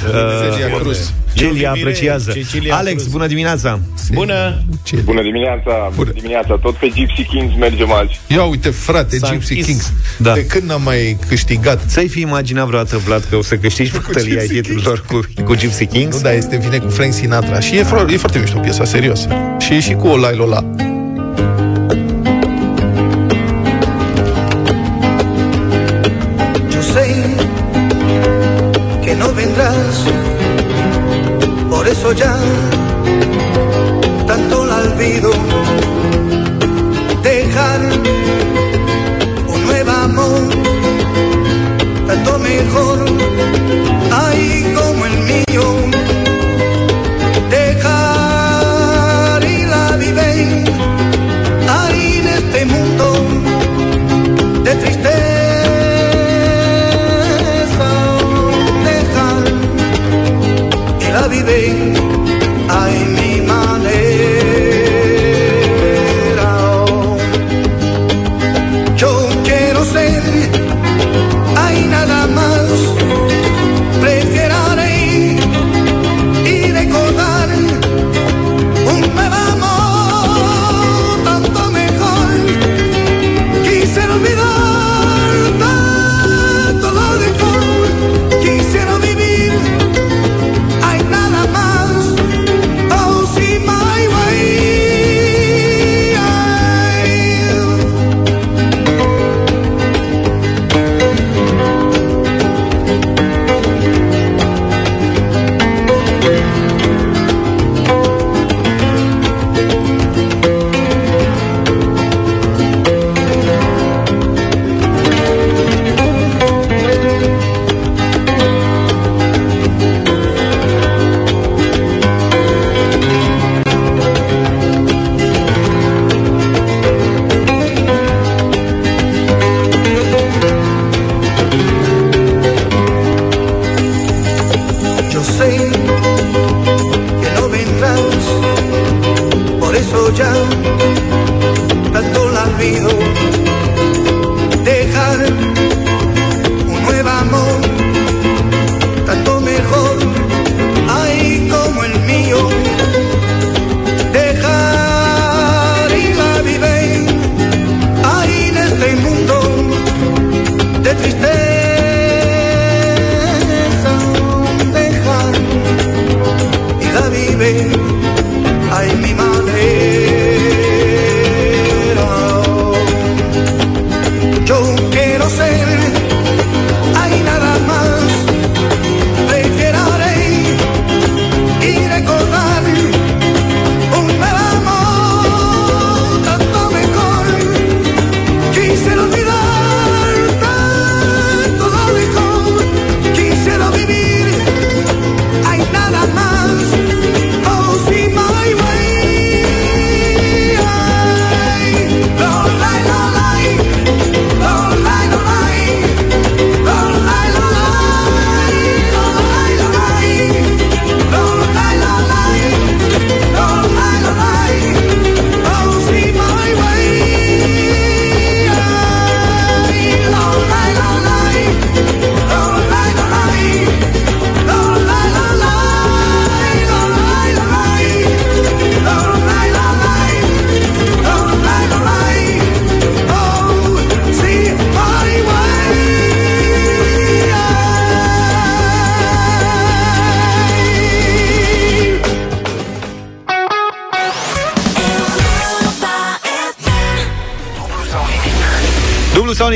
Celia 0.58 0.78
Cruz. 0.78 1.14
Celia 1.34 1.48
Iubire, 1.68 1.68
apreciază. 1.68 2.32
Cecilia 2.32 2.76
Alex, 2.76 2.96
Cruz. 3.02 3.12
bună 3.12 3.28
dimineața! 3.28 3.80
Bună! 4.12 4.64
Bună 5.04 5.22
dimineața, 5.22 5.92
bună 5.96 6.12
dimineața, 6.12 6.58
tot 6.62 6.76
pe 6.76 6.88
Gypsy 6.88 7.24
Kings 7.24 7.56
mergem 7.60 7.92
azi. 7.92 8.20
Ia 8.28 8.44
uite, 8.44 8.70
frate, 8.70 9.18
S-a 9.18 9.30
Gypsy 9.32 9.52
închis. 9.52 9.66
Kings. 9.66 9.94
Da. 10.18 10.34
De 10.34 10.46
când 10.46 10.64
n-am 10.70 10.82
mai 10.82 11.18
câștigat? 11.28 11.82
Ți-ai 11.88 12.08
fi 12.08 12.20
imaginat 12.22 12.66
vreodată, 12.68 12.98
Vlad, 12.98 13.24
că 13.30 13.36
o 13.36 13.42
să 13.42 13.56
câștigi 13.56 13.92
bătălia 13.92 14.34
Gypsy 14.42 14.56
hiturilor 14.56 15.04
cu, 15.08 15.20
cu 15.44 15.56
Gypsy 15.56 15.86
Kings? 15.86 16.16
Nu, 16.16 16.22
dar 16.22 16.34
este 16.34 16.58
vine 16.58 16.78
cu 16.78 16.90
Frank 16.90 17.14
Sinatra 17.14 17.60
Și 17.60 17.76
e, 17.78 17.84
fro- 17.84 18.12
e 18.14 18.18
foarte 18.18 18.40
mișto 18.40 18.60
piesa, 18.60 18.86
serios 18.86 19.28
Și 19.60 19.74
e 19.74 19.80
și 19.80 19.94
cu 19.94 20.08
o 20.08 20.18
Lailola 20.18 20.66
por 32.14 32.71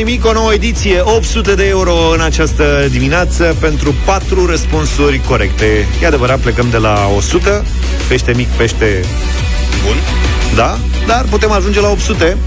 nimic, 0.05 0.25
o 0.25 0.33
nouă 0.33 0.53
ediție, 0.53 1.01
800 1.03 1.55
de 1.55 1.67
euro 1.67 1.93
în 2.13 2.21
această 2.21 2.87
dimineață 2.91 3.55
pentru 3.59 3.93
4 4.05 4.45
răspunsuri 4.45 5.19
corecte. 5.27 5.85
E 6.01 6.05
adevărat, 6.05 6.39
plecăm 6.39 6.67
de 6.69 6.77
la 6.77 7.09
100, 7.15 7.65
pește 8.07 8.33
mic, 8.35 8.47
pește 8.47 8.99
Bun. 9.85 9.95
da, 10.55 10.77
dar 11.07 11.25
putem 11.29 11.51
ajunge 11.51 11.79
la 11.79 11.89
800. 11.89 12.37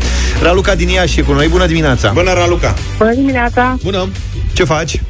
Raluca 0.42 0.74
din 0.74 0.88
Iași 0.88 1.20
e 1.20 1.22
cu 1.22 1.32
noi, 1.32 1.48
bună 1.48 1.66
dimineața! 1.66 2.10
Bună, 2.10 2.32
Raluca! 2.32 2.74
Bună 2.98 3.14
dimineața! 3.14 3.76
Bună! 3.82 4.08
Ce 4.52 4.64
faci? 4.64 5.00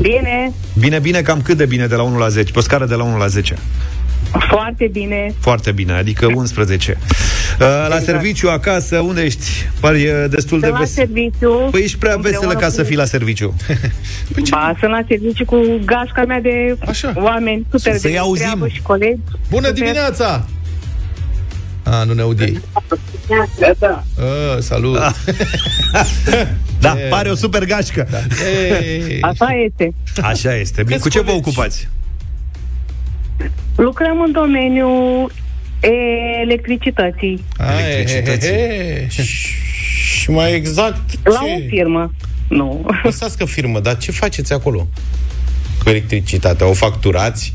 Bine, 0.00 0.52
Bine, 0.78 0.98
bine, 0.98 1.20
cam 1.20 1.40
cât 1.42 1.56
de 1.56 1.66
bine 1.66 1.86
de 1.86 1.94
la 1.94 2.02
1 2.02 2.18
la 2.18 2.28
10? 2.28 2.52
Pe 2.52 2.58
o 2.58 2.62
scară 2.62 2.84
de 2.86 2.94
la 2.94 3.02
1 3.04 3.16
la 3.16 3.26
10. 3.26 3.54
foarte 4.50 4.88
bine. 4.92 5.34
Foarte 5.40 5.72
bine, 5.72 5.92
adică 5.92 6.26
11. 6.34 6.98
Uh, 7.68 7.86
La 7.88 7.98
serviciu, 7.98 8.48
acasă, 8.48 8.98
unde 8.98 9.22
ești? 9.22 9.46
Pari 9.80 10.06
uh, 10.06 10.24
destul 10.30 10.60
de 10.60 10.66
Sunt 10.66 10.78
la 10.78 10.84
vesel. 10.84 11.06
serviciu. 11.06 11.68
Păi 11.70 11.82
ești 11.82 11.98
prea 11.98 12.16
veselă 12.16 12.38
împreună 12.40 12.58
ca 12.60 12.68
să 12.68 12.80
cu- 12.80 12.86
fii 12.86 12.96
la 12.96 13.04
serviciu. 13.04 13.54
Ba, 14.50 14.74
sunt 14.78 14.90
la 14.90 15.00
serviciu 15.08 15.44
cu 15.44 15.56
gașca 15.84 16.24
mea 16.26 16.40
de 16.40 16.76
Așa. 16.88 17.12
oameni 17.16 17.66
super 17.70 17.96
Să-i 17.96 18.10
de 18.12 18.18
auzim. 18.18 18.44
treabă 18.44 18.68
și 18.68 18.82
colegi. 18.82 19.20
Bună 19.50 19.66
Super. 19.66 19.82
dimineața! 19.82 20.44
A, 21.82 22.04
nu 22.04 22.12
ne 22.12 22.20
aud 22.22 22.40
ei. 22.40 22.60
Da. 23.78 24.04
A, 24.56 24.60
salut! 24.60 24.98
Da, 26.80 26.96
pare 27.10 27.28
o 27.30 27.34
super 27.34 27.64
gașcă. 27.64 28.06
Da. 28.10 28.18
Ei. 28.78 29.18
Așa 29.20 29.48
este. 29.66 29.94
Așa 30.22 30.54
este. 30.54 30.82
Bine, 30.82 30.98
cu 30.98 31.08
ce 31.08 31.20
vă 31.20 31.30
ocupați? 31.32 31.88
Lucrăm 33.76 34.20
în 34.20 34.32
domeniul 34.32 35.32
electricității. 35.80 37.44
A, 37.56 37.72
Electricității. 37.80 38.50
he, 38.50 39.06
he. 39.16 39.22
Și 40.18 40.30
mai 40.30 40.54
exact 40.54 41.00
La 41.24 41.38
ce... 41.38 41.62
o 41.64 41.68
firmă. 41.68 42.12
Nu. 42.48 42.86
Lăsați 43.02 43.38
că 43.38 43.44
firmă, 43.44 43.80
dar 43.80 43.96
ce 43.96 44.12
faceți 44.12 44.52
acolo? 44.52 44.88
Cu 45.82 45.88
electricitatea, 45.88 46.66
o 46.66 46.72
facturați? 46.72 47.54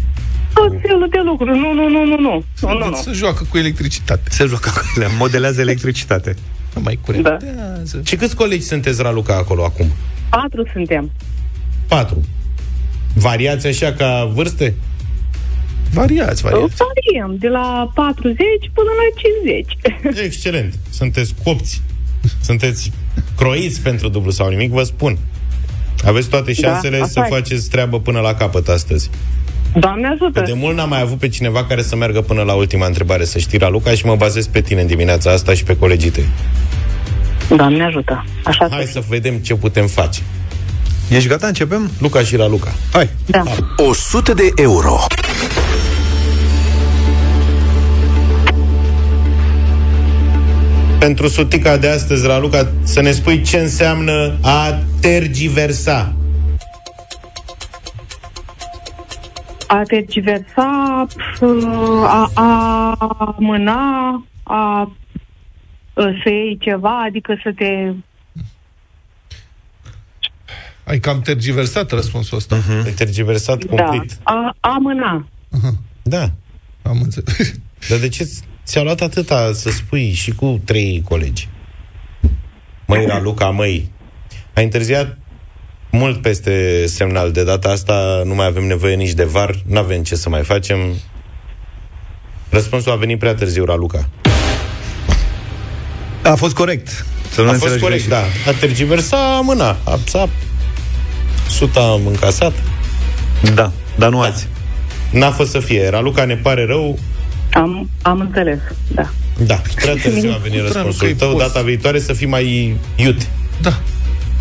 Tot 0.53 0.73
felul 0.81 1.07
de 1.11 1.19
lucruri. 1.25 1.57
Nu, 1.59 1.73
nu, 1.73 1.89
nu, 1.89 2.05
nu, 2.05 2.19
nu. 2.19 2.43
Nu, 2.61 2.77
nu, 2.77 2.89
nu. 2.89 2.95
Se 2.95 3.11
joacă 3.11 3.45
cu 3.49 3.57
electricitate. 3.57 4.29
Se 4.29 4.45
joacă 4.45 4.69
cu 4.69 4.81
ele, 4.95 5.07
modelează 5.17 5.61
electricitate. 5.61 6.35
Nu 6.75 6.81
mai 6.81 6.99
curentează. 7.05 8.01
Și 8.05 8.15
câți 8.15 8.35
colegi 8.35 8.61
sunteți, 8.63 9.01
Raluca, 9.01 9.35
acolo 9.35 9.63
acum? 9.63 9.87
Patru 10.29 10.69
suntem. 10.73 11.11
Patru. 11.87 12.23
Variați 13.13 13.67
așa 13.67 13.91
ca 13.93 14.31
vârste? 14.33 14.73
Variați, 15.93 16.41
variați. 16.41 16.73
Variem 16.75 17.35
de 17.39 17.47
la 17.47 17.91
40 17.95 18.37
până 18.73 18.89
la 18.99 19.21
50. 20.11 20.25
Excelent. 20.25 20.73
Sunteți 20.89 21.33
copți. 21.43 21.81
Sunteți 22.41 22.91
croiți 23.37 23.81
pentru 23.81 24.07
dublu 24.09 24.31
sau 24.31 24.49
nimic, 24.49 24.71
vă 24.71 24.83
spun. 24.83 25.17
Aveți 26.05 26.27
toate 26.29 26.51
Da, 26.61 26.67
șansele 26.67 26.95
așa 26.95 27.05
să 27.05 27.21
e. 27.25 27.27
faceți 27.29 27.69
treabă 27.69 27.99
până 27.99 28.19
la 28.19 28.33
capăt 28.33 28.67
astăzi. 28.67 29.09
Doamne 29.79 30.07
ajută! 30.07 30.41
De 30.45 30.53
mult 30.53 30.75
n-am 30.75 30.89
mai 30.89 31.01
avut 31.01 31.17
pe 31.17 31.27
cineva 31.29 31.65
care 31.65 31.81
să 31.81 31.95
meargă 31.95 32.21
până 32.21 32.41
la 32.41 32.53
ultima 32.53 32.85
întrebare, 32.85 33.25
să 33.25 33.39
știi, 33.39 33.57
Raluca, 33.57 33.91
și 33.91 34.05
mă 34.05 34.15
bazez 34.15 34.47
pe 34.47 34.61
tine 34.61 34.81
în 34.81 34.87
dimineața 34.87 35.31
asta 35.31 35.53
și 35.53 35.63
pe 35.63 35.77
colegii 35.77 36.09
tăi. 36.09 36.25
Doamne 37.55 37.83
ajută! 37.83 38.25
Așa 38.43 38.67
Hai 38.71 38.85
să 38.85 39.01
vedem 39.07 39.37
ce 39.37 39.55
putem 39.55 39.87
face. 39.87 40.21
Ești 41.09 41.27
gata? 41.29 41.47
Începem? 41.47 41.91
Luca 41.99 42.19
și 42.23 42.35
Raluca. 42.35 42.73
Hai! 42.91 43.09
Da. 43.25 43.43
100 43.77 44.33
de 44.33 44.51
euro. 44.55 44.97
Pentru 51.03 51.27
sutica 51.27 51.77
de 51.77 51.87
astăzi, 51.89 52.27
Raluca, 52.27 52.71
să 52.83 53.01
ne 53.01 53.11
spui 53.11 53.41
ce 53.41 53.57
înseamnă 53.57 54.37
a 54.41 54.79
tergiversa. 55.01 56.13
A 59.67 59.81
tergiversa, 59.87 61.05
pf, 61.07 61.41
a, 62.03 62.31
a 62.33 63.35
mâna, 63.39 64.25
a 64.43 64.91
să 65.93 66.29
iei 66.29 66.57
ceva, 66.59 67.01
adică 67.01 67.39
să 67.43 67.51
te... 67.55 67.93
Ai 70.83 70.99
cam 70.99 71.21
tergiversat 71.21 71.91
răspunsul 71.91 72.37
ăsta. 72.37 72.57
Ai 72.85 72.91
tergiversat 72.91 73.65
Da, 73.65 73.83
complet. 73.83 74.19
a, 74.23 74.55
a 74.59 74.77
mâna. 74.79 75.27
Da. 76.01 76.29
Am 76.81 76.99
înțeles. 77.01 77.53
Dar 77.89 77.99
de 77.99 78.07
ce 78.07 78.29
ți-a 78.65 78.81
luat 78.81 79.01
atâta 79.01 79.51
să 79.53 79.69
spui 79.69 80.11
și 80.11 80.31
cu 80.31 80.61
trei 80.65 81.01
colegi? 81.09 81.47
Măi, 82.85 83.05
Raluca, 83.05 83.49
măi, 83.49 83.91
ai 84.53 84.63
întârziat 84.63 85.17
mult 85.91 86.21
peste 86.21 86.85
semnal. 86.87 87.31
De 87.31 87.43
data 87.43 87.69
asta 87.69 88.21
nu 88.25 88.35
mai 88.35 88.45
avem 88.45 88.63
nevoie 88.63 88.95
nici 88.95 89.11
de 89.11 89.23
var, 89.23 89.55
nu 89.65 89.79
avem 89.79 90.03
ce 90.03 90.15
să 90.15 90.29
mai 90.29 90.43
facem. 90.43 90.79
Răspunsul 92.49 92.91
a 92.91 92.95
venit 92.95 93.19
prea 93.19 93.35
târziu, 93.35 93.65
Raluca. 93.65 94.09
A 96.23 96.35
fost 96.35 96.53
corect. 96.53 97.05
Să 97.31 97.41
nu 97.41 97.47
a 97.47 97.51
ne 97.51 97.57
fost 97.57 97.73
înțelegi 97.73 98.07
corect, 98.07 98.07
greșit. 98.07 98.43
da. 98.45 98.51
A 98.51 98.53
tergiversa 98.59 99.41
mâna. 99.43 99.77
A, 99.83 99.99
s-a, 100.05 100.29
suta 101.49 101.79
am 101.79 102.07
încasat. 102.07 102.53
Da, 103.53 103.71
dar 103.95 104.09
nu 104.09 104.21
azi. 104.21 104.47
N-a 105.11 105.31
fost 105.31 105.51
să 105.51 105.59
fie. 105.59 105.89
Raluca, 105.89 106.25
ne 106.25 106.35
pare 106.35 106.65
rău. 106.65 106.99
Am, 107.53 107.89
am 108.01 108.19
înțeles, 108.19 108.59
da. 108.87 109.09
Da, 109.45 109.61
prea 109.75 109.93
târziu 109.95 110.31
a 110.31 110.37
venit 110.41 110.57
Raluca, 110.57 110.73
răspunsul 110.73 111.07
e 111.07 111.13
tău. 111.13 111.31
post. 111.31 111.45
Data 111.45 111.61
viitoare 111.61 111.99
să 111.99 112.13
fii 112.13 112.27
mai 112.27 112.75
iute. 112.95 113.25
Da. 113.61 113.79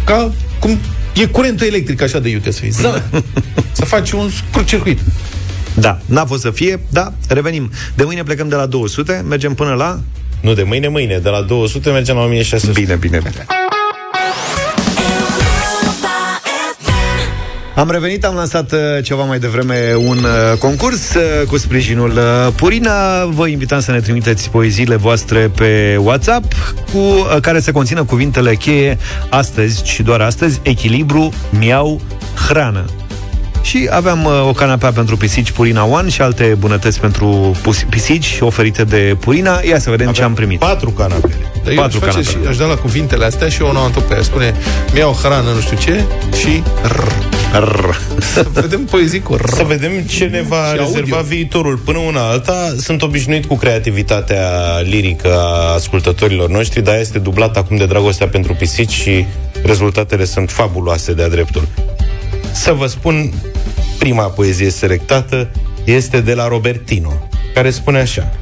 Ca 0.04 0.32
cum 0.58 0.78
e 1.14 1.26
curentul 1.26 1.66
electric 1.66 2.02
așa 2.02 2.18
de 2.18 2.28
iute 2.28 2.50
să 2.50 2.60
fii. 2.60 2.70
Ză. 2.70 3.02
să 3.72 3.84
faci 3.84 4.10
un 4.10 4.30
scurt-circuit. 4.30 4.98
Da, 5.74 6.00
n-a 6.04 6.24
fost 6.24 6.42
să 6.42 6.50
fie, 6.50 6.80
da, 6.90 7.12
revenim. 7.28 7.70
De 7.94 8.04
mâine 8.04 8.22
plecăm 8.22 8.48
de 8.48 8.54
la 8.54 8.66
200, 8.66 9.24
mergem 9.28 9.54
până 9.54 9.74
la... 9.74 10.00
Nu 10.40 10.54
de 10.54 10.62
mâine, 10.62 10.88
mâine. 10.88 11.18
De 11.18 11.28
la 11.28 11.42
200 11.42 11.90
mergem 11.90 12.16
la 12.16 12.22
1600. 12.22 12.80
Bine, 12.80 12.94
bine, 12.94 13.18
bine. 13.18 13.46
Am 17.74 17.90
revenit, 17.90 18.24
am 18.24 18.34
lansat 18.34 18.72
uh, 18.72 18.78
ceva 19.02 19.24
mai 19.24 19.38
devreme 19.38 19.94
un 19.96 20.18
uh, 20.18 20.58
concurs 20.58 21.14
uh, 21.14 21.46
cu 21.46 21.56
sprijinul 21.56 22.10
uh, 22.10 22.52
Purina. 22.56 23.24
Vă 23.24 23.46
invităm 23.46 23.80
să 23.80 23.90
ne 23.90 24.00
trimiteți 24.00 24.50
poeziile 24.50 24.96
voastre 24.96 25.50
pe 25.56 25.96
WhatsApp 26.00 26.52
cu 26.92 26.98
uh, 26.98 27.36
care 27.40 27.60
să 27.60 27.72
conțină 27.72 28.04
cuvintele 28.04 28.54
cheie 28.54 28.98
astăzi 29.30 29.86
și 29.86 30.02
doar 30.02 30.20
astăzi, 30.20 30.60
echilibru, 30.62 31.32
miau, 31.50 32.00
hrană. 32.48 32.84
Și 33.62 33.88
aveam 33.90 34.24
uh, 34.24 34.46
o 34.48 34.52
canapea 34.52 34.92
pentru 34.92 35.16
pisici 35.16 35.50
Purina 35.50 35.84
One 35.84 36.08
și 36.08 36.22
alte 36.22 36.56
bunătăți 36.58 37.00
pentru 37.00 37.56
pus- 37.62 37.84
pisici 37.88 38.36
oferite 38.40 38.84
de 38.84 39.16
Purina. 39.20 39.60
Ia 39.68 39.78
să 39.78 39.90
vedem 39.90 40.12
ce 40.12 40.22
am 40.22 40.34
primit. 40.34 40.58
Patru 40.58 40.90
canapele. 40.90 41.34
Dar 41.64 41.72
eu 41.72 41.78
aș, 41.78 41.84
Patru 41.92 41.98
face 41.98 42.10
canapele. 42.12 42.42
și, 42.42 42.48
aș 42.48 42.56
da 42.56 42.64
la 42.64 42.74
cuvintele 42.76 43.24
astea 43.24 43.48
și 43.48 43.62
eu 43.62 43.72
nu 43.72 44.00
pe 44.08 44.14
ea. 44.14 44.22
Spune, 44.22 44.54
mi-au 44.94 45.12
hrană 45.12 45.50
nu 45.54 45.60
știu 45.60 45.76
ce 45.76 46.04
și 46.40 46.62
rr. 46.82 47.90
Să 48.32 48.46
vedem 48.60 48.84
poezii 48.84 49.20
cu 49.20 49.34
rr. 49.34 49.48
Să 49.48 49.62
vedem 49.62 49.92
ce 50.00 50.24
ne 50.24 50.42
va 50.48 50.56
Și 50.70 50.76
rezerva 50.76 51.16
audio. 51.16 51.28
viitorul. 51.28 51.76
Până 51.76 51.98
una 51.98 52.28
alta, 52.28 52.74
sunt 52.78 53.02
obișnuit 53.02 53.44
cu 53.44 53.56
creativitatea 53.56 54.48
lirică 54.82 55.34
a 55.38 55.72
ascultătorilor 55.74 56.48
noștri, 56.48 56.82
dar 56.82 56.98
este 57.00 57.18
dublat 57.18 57.56
acum 57.56 57.76
de 57.76 57.86
dragostea 57.86 58.28
pentru 58.28 58.54
pisici 58.54 58.92
și 58.92 59.24
rezultatele 59.64 60.24
sunt 60.24 60.50
fabuloase 60.50 61.12
de-a 61.12 61.28
dreptul. 61.28 61.68
Să 62.52 62.72
vă 62.72 62.86
spun, 62.86 63.32
prima 63.98 64.24
poezie 64.24 64.70
selectată 64.70 65.50
este 65.84 66.20
de 66.20 66.34
la 66.34 66.48
Robertino, 66.48 67.28
care 67.54 67.70
spune 67.70 67.98
așa. 67.98 68.32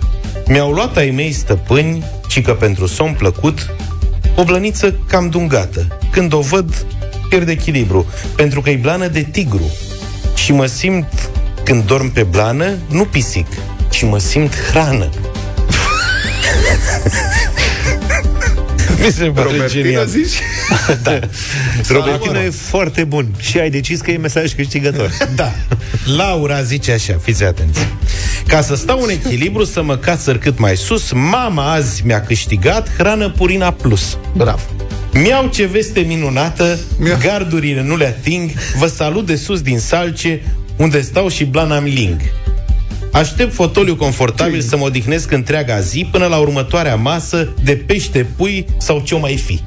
Mi-au 0.46 0.70
luat 0.70 0.96
ai 0.96 1.11
mei 1.11 1.32
stăpâni, 1.32 2.04
cică 2.28 2.54
pentru 2.54 2.86
somn 2.86 3.14
plăcut, 3.14 3.74
o 4.36 4.44
blăniță 4.44 4.98
cam 5.06 5.28
dungată. 5.28 5.98
Când 6.11 6.32
o 6.32 6.40
văd, 6.40 6.86
pierd 7.28 7.48
echilibru, 7.48 8.06
pentru 8.36 8.61
că 8.61 8.70
e 8.70 8.76
blană 8.76 9.06
de 9.06 9.22
tigru. 9.22 9.70
Și 10.34 10.52
mă 10.52 10.66
simt, 10.66 11.30
când 11.64 11.84
dorm 11.84 12.12
pe 12.12 12.22
blană, 12.22 12.76
nu 12.88 13.04
pisic, 13.04 13.46
ci 13.90 14.02
mă 14.02 14.18
simt 14.18 14.54
hrană. 14.70 15.11
Mi 18.99 19.11
se 19.12 19.24
pare 19.24 19.49
Robertino 19.51 19.82
genial. 19.82 20.07
zici? 20.07 20.38
Da. 21.03 21.18
Robertino 21.88 22.38
e 22.38 22.51
foarte 22.51 23.05
bun 23.05 23.26
și 23.38 23.59
ai 23.59 23.70
decis 23.70 24.01
că 24.01 24.11
e 24.11 24.16
mesaj 24.16 24.53
câștigător. 24.55 25.11
Da. 25.34 25.53
Laura 26.16 26.62
zice 26.62 26.93
așa, 26.93 27.18
fiți 27.22 27.45
atenți. 27.45 27.80
Ca 28.47 28.61
să 28.62 28.74
stau 28.76 29.01
în 29.03 29.11
echilibru, 29.11 29.64
să 29.64 29.82
mă 29.82 29.97
casăr 29.97 30.38
cât 30.38 30.59
mai 30.59 30.76
sus, 30.76 31.12
mama 31.12 31.72
azi 31.72 32.03
mi-a 32.07 32.20
câștigat 32.22 32.88
hrană 32.97 33.30
Purina 33.30 33.70
Plus. 33.72 34.18
Bravo. 34.36 34.61
Mi-au 35.12 35.47
ce 35.47 35.66
veste 35.66 36.01
minunată, 36.01 36.78
Mia. 36.99 37.16
gardurile 37.22 37.82
nu 37.82 37.97
le 37.97 38.07
ating, 38.07 38.51
vă 38.78 38.86
salut 38.86 39.26
de 39.26 39.36
sus 39.36 39.61
din 39.61 39.78
salce, 39.78 40.43
unde 40.76 41.01
stau 41.01 41.28
și 41.28 41.45
blana 41.45 41.80
mi 41.80 41.91
ling. 41.91 42.20
Aștept 43.12 43.54
fotoliu 43.54 43.96
confortabil 43.96 44.61
să 44.61 44.76
mă 44.76 44.84
odihnesc 44.84 45.30
întreaga 45.32 45.80
zi 45.80 46.08
până 46.12 46.26
la 46.26 46.36
următoarea 46.36 46.94
masă 46.96 47.48
de 47.64 47.72
pește, 47.86 48.26
pui 48.36 48.66
sau 48.78 49.00
ce 49.04 49.14
mai 49.18 49.36
fi. 49.36 49.61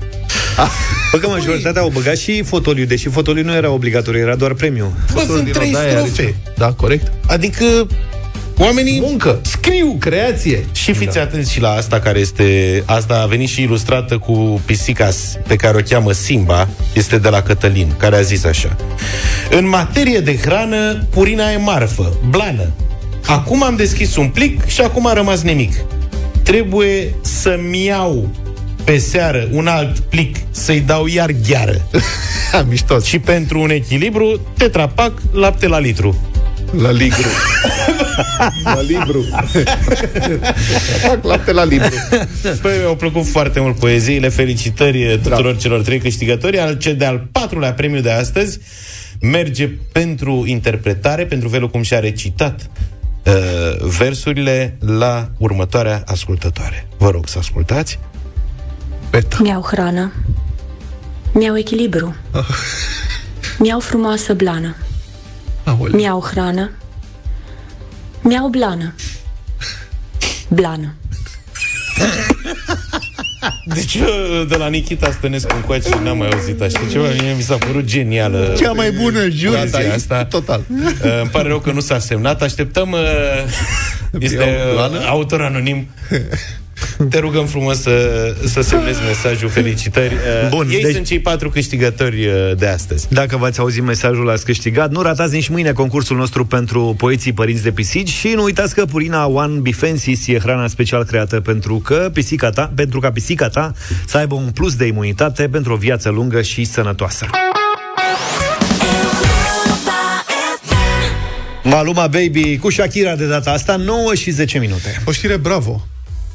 Bă, 1.12 1.18
că 1.18 1.28
majoritatea 1.28 1.82
au 1.82 1.90
băgat 1.94 2.18
și 2.18 2.44
fotoliu, 2.44 2.86
deși 2.86 3.10
fotoliu 3.10 3.44
nu 3.44 3.54
era 3.54 3.70
obligatoriu, 3.70 4.20
era 4.22 4.36
doar 4.36 4.54
premiu. 4.54 4.94
Bă, 5.14 5.24
sunt 5.28 5.52
trei 5.52 5.76
strofe. 5.90 6.36
Da, 6.58 6.72
corect. 6.74 7.12
Adică 7.28 7.88
oamenii 8.58 9.00
Muncă. 9.00 9.40
scriu. 9.42 9.96
Creație. 10.00 10.66
Și 10.72 10.94
fiți 10.94 11.16
da. 11.16 11.22
atenți 11.22 11.52
și 11.52 11.60
la 11.62 11.70
asta 11.70 12.00
care 12.00 12.20
este... 12.20 12.84
Asta 12.86 13.22
a 13.22 13.26
venit 13.26 13.50
și 13.50 13.62
ilustrată 13.62 14.18
cu 14.18 14.62
pisica 14.66 15.10
s- 15.10 15.38
pe 15.48 15.56
care 15.56 15.78
o 15.78 15.82
cheamă 15.90 16.12
Simba. 16.12 16.68
Este 16.94 17.18
de 17.18 17.30
la 17.30 17.42
Cătălin, 17.42 17.94
care 17.98 18.16
a 18.16 18.22
zis 18.22 18.44
așa. 18.44 18.76
În 19.52 19.68
materie 19.70 20.20
de 20.20 20.38
hrană, 20.38 21.04
purina 21.10 21.52
e 21.52 21.58
marfă, 21.58 22.18
blană. 22.30 22.70
Acum 23.28 23.64
am 23.64 23.76
deschis 23.76 24.16
un 24.16 24.28
plic 24.28 24.66
și 24.66 24.82
acum 24.82 25.08
a 25.08 25.14
rămas 25.14 25.42
nimic. 25.42 25.74
Trebuie 26.44 27.14
să-mi 27.22 27.86
iau 27.86 28.30
pe 28.84 28.98
seară 28.98 29.48
un 29.52 29.68
alt 29.68 30.00
plic 30.00 30.36
să-i 30.52 30.80
dau 30.80 31.08
iar 31.08 31.32
gheară. 31.48 31.88
Mișto. 32.70 33.00
Și 33.00 33.20
pentru 33.20 33.62
un 33.62 33.70
echilibru, 33.70 34.40
tetrapac, 34.58 35.22
lapte 35.32 35.68
la 35.68 35.80
litru. 35.80 36.28
La 36.82 36.92
ligru. 36.92 37.28
la 38.64 38.82
libru. 38.82 39.26
Fac 41.02 41.24
lapte 41.24 41.52
la 41.52 41.64
libru. 41.64 41.94
Păi, 42.62 42.78
mi-au 42.80 42.96
plăcut 42.96 43.26
foarte 43.26 43.60
mult 43.60 43.80
poeziile. 43.80 44.30
Felicitări 44.30 45.20
tuturor 45.24 45.58
celor 45.58 45.82
trei 45.82 46.00
câștigători. 46.00 46.60
Al 46.60 46.78
cel 46.78 46.96
de-al 46.96 47.28
patrulea 47.32 47.74
premiu 47.74 48.02
de 48.02 48.12
astăzi 48.12 48.60
merge 49.22 49.70
pentru 49.92 50.44
interpretare, 50.46 51.26
pentru 51.26 51.50
felul 51.50 51.70
cum 51.70 51.82
și-a 51.82 52.00
recitat 52.00 52.70
uh, 53.26 53.34
versurile 53.98 54.78
la 54.80 55.30
următoarea 55.38 56.04
ascultătoare. 56.06 56.88
Vă 56.98 57.10
rog 57.10 57.28
să 57.28 57.38
ascultați. 57.38 58.00
Beta. 59.10 59.38
Mi-au 59.42 59.62
hrană. 59.62 60.14
Mi-au 61.34 61.58
echilibru. 61.58 62.16
Mi-au 63.60 63.80
frumoasă 63.80 64.34
blană. 64.34 64.76
Aoleu. 65.64 65.96
Mi-au 65.96 66.22
hrană. 66.22 66.72
Mi-au 68.22 68.48
blană. 68.48 68.94
Blană. 70.60 70.94
Deci 73.66 73.96
eu 73.96 74.44
de 74.44 74.56
la 74.56 74.68
Nikita 74.68 75.12
Stănescu 75.12 75.56
încoace 75.56 75.90
n-am 76.04 76.18
mai 76.18 76.30
auzit 76.30 76.62
așa 76.62 76.80
ceva. 76.92 77.08
Mie 77.22 77.34
mi 77.36 77.42
s-a 77.42 77.58
părut 77.58 77.84
genială. 77.84 78.54
Cea 78.58 78.72
mai 78.72 78.92
bună, 78.92 79.28
jur. 79.30 79.56
poezia 79.56 79.82
Gata, 79.82 79.94
asta. 79.94 80.26
Total. 80.26 80.62
Uh, 80.70 81.20
îmi 81.22 81.30
pare 81.30 81.48
rău 81.48 81.60
că 81.60 81.72
nu 81.72 81.80
s-a 81.80 82.00
semnat. 82.00 82.42
Așteptăm... 82.42 82.92
Uh, 82.92 83.00
este 84.20 84.44
Iau 84.44 84.74
blană? 84.74 84.98
uh, 84.98 85.08
autor 85.08 85.42
anonim. 85.42 85.88
Te 87.10 87.20
rugăm 87.20 87.46
frumos 87.46 87.82
să, 87.82 88.36
să 88.46 88.62
semnezi 88.62 89.00
mesajul. 89.08 89.50
Felicitări. 89.50 90.14
Uh, 90.14 90.50
Bun, 90.50 90.68
Ei 90.70 90.82
deci- 90.82 90.94
sunt 90.94 91.06
cei 91.06 91.20
patru 91.20 91.50
câștigători 91.50 92.26
uh, 92.26 92.34
de 92.58 92.68
astăzi. 92.68 93.08
Dacă 93.10 93.38
v-ați 93.38 93.60
auzit 93.60 93.84
mesajul, 93.84 94.30
ați 94.30 94.46
câștigat. 94.46 94.92
Nu 94.92 95.02
ratați 95.02 95.34
nici 95.34 95.48
mâine 95.48 95.72
concursul 95.72 96.18
nostru 96.18 96.46
pentru 96.46 96.94
poeții 96.98 97.34
părinți 97.34 97.64
de 97.64 97.72
pisici 97.72 98.10
și 98.10 98.28
nu 98.36 98.44
uitați 98.44 98.74
că 98.76 98.86
Purina 98.86 99.26
One 99.26 99.60
Bifensis 99.60 100.28
e 100.28 100.40
hrana 100.40 100.68
special 100.68 101.04
creată 101.04 101.40
pentru 101.40 101.78
că 101.78 102.10
pisica 102.14 102.50
ta, 102.50 102.72
pentru 102.76 103.00
ca 103.00 103.12
pisica 103.12 103.50
ta 103.50 103.72
să 104.08 104.18
aibă 104.18 104.36
un 104.36 104.50
plus 104.54 104.76
de 104.76 104.86
imunitate 104.86 105.48
pentru 105.52 105.74
o 105.74 105.76
viață 105.76 106.10
lungă 106.10 106.42
și 106.42 106.64
sănătoasă. 106.64 107.26
Maluma 111.64 112.08
Baby 112.08 112.58
cu 112.58 112.70
Shakira 112.72 113.16
de 113.16 113.28
data 113.28 113.52
asta 113.52 113.76
9 113.76 114.16
și 114.16 114.32
10 114.32 114.60
minute. 114.60 115.02
O 115.06 115.12
știre 115.12 115.38
bravo. 115.38 115.88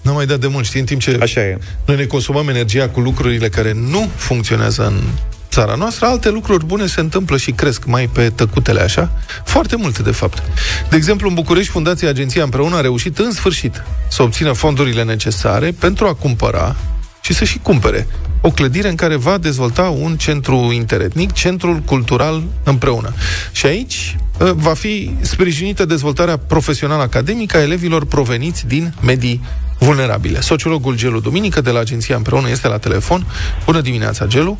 N-am 0.09 0.17
mai 0.17 0.27
dat 0.27 0.41
de 0.41 0.47
mult, 0.47 0.65
știi, 0.65 0.81
în 0.81 0.87
timp 0.87 1.01
ce 1.01 1.19
Așa 1.23 1.41
e. 1.41 1.59
noi 1.85 1.97
ne 1.97 2.05
consumăm 2.05 2.49
energia 2.49 2.89
cu 2.89 3.01
lucrurile 3.01 3.49
care 3.49 3.73
nu 3.73 4.09
funcționează 4.17 4.87
în 4.87 5.03
țara 5.51 5.75
noastră, 5.75 6.07
alte 6.07 6.31
lucruri 6.31 6.65
bune 6.65 6.87
se 6.87 7.01
întâmplă 7.01 7.37
și 7.37 7.51
cresc 7.51 7.85
mai 7.85 8.09
pe 8.13 8.31
tăcutele 8.31 8.81
așa, 8.81 9.13
foarte 9.45 9.77
multe 9.77 10.03
de 10.03 10.11
fapt. 10.11 10.43
De 10.91 10.97
exemplu, 10.97 11.29
în 11.29 11.35
București, 11.35 11.71
Fundația 11.71 12.09
Agenția 12.09 12.43
Împreună 12.43 12.77
a 12.77 12.81
reușit 12.81 13.19
în 13.19 13.33
sfârșit 13.33 13.83
să 14.09 14.23
obțină 14.23 14.53
fondurile 14.53 15.05
necesare 15.05 15.71
pentru 15.79 16.07
a 16.07 16.15
cumpăra 16.15 16.77
și 17.21 17.35
să 17.35 17.45
și 17.45 17.59
cumpere 17.59 18.07
o 18.41 18.51
clădire 18.51 18.89
în 18.89 18.95
care 18.95 19.17
va 19.17 19.39
dezvolta 19.39 19.83
un 19.83 20.17
centru 20.17 20.73
interetnic, 20.73 21.33
centrul 21.33 21.77
cultural 21.77 22.43
împreună. 22.63 23.13
Și 23.53 23.67
aici 23.67 24.17
uh, 24.39 24.51
va 24.55 24.75
fi 24.75 25.11
sprijinită 25.21 25.85
dezvoltarea 25.85 26.37
profesională 26.37 27.03
academică 27.03 27.57
a 27.57 27.63
elevilor 27.63 28.05
proveniți 28.05 28.67
din 28.67 28.95
medii 29.01 29.41
vulnerabile. 29.79 30.41
Sociologul 30.41 30.97
Gelu 30.97 31.21
Duminică 31.21 31.61
de 31.61 31.71
la 31.71 31.79
Agenția 31.79 32.17
Împreună 32.17 32.49
este 32.49 32.69
la 32.69 32.79
telefon. 32.79 33.21
Bună 33.65 33.81
dimineața, 33.81 34.27
Gelu! 34.27 34.59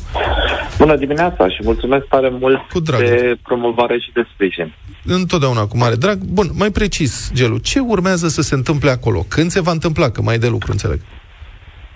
Bună 0.77 0.95
dimineața 0.95 1.49
și 1.49 1.59
mulțumesc 1.63 2.05
tare 2.05 2.29
mult 2.39 2.57
Cu 2.73 2.79
drag. 2.79 2.99
de 2.99 3.37
promovare 3.43 3.99
și 3.99 4.11
de 4.13 4.27
sprijin. 4.33 4.73
Întotdeauna 5.05 5.65
cu 5.65 5.77
mare 5.77 5.95
drag. 5.95 6.17
Bun, 6.17 6.47
mai 6.57 6.69
precis, 6.71 7.31
Gelu, 7.33 7.57
ce 7.57 7.79
urmează 7.79 8.27
să 8.27 8.41
se 8.41 8.55
întâmple 8.55 8.89
acolo? 8.89 9.25
Când 9.27 9.49
se 9.51 9.61
va 9.61 9.71
întâmpla? 9.71 10.09
Că 10.09 10.21
mai 10.21 10.35
e 10.35 10.37
de 10.37 10.47
lucru, 10.47 10.71
înțeleg. 10.71 10.99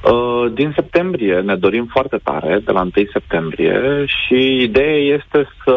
Uh, 0.04 0.54
Din 0.54 0.72
septembrie 0.76 1.40
ne 1.40 1.56
dorim 1.56 1.90
foarte 1.92 2.20
tare, 2.24 2.62
de 2.66 2.72
la 2.72 2.82
1 2.82 2.92
septembrie, 3.12 4.06
și 4.06 4.62
ideea 4.62 4.98
este 5.16 5.48
să 5.66 5.74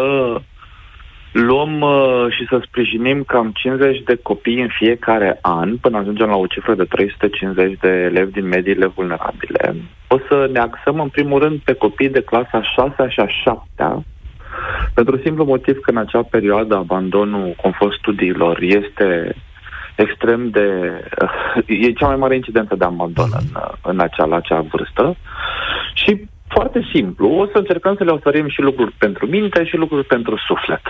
luăm 1.37 1.81
uh, 1.81 2.27
și 2.31 2.47
să 2.49 2.61
sprijinim 2.67 3.23
cam 3.23 3.53
50 3.55 4.03
de 4.03 4.19
copii 4.23 4.61
în 4.61 4.69
fiecare 4.79 5.39
an, 5.43 5.77
până 5.77 5.99
ajungem 5.99 6.29
la 6.29 6.37
o 6.37 6.47
cifră 6.47 6.75
de 6.75 6.85
350 6.85 7.79
de 7.81 7.89
elevi 7.89 8.33
din 8.33 8.47
mediile 8.47 8.87
vulnerabile. 8.87 9.75
O 10.09 10.19
să 10.29 10.49
ne 10.53 10.59
axăm 10.59 11.01
în 11.01 11.09
primul 11.09 11.39
rând 11.39 11.61
pe 11.65 11.73
copii 11.73 12.09
de 12.09 12.21
clasa 12.21 12.63
6 12.63 12.95
și 13.09 13.21
a 13.21 13.27
7 13.27 14.05
pentru 14.95 15.21
simplu 15.23 15.45
motiv 15.45 15.79
că 15.81 15.91
în 15.91 15.97
acea 15.97 16.23
perioadă 16.23 16.77
abandonul 16.77 17.55
conform 17.63 17.93
studiilor 17.99 18.61
este 18.61 19.37
extrem 19.97 20.51
de... 20.51 20.67
e 21.67 21.93
cea 21.93 22.07
mai 22.07 22.17
mare 22.17 22.35
incidență 22.35 22.75
de 22.75 22.85
abandon 22.85 23.29
în, 23.33 23.61
în 23.83 24.01
acea, 24.01 24.25
la 24.25 24.37
acea 24.37 24.61
vârstă 24.61 25.17
și 25.95 26.27
foarte 26.49 26.89
simplu, 26.93 27.29
o 27.29 27.47
să 27.47 27.59
încercăm 27.59 27.95
să 27.97 28.05
le 28.05 28.11
oferim 28.11 28.49
și 28.49 28.61
lucruri 28.61 28.93
pentru 28.99 29.27
minte 29.27 29.65
și 29.65 29.77
lucruri 29.77 30.07
pentru 30.07 30.37
suflet. 30.47 30.83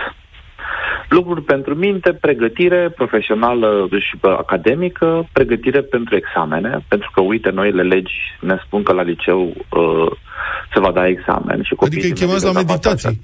Lucruri 1.09 1.41
pentru 1.41 1.75
minte, 1.75 2.13
pregătire 2.13 2.93
profesională 2.95 3.87
și 3.99 4.17
bă, 4.19 4.35
academică, 4.39 5.27
pregătire 5.31 5.81
pentru 5.81 6.15
examene, 6.15 6.85
pentru 6.87 7.11
că, 7.13 7.21
uite, 7.21 7.49
noile 7.49 7.81
legi 7.81 8.15
ne 8.39 8.57
spun 8.65 8.83
că 8.83 8.93
la 8.93 9.01
liceu 9.01 9.41
uh, 9.69 10.11
se 10.73 10.79
va 10.79 10.91
da 10.91 11.07
examen 11.07 11.63
și 11.63 11.75
copiii... 11.75 11.99
Adică 11.99 12.13
îi 12.13 12.19
chemați 12.19 12.45
la 12.45 12.51
meditații. 12.51 13.19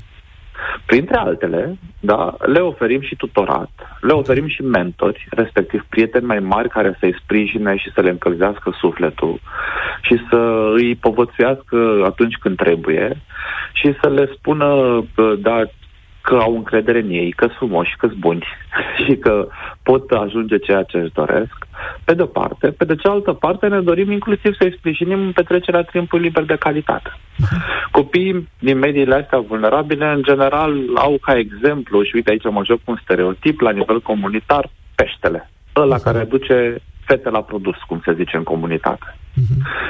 Printre 0.85 1.15
altele, 1.15 1.77
da, 1.99 2.35
le 2.45 2.59
oferim 2.59 3.01
și 3.01 3.15
tutorat, 3.15 3.69
le 4.01 4.13
oferim 4.13 4.47
și 4.47 4.61
mentori, 4.61 5.27
respectiv 5.29 5.85
prieteni 5.89 6.25
mai 6.25 6.39
mari 6.39 6.69
care 6.69 6.97
să-i 6.99 7.19
sprijine 7.23 7.77
și 7.77 7.91
să 7.93 8.01
le 8.01 8.09
încălzească 8.09 8.75
sufletul 8.79 9.39
și 10.01 10.19
să 10.29 10.71
îi 10.75 10.95
povățuiască 10.95 12.03
atunci 12.05 12.35
când 12.35 12.57
trebuie 12.57 13.21
și 13.73 13.93
să 14.01 14.09
le 14.09 14.29
spună, 14.37 14.67
bă, 15.15 15.35
da, 15.39 15.63
că 16.23 16.35
au 16.35 16.55
încredere 16.55 16.99
în 16.99 17.09
ei, 17.09 17.31
că 17.31 17.45
sunt 17.45 17.57
frumoși, 17.57 17.95
că 17.97 18.07
sunt 18.07 18.19
buni 18.19 18.45
și 19.03 19.15
că 19.15 19.47
pot 19.83 20.11
ajunge 20.11 20.57
ceea 20.57 20.83
ce 20.83 20.97
își 20.97 21.13
doresc. 21.13 21.57
Pe 22.03 22.13
de-o 22.13 22.25
parte. 22.25 22.67
Pe 22.67 22.85
de 22.85 22.95
cealaltă 22.95 23.33
parte 23.33 23.67
ne 23.67 23.81
dorim 23.81 24.11
inclusiv 24.11 24.55
să-i 24.55 24.75
sprijinim 24.77 25.19
în 25.19 25.31
petrecerea 25.31 25.81
timpului 25.81 26.25
liber 26.25 26.43
de 26.43 26.55
calitate. 26.55 27.11
Copiii 27.91 28.49
din 28.59 28.77
mediile 28.77 29.15
astea 29.15 29.39
vulnerabile, 29.39 30.05
în 30.05 30.23
general, 30.23 30.73
au 30.95 31.17
ca 31.21 31.37
exemplu, 31.37 32.03
și 32.03 32.15
uite 32.15 32.31
aici 32.31 32.43
mă 32.43 32.63
joc 32.65 32.77
cu 32.83 32.91
un 32.91 32.99
stereotip, 33.03 33.59
la 33.59 33.71
nivel 33.71 34.01
comunitar, 34.01 34.69
peștele. 34.95 35.49
Ăla 35.75 35.97
care 35.97 36.23
duce 36.23 36.81
fete 37.05 37.29
la 37.29 37.41
produs, 37.41 37.75
cum 37.87 38.01
se 38.05 38.13
zice 38.13 38.37
în 38.37 38.43
comunitate. 38.43 39.17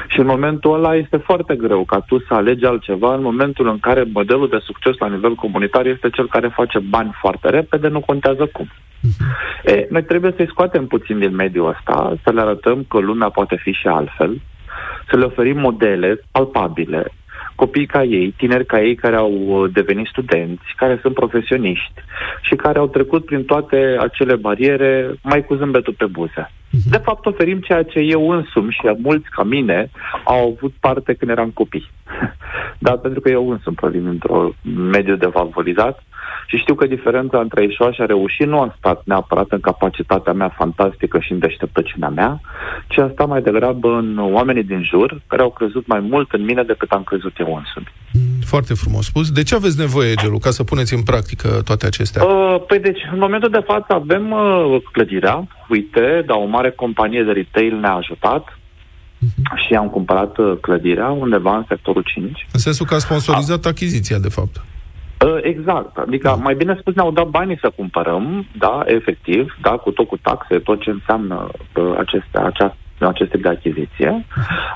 Și 0.08 0.20
în 0.20 0.26
momentul 0.26 0.74
ăla 0.74 0.94
este 0.94 1.16
foarte 1.16 1.54
greu 1.56 1.84
ca 1.84 1.98
tu 2.00 2.18
să 2.18 2.34
alegi 2.34 2.64
altceva 2.64 3.14
în 3.14 3.22
momentul 3.22 3.68
în 3.68 3.78
care 3.78 4.04
modelul 4.12 4.48
de 4.48 4.58
succes 4.62 4.96
la 4.98 5.08
nivel 5.08 5.34
comunitar 5.34 5.86
este 5.86 6.10
cel 6.10 6.28
care 6.28 6.48
face 6.48 6.78
bani 6.78 7.16
foarte 7.20 7.50
repede, 7.50 7.88
nu 7.88 8.00
contează 8.00 8.46
cum. 8.52 8.68
E, 9.64 9.86
noi 9.90 10.04
trebuie 10.04 10.32
să-i 10.36 10.48
scoatem 10.48 10.86
puțin 10.86 11.18
din 11.18 11.34
mediul 11.34 11.68
ăsta, 11.68 12.14
să 12.22 12.30
le 12.30 12.40
arătăm 12.40 12.84
că 12.88 12.98
lumea 12.98 13.28
poate 13.28 13.56
fi 13.56 13.72
și 13.72 13.86
altfel, 13.86 14.40
să 15.10 15.16
le 15.16 15.24
oferim 15.24 15.58
modele 15.58 16.20
palpabile, 16.30 17.12
copii 17.54 17.86
ca 17.86 18.02
ei, 18.02 18.34
tineri 18.36 18.66
ca 18.66 18.80
ei 18.80 18.94
care 18.94 19.16
au 19.16 19.32
uh, 19.32 19.70
devenit 19.72 20.06
studenți, 20.06 20.74
care 20.76 20.98
sunt 21.02 21.14
profesioniști 21.14 22.00
și 22.42 22.54
care 22.54 22.78
au 22.78 22.88
trecut 22.88 23.24
prin 23.24 23.44
toate 23.44 23.96
acele 24.00 24.34
bariere 24.34 25.14
mai 25.22 25.44
cu 25.44 25.54
zâmbetul 25.54 25.94
pe 25.98 26.06
buze. 26.06 26.50
De 26.90 26.96
fapt, 26.96 27.26
oferim 27.26 27.60
ceea 27.60 27.82
ce 27.82 27.98
eu 27.98 28.30
însumi 28.30 28.70
și 28.70 28.96
mulți 28.96 29.30
ca 29.30 29.42
mine 29.42 29.90
au 30.24 30.56
avut 30.56 30.72
parte 30.80 31.14
când 31.14 31.30
eram 31.30 31.50
copii. 31.50 31.90
dar 32.86 32.96
pentru 32.98 33.20
că 33.20 33.30
eu 33.30 33.50
însumi 33.50 33.76
provin 33.76 34.04
dintr-o 34.04 34.50
mediu 34.62 35.16
defavorizat 35.16 36.02
și 36.46 36.56
știu 36.56 36.74
că 36.74 36.86
diferența 36.86 37.38
între 37.40 37.60
a 37.60 37.62
ieșua 37.62 37.92
și 37.92 38.00
a 38.00 38.06
reuși 38.06 38.42
nu 38.42 38.60
a 38.60 38.74
stat 38.78 39.02
neapărat 39.04 39.50
în 39.50 39.60
capacitatea 39.60 40.32
mea 40.32 40.48
fantastică 40.48 41.18
și 41.18 41.32
în 41.32 41.38
deșteptăciunea 41.38 42.08
mea, 42.08 42.40
ci 42.88 42.98
a 42.98 43.10
stat 43.12 43.28
mai 43.28 43.42
degrabă 43.42 43.88
în 43.88 44.18
oamenii 44.18 44.64
din 44.64 44.82
jur, 44.82 45.20
care 45.26 45.42
au 45.42 45.50
crezut 45.50 45.86
mai 45.86 46.00
mult 46.00 46.32
în 46.32 46.44
mine 46.44 46.62
decât 46.62 46.90
am 46.90 47.02
crezut 47.02 47.38
eu 47.38 47.56
însumi. 47.56 47.92
Foarte 48.44 48.74
frumos 48.74 49.04
spus. 49.04 49.30
De 49.30 49.42
ce 49.42 49.54
aveți 49.54 49.78
nevoie, 49.78 50.14
Gelu, 50.14 50.38
ca 50.38 50.50
să 50.50 50.64
puneți 50.64 50.94
în 50.94 51.02
practică 51.02 51.48
toate 51.64 51.86
acestea? 51.86 52.24
Uh, 52.24 52.62
păi 52.66 52.78
deci, 52.78 53.00
în 53.12 53.18
momentul 53.18 53.50
de 53.50 53.62
față 53.66 53.92
avem 53.92 54.30
uh, 54.30 54.82
clădirea, 54.92 55.48
uite, 55.68 56.22
dar 56.26 56.36
o 56.36 56.46
mare 56.46 56.70
companie 56.70 57.22
de 57.22 57.32
retail 57.32 57.76
ne-a 57.76 57.92
ajutat, 57.92 58.58
și 59.66 59.74
am 59.74 59.88
cumpărat 59.88 60.38
uh, 60.38 60.52
clădirea 60.60 61.08
undeva 61.08 61.56
în 61.56 61.64
sectorul 61.68 62.02
5. 62.14 62.46
În 62.52 62.60
sensul 62.60 62.86
că 62.86 62.94
a 62.94 62.98
sponsorizat 62.98 63.64
a... 63.64 63.68
achiziția, 63.68 64.18
de 64.18 64.28
fapt. 64.28 64.64
Uh, 65.24 65.38
Exact. 65.42 65.96
Adică, 65.96 66.28
da. 66.28 66.34
mai 66.34 66.54
bine 66.54 66.76
spus, 66.80 66.94
ne-au 66.94 67.10
dat 67.10 67.26
banii 67.26 67.58
să 67.60 67.72
cumpărăm, 67.76 68.46
da, 68.58 68.82
efectiv, 68.86 69.56
da, 69.62 69.70
cu 69.70 69.90
tot 69.90 70.08
cu 70.08 70.16
taxe, 70.16 70.58
tot 70.58 70.80
ce 70.80 70.90
înseamnă 70.90 71.48
uh, 71.74 71.94
aceste, 71.98 72.38
această 72.38 72.76
aceste 72.98 73.36
de 73.36 73.48
achiziție. 73.48 74.26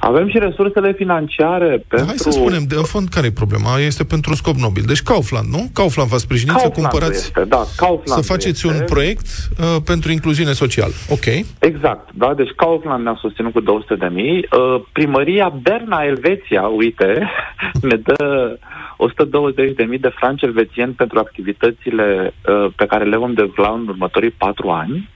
Avem 0.00 0.28
și 0.28 0.38
resursele 0.38 0.92
financiare 0.92 1.84
pentru... 1.88 2.06
Hai 2.06 2.16
să 2.16 2.30
spunem, 2.30 2.62
de 2.68 2.74
în 2.74 2.82
fond, 2.82 3.08
care 3.08 3.26
e 3.26 3.30
problema? 3.30 3.78
Este 3.78 4.04
pentru 4.04 4.34
scop 4.34 4.54
nobil. 4.54 4.82
Deci 4.86 5.02
Kaufland, 5.02 5.48
nu? 5.48 5.68
Kaufland 5.72 6.08
v-a 6.08 6.16
sprijinit 6.16 6.58
să 6.58 6.68
cumpărați... 6.68 7.16
Este, 7.16 7.44
da, 7.44 7.62
Kaufland 7.76 8.22
să 8.22 8.32
faceți 8.32 8.66
este. 8.66 8.78
un 8.78 8.84
proiect 8.86 9.26
uh, 9.26 9.82
pentru 9.84 10.10
incluziune 10.10 10.52
socială. 10.52 10.92
Ok. 11.10 11.26
Exact, 11.58 12.08
da, 12.14 12.34
deci 12.34 12.50
Kaufland 12.56 13.04
ne-a 13.04 13.18
susținut 13.20 13.52
cu 13.52 13.60
200 13.60 13.94
de 13.94 14.08
mii. 14.12 14.36
Uh, 14.36 14.82
primăria 14.92 15.52
Berna 15.62 16.02
Elveția, 16.02 16.62
uite, 16.62 17.30
ne 17.88 17.96
dă 17.96 18.58
120 18.98 19.74
de 19.74 19.84
mii 19.84 19.98
de 19.98 20.08
franci 20.08 20.42
elvețieni 20.42 20.92
pentru 20.92 21.18
activitățile 21.18 22.34
uh, 22.48 22.72
pe 22.76 22.86
care 22.86 23.04
le 23.04 23.16
vom 23.16 23.32
dezvolta 23.32 23.72
în 23.72 23.88
următorii 23.88 24.30
patru 24.30 24.68
ani. 24.68 25.08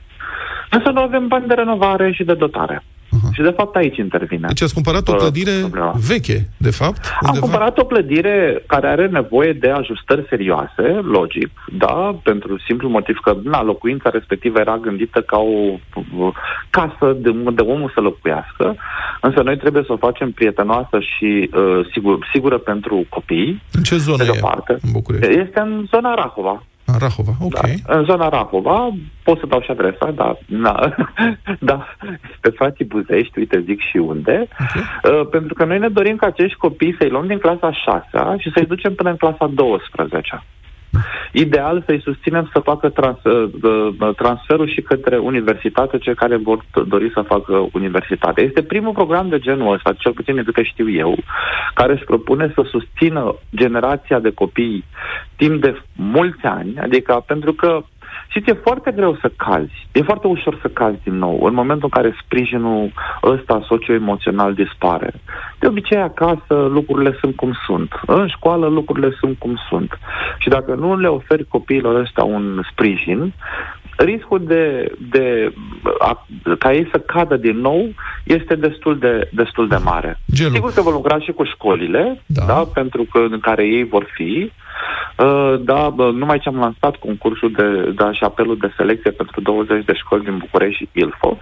Însă 0.71 0.91
nu 0.91 1.01
avem 1.01 1.29
bani 1.29 1.47
de 1.47 1.55
renovare 1.55 2.13
și 2.13 2.25
de 2.25 2.35
dotare. 2.35 2.83
Uh-huh. 3.13 3.33
Și 3.33 3.43
de 3.43 3.55
fapt 3.57 3.77
aici 3.77 3.97
intervine. 3.97 4.47
Deci 4.47 4.63
ați 4.63 4.75
cumpărat 4.75 5.09
o 5.09 5.13
clădire 5.13 5.57
problema. 5.61 5.95
veche, 6.09 6.49
de 6.57 6.71
fapt? 6.71 7.01
Am 7.05 7.27
undeva? 7.27 7.47
cumpărat 7.47 7.79
o 7.79 7.85
clădire 7.85 8.63
care 8.67 8.87
are 8.89 9.07
nevoie 9.07 9.53
de 9.53 9.71
ajustări 9.71 10.27
serioase, 10.29 10.83
logic, 11.03 11.51
da, 11.77 12.19
pentru 12.23 12.59
simplu 12.67 12.89
motiv 12.89 13.17
că 13.23 13.37
na, 13.45 13.63
locuința 13.63 14.11
respectivă 14.11 14.59
era 14.59 14.77
gândită 14.77 15.21
ca 15.21 15.37
o 15.37 15.79
o 16.19 16.33
casă 16.71 17.17
de 17.17 17.29
unde 17.29 17.63
omul 17.63 17.91
să 17.95 18.01
locuiască, 18.01 18.77
însă 19.21 19.43
noi 19.43 19.57
trebuie 19.57 19.83
să 19.87 19.93
o 19.93 19.97
facem 19.97 20.31
prietenoasă 20.31 20.99
și 21.01 21.51
uh, 21.55 21.87
sigur, 21.93 22.29
sigură 22.33 22.59
pentru 22.59 23.05
copii. 23.09 23.63
În 23.73 23.83
ce 23.83 23.97
zonă 23.97 24.25
de 24.25 24.31
o 24.31 24.37
e? 24.37 24.41
parte. 24.41 24.79
În 24.83 24.91
București. 24.93 25.39
Este 25.39 25.61
în 25.61 25.87
zona 25.91 26.15
Rahova. 26.15 26.63
În 26.93 26.99
Rahova, 26.99 27.33
ok. 27.41 27.53
Da, 27.53 27.97
în 27.97 28.05
zona 28.05 28.29
Rahova, 28.29 28.91
pot 29.23 29.39
să 29.39 29.47
dau 29.47 29.61
și 29.61 29.71
adresa, 29.71 30.11
da, 30.11 30.37
na, 30.47 30.95
da, 31.71 31.87
pe 32.41 32.51
frații 32.51 32.85
Buzești, 32.85 33.39
uite, 33.39 33.61
zic 33.61 33.81
și 33.81 33.97
unde, 33.97 34.49
okay. 34.53 35.21
uh, 35.21 35.27
pentru 35.31 35.55
că 35.55 35.65
noi 35.65 35.79
ne 35.79 35.89
dorim 35.89 36.17
ca 36.17 36.27
acești 36.27 36.57
copii 36.57 36.97
să-i 36.99 37.11
luăm 37.11 37.27
din 37.27 37.39
clasa 37.39 37.73
6 37.73 38.37
și 38.39 38.51
să-i 38.55 38.67
ducem 38.67 38.95
până 38.95 39.11
în 39.11 39.17
clasa 39.17 39.47
12 39.47 40.43
Ideal 41.33 41.83
să-i 41.87 42.01
susținem 42.01 42.51
să 42.53 42.61
facă 42.61 42.89
trans, 42.89 43.25
uh, 43.25 43.51
uh, 43.63 44.15
transferul 44.17 44.69
și 44.69 44.81
către 44.81 45.19
universitate, 45.19 45.99
cei 45.99 46.15
care 46.15 46.37
vor 46.37 46.65
dori 46.87 47.11
să 47.15 47.23
facă 47.23 47.69
universitate. 47.73 48.43
Este 48.43 48.63
primul 48.63 48.93
program 48.93 49.29
de 49.29 49.39
genul 49.39 49.75
ăsta, 49.75 49.93
cel 49.93 50.13
puțin 50.13 50.35
de 50.35 50.43
câte 50.43 50.63
știu 50.63 50.91
eu, 50.91 51.15
care 51.75 51.93
își 51.93 52.05
propune 52.05 52.53
să 52.55 52.67
susțină 52.71 53.35
generația 53.55 54.19
de 54.19 54.31
copii 54.31 54.85
timp 55.37 55.61
de 55.61 55.83
mulți 55.97 56.45
ani, 56.45 56.79
adică 56.79 57.25
pentru 57.27 57.53
că 57.53 57.83
și 58.33 58.43
e 58.47 58.53
foarte 58.53 58.91
greu 58.91 59.17
să 59.21 59.31
cazi. 59.37 59.87
E 59.93 60.03
foarte 60.03 60.27
ușor 60.27 60.59
să 60.61 60.69
cazi 60.69 60.99
din 61.05 61.15
nou 61.19 61.45
în 61.45 61.55
momentul 61.55 61.91
în 61.93 62.03
care 62.03 62.17
sprijinul 62.25 62.93
ăsta 63.23 63.65
socio-emoțional 63.67 64.55
dispare. 64.55 65.13
De 65.59 65.67
obicei 65.67 65.99
acasă 65.99 66.55
lucrurile 66.71 67.17
sunt 67.21 67.37
cum 67.37 67.53
sunt. 67.67 68.01
În 68.07 68.29
școală 68.29 68.67
lucrurile 68.67 69.17
sunt 69.21 69.39
cum 69.39 69.57
sunt. 69.69 69.99
Și 70.39 70.49
dacă 70.49 70.75
nu 70.75 70.97
le 70.97 71.09
oferi 71.09 71.49
copiilor 71.49 72.01
ăștia 72.01 72.25
un 72.25 72.63
sprijin, 72.71 73.33
riscul 73.97 74.45
de, 74.45 74.93
de 75.11 75.53
a, 75.99 76.27
ca 76.59 76.73
ei 76.73 76.89
să 76.91 76.99
cadă 76.99 77.37
din 77.37 77.57
nou 77.57 77.89
este 78.25 78.55
destul 78.55 78.99
de, 78.99 79.29
destul 79.33 79.69
de 79.69 79.77
mare. 79.85 80.19
Gelu. 80.33 80.55
Sigur 80.55 80.73
că 80.73 80.83
vom 80.83 80.93
lucra 80.93 81.19
și 81.19 81.33
cu 81.33 81.45
școlile, 81.45 82.23
da. 82.27 82.45
Da, 82.45 82.65
pentru 82.75 83.07
că 83.13 83.19
în 83.19 83.41
care 83.41 83.67
ei 83.67 83.85
vor 83.85 84.07
fi, 84.15 84.51
Uh, 84.53 84.62
da, 85.61 85.91
bă, 85.95 86.11
numai 86.11 86.39
ce 86.39 86.49
am 86.49 86.59
lansat 86.59 86.97
concursul 86.97 87.53
de, 87.53 87.93
da, 87.95 88.13
și 88.13 88.25
apelul 88.25 88.57
de 88.57 88.73
selecție 88.77 89.11
pentru 89.11 89.41
20 89.41 89.85
de 89.85 89.93
școli 89.95 90.25
din 90.25 90.37
București 90.39 90.77
și 90.77 90.89
Ilfov, 90.93 91.39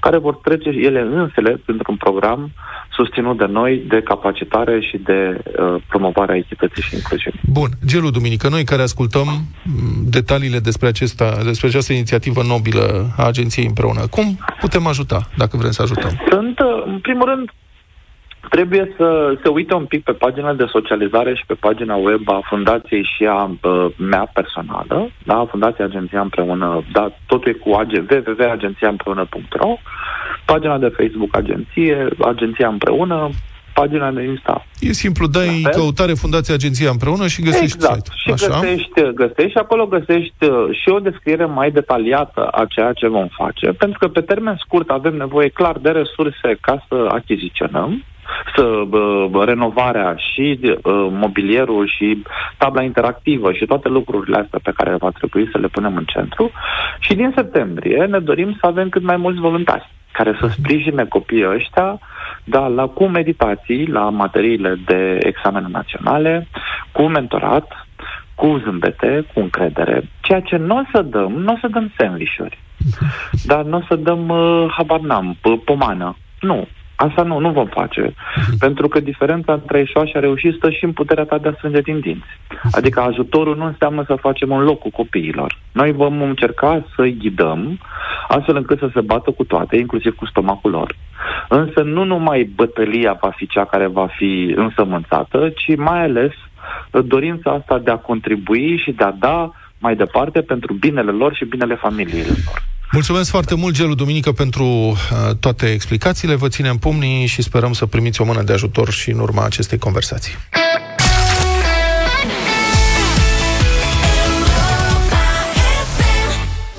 care 0.00 0.18
vor 0.18 0.34
trece 0.34 0.68
ele 0.68 1.00
însele 1.00 1.60
printr-un 1.64 1.96
program 1.96 2.50
susținut 2.90 3.38
de 3.38 3.44
noi 3.44 3.84
de 3.88 4.02
capacitare 4.02 4.80
și 4.80 4.96
de 4.98 5.42
uh, 5.44 5.82
promovarea 5.88 6.36
echității 6.36 6.82
și 6.82 6.94
incluziunii. 6.94 7.40
Bun. 7.52 7.68
Gelu 7.86 8.10
Duminică, 8.10 8.48
noi 8.48 8.64
care 8.64 8.82
ascultăm 8.82 9.26
m, 9.26 10.10
detaliile 10.10 10.58
despre, 10.58 10.88
acesta, 10.88 11.42
despre 11.44 11.66
această 11.66 11.92
inițiativă 11.92 12.42
nobilă 12.42 13.06
a 13.16 13.26
agenției 13.26 13.66
împreună, 13.66 14.00
cum 14.10 14.38
putem 14.60 14.86
ajuta, 14.86 15.28
dacă 15.36 15.56
vrem 15.56 15.70
să 15.70 15.82
ajutăm? 15.82 16.10
Sunt, 16.30 16.58
uh, 16.58 16.82
în 16.86 16.98
primul 16.98 17.26
rând, 17.28 17.50
trebuie 18.54 18.94
să 18.96 19.08
se 19.42 19.48
uite 19.48 19.74
un 19.74 19.84
pic 19.84 20.02
pe 20.04 20.12
pagina 20.12 20.52
de 20.52 20.66
socializare 20.76 21.34
și 21.34 21.44
pe 21.46 21.54
pagina 21.54 21.94
web 21.94 22.28
a 22.28 22.40
fundației 22.48 23.04
și 23.14 23.24
a 23.26 23.42
uh, 23.44 23.86
mea 23.96 24.30
personală, 24.32 25.10
da, 25.24 25.46
Fundația 25.50 25.84
Agenția 25.84 26.20
Împreună, 26.20 26.84
da, 26.92 27.04
totul 27.26 27.50
e 27.50 27.62
cu 27.62 27.70
AG, 27.70 27.92
www.agențiaîmpreună.ro, 28.10 29.70
pagina 30.44 30.78
de 30.78 30.94
Facebook 30.98 31.36
Agenție, 31.36 32.08
Agenția 32.18 32.68
Împreună, 32.68 33.30
pagina 33.74 34.10
de 34.10 34.22
Insta. 34.22 34.66
E 34.80 34.92
simplu, 34.92 35.26
dai 35.26 35.62
în 35.64 35.70
căutare 35.70 36.12
Fundația 36.12 36.54
Agenția 36.54 36.90
Împreună 36.90 37.26
și 37.26 37.42
găsești 37.42 37.76
exact. 37.76 38.06
site. 38.06 38.10
Și 38.16 38.30
Așa? 38.32 38.60
găsești, 38.60 39.12
găsești 39.14 39.50
și 39.50 39.62
acolo 39.64 39.86
găsești 39.86 40.44
uh, 40.44 40.78
și 40.80 40.88
o 40.88 40.98
descriere 40.98 41.44
mai 41.44 41.70
detaliată 41.70 42.46
a 42.46 42.64
ceea 42.68 42.92
ce 42.92 43.08
vom 43.08 43.28
face. 43.28 43.66
Pentru 43.66 43.98
că 43.98 44.08
pe 44.08 44.20
termen 44.20 44.56
scurt 44.64 44.88
avem 44.90 45.14
nevoie 45.16 45.48
clar 45.48 45.78
de 45.78 45.90
resurse 45.90 46.48
ca 46.60 46.84
să 46.88 47.06
achiziționăm, 47.08 48.04
să 48.54 48.62
uh, 48.62 49.44
renovarea 49.44 50.14
și 50.16 50.58
uh, 50.62 50.80
mobilierul 51.10 51.86
și 51.86 52.22
tabla 52.56 52.82
interactivă 52.82 53.52
și 53.52 53.64
toate 53.66 53.88
lucrurile 53.88 54.38
astea 54.38 54.60
pe 54.62 54.72
care 54.76 54.96
va 54.96 55.10
trebui 55.10 55.48
să 55.52 55.58
le 55.58 55.68
punem 55.68 55.96
în 55.96 56.04
centru. 56.04 56.50
Și 56.98 57.14
din 57.14 57.32
septembrie 57.36 58.04
ne 58.04 58.18
dorim 58.18 58.56
să 58.60 58.66
avem 58.66 58.88
cât 58.88 59.02
mai 59.02 59.16
mulți 59.16 59.40
voluntari 59.40 59.90
care 60.12 60.36
să 60.40 60.46
sprijine 60.46 61.04
copiii 61.04 61.48
ăștia 61.48 61.98
da, 62.44 62.66
la, 62.66 62.86
cu 62.86 63.04
meditații 63.04 63.86
la 63.86 64.10
materiile 64.10 64.78
de 64.84 65.18
examene 65.22 65.66
naționale, 65.70 66.48
cu 66.92 67.02
mentorat, 67.02 67.86
cu 68.34 68.60
zâmbete, 68.64 69.26
cu 69.34 69.40
încredere, 69.40 70.08
ceea 70.20 70.40
ce 70.40 70.56
nu 70.56 70.76
o 70.76 70.82
să 70.92 71.02
dăm, 71.02 71.32
nu 71.32 71.52
o 71.52 71.56
să 71.60 71.68
dăm 71.68 71.92
sandvișuri, 71.98 72.58
dar 73.44 73.62
nu 73.64 73.76
o 73.76 73.80
să 73.88 73.96
dăm, 73.96 74.28
uh, 74.28 74.72
habar 74.76 75.00
n-am, 75.00 75.36
p- 75.38 75.64
pomană. 75.64 76.16
Nu, 76.40 76.68
asta 76.96 77.22
nu, 77.22 77.38
nu 77.38 77.50
vom 77.50 77.66
face. 77.66 78.14
Pentru 78.58 78.88
că 78.88 79.00
diferența 79.00 79.52
între 79.52 79.76
a 79.76 79.78
ieșua 79.78 80.04
și 80.04 80.16
a 80.16 80.20
reuși 80.20 80.56
stă 80.56 80.70
și 80.70 80.84
în 80.84 80.92
puterea 80.92 81.24
ta 81.24 81.38
de 81.38 81.48
a 81.48 81.52
strânge 81.52 81.80
din 81.80 82.00
dinți. 82.00 82.26
Adică 82.72 83.00
ajutorul 83.00 83.56
nu 83.56 83.64
înseamnă 83.64 84.04
să 84.06 84.14
facem 84.14 84.50
un 84.50 84.62
loc 84.62 84.78
cu 84.78 84.90
copiilor. 84.90 85.58
Noi 85.72 85.92
vom 85.92 86.22
încerca 86.22 86.84
să-i 86.96 87.16
ghidăm 87.18 87.78
astfel 88.28 88.56
încât 88.56 88.78
să 88.78 88.90
se 88.94 89.00
bată 89.00 89.30
cu 89.30 89.44
toate, 89.44 89.76
inclusiv 89.76 90.14
cu 90.14 90.26
stomacul 90.26 90.70
lor. 90.70 90.94
Însă 91.48 91.82
nu 91.82 92.04
numai 92.04 92.50
bătălia 92.54 93.18
va 93.20 93.30
fi 93.36 93.46
cea 93.46 93.64
care 93.64 93.86
va 93.86 94.06
fi 94.06 94.52
însămânțată, 94.56 95.48
ci 95.48 95.76
mai 95.76 96.02
ales 96.02 96.32
dorința 96.90 97.50
asta 97.50 97.78
de 97.78 97.90
a 97.90 97.96
contribui 97.96 98.80
și 98.84 98.92
de 98.92 99.04
a 99.04 99.10
da 99.10 99.50
mai 99.78 99.96
departe 99.96 100.40
pentru 100.40 100.72
binele 100.72 101.10
lor 101.10 101.34
și 101.34 101.44
binele 101.44 101.74
familiilor. 101.74 102.36
Mulțumesc 102.92 103.30
foarte 103.30 103.54
mult, 103.54 103.74
Gelu 103.74 103.94
Duminică, 103.94 104.32
pentru 104.32 104.64
uh, 104.66 105.36
toate 105.40 105.66
explicațiile. 105.66 106.34
Vă 106.34 106.48
ținem 106.48 106.76
pumnii 106.76 107.26
și 107.26 107.42
sperăm 107.42 107.72
să 107.72 107.86
primiți 107.86 108.20
o 108.20 108.24
mână 108.24 108.42
de 108.42 108.52
ajutor 108.52 108.90
și 108.90 109.10
în 109.10 109.18
urma 109.18 109.44
acestei 109.44 109.78
conversații. 109.78 110.32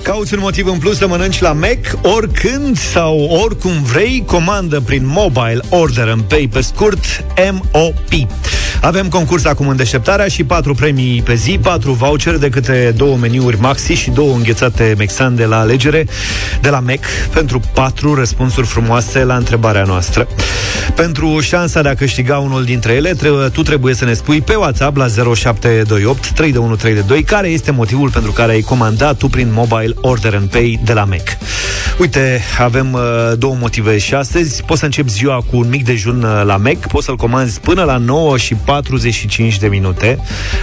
Cauți 0.02 0.34
un 0.34 0.40
motiv 0.40 0.66
în 0.66 0.78
plus 0.78 0.96
să 0.96 1.06
mănânci 1.06 1.40
la 1.40 1.52
Mac 1.52 1.78
oricând 2.02 2.78
sau 2.78 3.20
oricum 3.24 3.82
vrei, 3.82 4.24
comandă 4.26 4.80
prin 4.80 5.06
Mobile 5.06 5.60
Order 5.68 6.08
and 6.08 6.22
Pay 6.22 6.48
pe 6.52 6.60
scurt 6.60 7.24
MOP. 7.52 8.28
Avem 8.84 9.08
concurs 9.08 9.44
acum 9.44 9.68
în 9.68 9.76
deșteptarea 9.76 10.28
și 10.28 10.44
patru 10.44 10.74
premii 10.74 11.22
pe 11.22 11.34
zi, 11.34 11.58
patru 11.62 11.92
voucher 11.92 12.36
de 12.36 12.48
câte 12.48 12.94
două 12.96 13.16
meniuri 13.16 13.60
maxi 13.60 13.92
și 13.92 14.10
două 14.10 14.34
înghețate 14.34 14.94
mexan 14.98 15.36
de 15.36 15.44
la 15.44 15.58
alegere 15.58 16.06
de 16.60 16.68
la 16.68 16.80
Mac 16.80 16.98
pentru 17.32 17.60
patru 17.74 18.14
răspunsuri 18.14 18.66
frumoase 18.66 19.24
la 19.24 19.36
întrebarea 19.36 19.82
noastră. 19.82 20.28
Pentru 20.94 21.40
șansa 21.40 21.82
de 21.82 21.88
a 21.88 21.94
câștiga 21.94 22.38
unul 22.38 22.64
dintre 22.64 22.92
ele, 22.92 23.14
trebuie, 23.14 23.48
tu 23.48 23.62
trebuie 23.62 23.94
să 23.94 24.04
ne 24.04 24.12
spui 24.12 24.40
pe 24.40 24.54
WhatsApp 24.54 24.96
la 24.96 25.06
0728 25.06 26.30
3132 26.30 27.22
care 27.22 27.48
este 27.48 27.70
motivul 27.70 28.10
pentru 28.10 28.32
care 28.32 28.52
ai 28.52 28.60
comandat 28.60 29.16
tu 29.16 29.28
prin 29.28 29.48
Mobile 29.52 29.94
Order 30.00 30.34
and 30.34 30.50
Pay 30.50 30.80
de 30.84 30.92
la 30.92 31.04
Mac. 31.04 31.36
Uite, 31.98 32.40
avem 32.58 32.92
uh, 32.92 33.00
două 33.38 33.56
motive 33.60 33.98
și 33.98 34.14
astăzi. 34.14 34.62
Poți 34.62 34.78
să 34.78 34.84
începi 34.84 35.10
ziua 35.10 35.44
cu 35.50 35.56
un 35.56 35.68
mic 35.68 35.84
dejun 35.84 36.22
uh, 36.22 36.42
la 36.44 36.56
Mac, 36.56 36.76
poți 36.76 37.04
să-l 37.04 37.16
comanzi 37.16 37.60
până 37.60 37.82
la 37.82 37.96
9 37.96 38.36
și 38.36 38.54
45 38.54 39.58
de 39.58 39.66
minute 39.66 40.18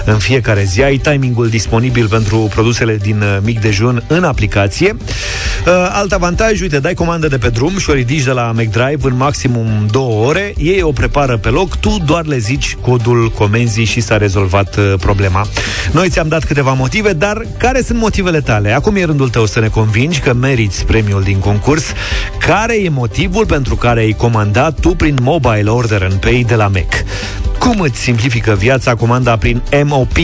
în 0.05 0.17
fiecare 0.17 0.63
zi. 0.63 0.83
Ai 0.83 0.97
timingul 0.97 1.49
disponibil 1.49 2.07
pentru 2.07 2.37
produsele 2.37 2.97
din 2.97 3.21
uh, 3.21 3.37
mic 3.43 3.61
dejun 3.61 4.03
în 4.07 4.23
aplicație. 4.23 4.95
Uh, 4.97 5.89
alt 5.91 6.11
avantaj, 6.11 6.61
uite, 6.61 6.79
dai 6.79 6.93
comandă 6.93 7.27
de 7.27 7.37
pe 7.37 7.49
drum 7.49 7.77
și 7.77 7.89
o 7.89 7.93
ridici 7.93 8.23
de 8.23 8.31
la 8.31 8.51
McDrive 8.55 8.99
în 9.01 9.15
maximum 9.15 9.87
două 10.11 10.25
ore, 10.25 10.53
ei 10.57 10.81
o 10.81 10.91
prepară 10.91 11.37
pe 11.37 11.49
loc, 11.49 11.75
tu 11.75 11.97
doar 12.05 12.25
le 12.25 12.37
zici 12.37 12.77
codul 12.81 13.31
comenzii 13.35 13.85
și 13.85 14.01
s-a 14.01 14.17
rezolvat 14.17 14.75
uh, 14.75 14.93
problema. 14.99 15.45
Noi 15.91 16.09
ți-am 16.09 16.27
dat 16.27 16.43
câteva 16.43 16.73
motive, 16.73 17.13
dar 17.13 17.45
care 17.57 17.81
sunt 17.81 17.99
motivele 17.99 18.41
tale? 18.41 18.71
Acum 18.71 18.95
e 18.95 19.03
rândul 19.03 19.29
tău 19.29 19.45
să 19.45 19.59
ne 19.59 19.67
convingi 19.67 20.19
că 20.19 20.33
meriți 20.33 20.85
premiul 20.85 21.23
din 21.23 21.39
concurs. 21.39 21.83
Care 22.39 22.83
e 22.83 22.89
motivul 22.89 23.45
pentru 23.45 23.75
care 23.75 23.99
ai 23.99 24.11
comandat 24.11 24.79
tu 24.79 24.89
prin 24.89 25.17
Mobile 25.21 25.69
Order 25.69 26.03
and 26.03 26.13
Pay 26.13 26.43
de 26.47 26.55
la 26.55 26.67
Mac? 26.67 27.03
Cum 27.59 27.79
îți 27.79 27.99
simplifică 27.99 28.55
viața 28.55 28.95
comanda 28.95 29.37
prin 29.37 29.61
MOP? 29.83 30.17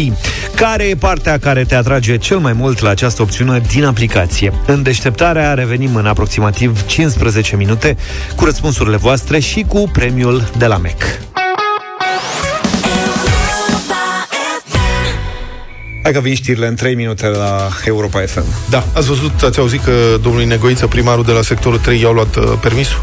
Care 0.55 0.83
e 0.83 0.95
partea 0.95 1.38
care 1.38 1.63
te 1.63 1.75
atrage 1.75 2.17
cel 2.17 2.38
mai 2.38 2.53
mult 2.53 2.79
la 2.79 2.89
această 2.89 3.21
opțiune 3.21 3.61
din 3.67 3.85
aplicație? 3.85 4.53
În 4.65 4.83
deșteptarea 4.83 5.53
revenim 5.53 5.95
în 5.95 6.05
aproximativ 6.05 6.85
15 6.85 7.55
minute 7.55 7.97
cu 8.35 8.45
răspunsurile 8.45 8.97
voastre 8.97 9.39
și 9.39 9.65
cu 9.67 9.76
premiul 9.86 10.49
de 10.57 10.65
la 10.65 10.78
Mac. 10.78 11.19
Hai 16.03 16.11
că 16.11 16.19
vin 16.19 16.36
știrile 16.36 16.67
în 16.67 16.75
3 16.75 16.95
minute 16.95 17.28
la 17.28 17.69
Europa 17.86 18.19
FM. 18.19 18.43
Da, 18.69 18.84
ați 18.93 19.07
văzut, 19.07 19.41
ați 19.43 19.59
auzit 19.59 19.84
că 19.84 19.91
domnului 20.21 20.47
Negoiță, 20.47 20.88
primarul 20.88 21.23
de 21.23 21.32
la 21.32 21.41
sectorul 21.41 21.80
3, 21.80 22.01
i-au 22.01 22.13
luat 22.13 22.36
uh, 22.36 22.43
permisul? 22.61 22.99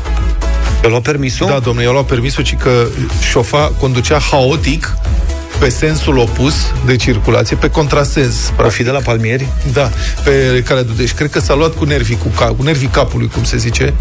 I-au 0.82 0.90
luat 0.90 1.02
permisul? 1.02 1.46
Da, 1.46 1.58
domnule, 1.58 1.84
i-au 1.84 1.92
luat 1.92 2.06
permisul, 2.06 2.44
ci 2.44 2.56
că 2.56 2.86
șofa 3.30 3.72
conducea 3.80 4.18
haotic 4.18 4.96
pe 5.58 5.68
sensul 5.68 6.18
opus 6.18 6.54
de 6.86 6.96
circulație, 6.96 7.56
pe 7.56 7.70
contrasens. 7.70 8.52
O 8.58 8.68
fi 8.68 8.82
de 8.82 8.90
la 8.90 8.98
palmieri? 8.98 9.48
Da, 9.72 9.90
pe 10.24 10.62
calea 10.66 10.82
de 10.82 10.92
Deci 10.96 11.12
cred 11.12 11.30
că 11.30 11.40
s-a 11.40 11.54
luat 11.54 11.74
cu 11.74 11.84
nervii, 11.84 12.16
cu, 12.16 12.28
ca, 12.28 12.44
cu 12.44 12.62
nervii 12.62 12.88
capului, 12.88 13.28
cum 13.28 13.44
se 13.44 13.56
zice, 13.56 13.94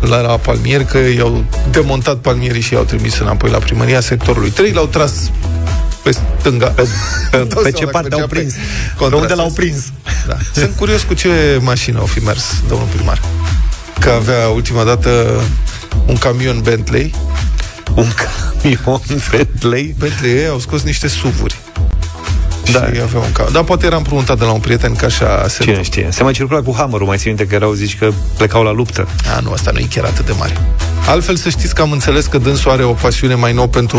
la, 0.00 0.20
la 0.20 0.36
palmieri, 0.36 0.84
că 0.84 0.98
i-au 0.98 1.44
demontat 1.70 2.16
palmierii 2.16 2.60
și 2.60 2.72
i-au 2.72 2.84
trimis 2.84 3.18
înapoi 3.18 3.50
la 3.50 3.58
primăria 3.58 4.00
sectorului 4.00 4.50
3, 4.50 4.72
l-au 4.72 4.86
tras 4.86 5.30
pe 6.02 6.10
stânga. 6.10 6.66
Pe, 6.66 6.88
pe, 7.30 7.36
pe 7.62 7.70
ce 7.70 7.86
parte 7.86 8.20
au 8.20 8.26
prins? 8.26 8.54
Pe 8.98 9.04
unde 9.04 9.34
l-au 9.34 9.50
prins? 9.50 9.84
Da. 10.26 10.36
Sunt 10.52 10.76
curios 10.76 11.02
cu 11.02 11.14
ce 11.14 11.58
mașină 11.60 11.98
au 11.98 12.06
fi 12.06 12.18
mers, 12.18 12.44
domnul 12.68 12.88
primar. 12.94 13.20
Că 14.00 14.10
avea 14.10 14.48
ultima 14.48 14.84
dată 14.84 15.42
un 16.06 16.16
camion 16.16 16.60
Bentley. 16.60 17.14
Un 17.94 18.06
camion 18.14 19.00
Bentley? 19.30 19.94
Bentley 19.98 20.30
ei 20.30 20.46
au 20.46 20.58
scos 20.58 20.82
niște 20.82 21.08
suvuri. 21.08 21.56
Da. 22.72 22.78
Și 22.78 23.00
avea 23.02 23.20
un 23.20 23.32
camion. 23.32 23.52
Dar 23.52 23.62
poate 23.62 23.86
era 23.86 23.96
împrumutat 23.96 24.38
de 24.38 24.44
la 24.44 24.50
un 24.52 24.60
prieten 24.60 24.94
ca 24.94 25.06
așa 25.06 25.48
se 25.48 25.62
Cine 25.62 25.82
știe? 25.82 26.08
Se 26.10 26.22
mai 26.22 26.32
circula 26.32 26.62
cu 26.62 26.74
hammerul, 26.76 27.06
mai 27.06 27.16
țin 27.16 27.28
minte 27.28 27.46
că 27.46 27.54
erau 27.54 27.72
zici 27.72 27.98
că 27.98 28.10
plecau 28.36 28.62
la 28.62 28.72
luptă. 28.72 29.08
A, 29.36 29.40
nu, 29.40 29.52
asta 29.52 29.70
nu 29.70 29.78
e 29.78 29.86
chiar 29.90 30.04
atât 30.04 30.26
de 30.26 30.32
mare. 30.38 30.56
Altfel 31.06 31.36
să 31.36 31.48
știți 31.48 31.74
că 31.74 31.82
am 31.82 31.92
înțeles 31.92 32.26
că 32.26 32.38
dânsul 32.38 32.70
are 32.70 32.84
o 32.84 32.92
pasiune 32.92 33.34
mai 33.34 33.52
nouă 33.52 33.66
pentru 33.66 33.98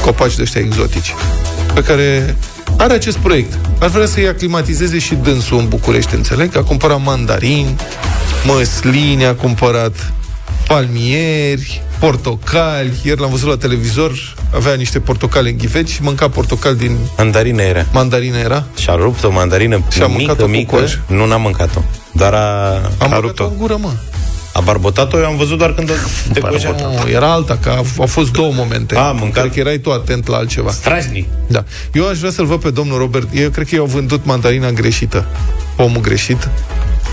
copaci 0.00 0.36
de 0.36 0.42
ăștia 0.42 0.60
exotici, 0.60 1.14
pe 1.74 1.82
care 1.82 2.36
are 2.76 2.92
acest 2.92 3.16
proiect. 3.16 3.58
Ar 3.78 3.88
vrea 3.88 4.06
să-i 4.06 4.28
aclimatizeze 4.28 4.98
și 4.98 5.14
dânsul 5.14 5.58
în 5.58 5.68
București, 5.68 6.14
înțeleg? 6.14 6.56
A 6.56 6.62
cumpărat 6.62 7.02
mandarini, 7.02 7.76
măsline, 8.46 9.24
a 9.24 9.34
cumpărat 9.34 10.12
palmieri, 10.66 11.82
portocali. 11.98 12.92
Ieri 13.02 13.20
l-am 13.20 13.30
văzut 13.30 13.48
la 13.48 13.56
televizor, 13.56 14.34
avea 14.54 14.74
niște 14.74 15.00
portocale 15.00 15.48
în 15.50 15.56
ghiveci 15.56 15.88
și 15.88 16.02
mânca 16.02 16.28
portocali 16.28 16.76
din... 16.76 16.96
Mandarină 17.16 17.62
era. 17.62 17.86
Mandarină 17.92 18.36
era? 18.36 18.64
Și-a 18.78 18.94
rupt 18.94 19.24
o 19.24 19.30
mandarină 19.30 19.82
Și-a 19.90 20.06
mică, 20.06 20.18
mâncat-o 20.18 20.42
cu 20.44 20.50
mică. 20.50 20.76
coaj? 20.76 20.98
Nu 21.06 21.26
n-am 21.26 21.40
mâncat-o. 21.40 21.80
Dar 22.12 22.32
a, 22.34 22.74
Am 22.74 22.80
a 22.98 23.04
băgat-o 23.04 23.20
rupt-o. 23.20 23.44
în 23.44 23.56
gură, 23.58 23.76
mă. 23.80 23.90
A 24.54 24.60
barbotat-o, 24.60 25.18
eu 25.18 25.24
am 25.24 25.36
văzut 25.36 25.58
doar 25.58 25.74
când 25.74 25.90
o 25.90 25.92
decoja. 26.32 26.74
Nu, 27.04 27.10
era 27.10 27.32
alta, 27.32 27.58
că 27.62 27.68
a, 27.68 27.82
au 27.98 28.06
fost 28.06 28.32
două 28.32 28.52
momente. 28.54 28.96
A, 28.96 29.10
mâncat. 29.12 29.42
Cred 29.42 29.52
că 29.54 29.60
erai 29.60 29.78
tu 29.78 29.90
atent 29.90 30.26
la 30.26 30.36
altceva. 30.36 30.70
Strajnic. 30.70 31.26
Da. 31.46 31.64
Eu 31.92 32.08
aș 32.08 32.18
vrea 32.18 32.30
să-l 32.30 32.44
văd 32.46 32.60
pe 32.60 32.70
domnul 32.70 32.98
Robert. 32.98 33.28
Eu 33.34 33.50
cred 33.50 33.68
că 33.68 33.74
i-au 33.74 33.86
vândut 33.86 34.24
mandarina 34.24 34.70
greșită. 34.70 35.26
Omul 35.76 36.00
greșit. 36.00 36.48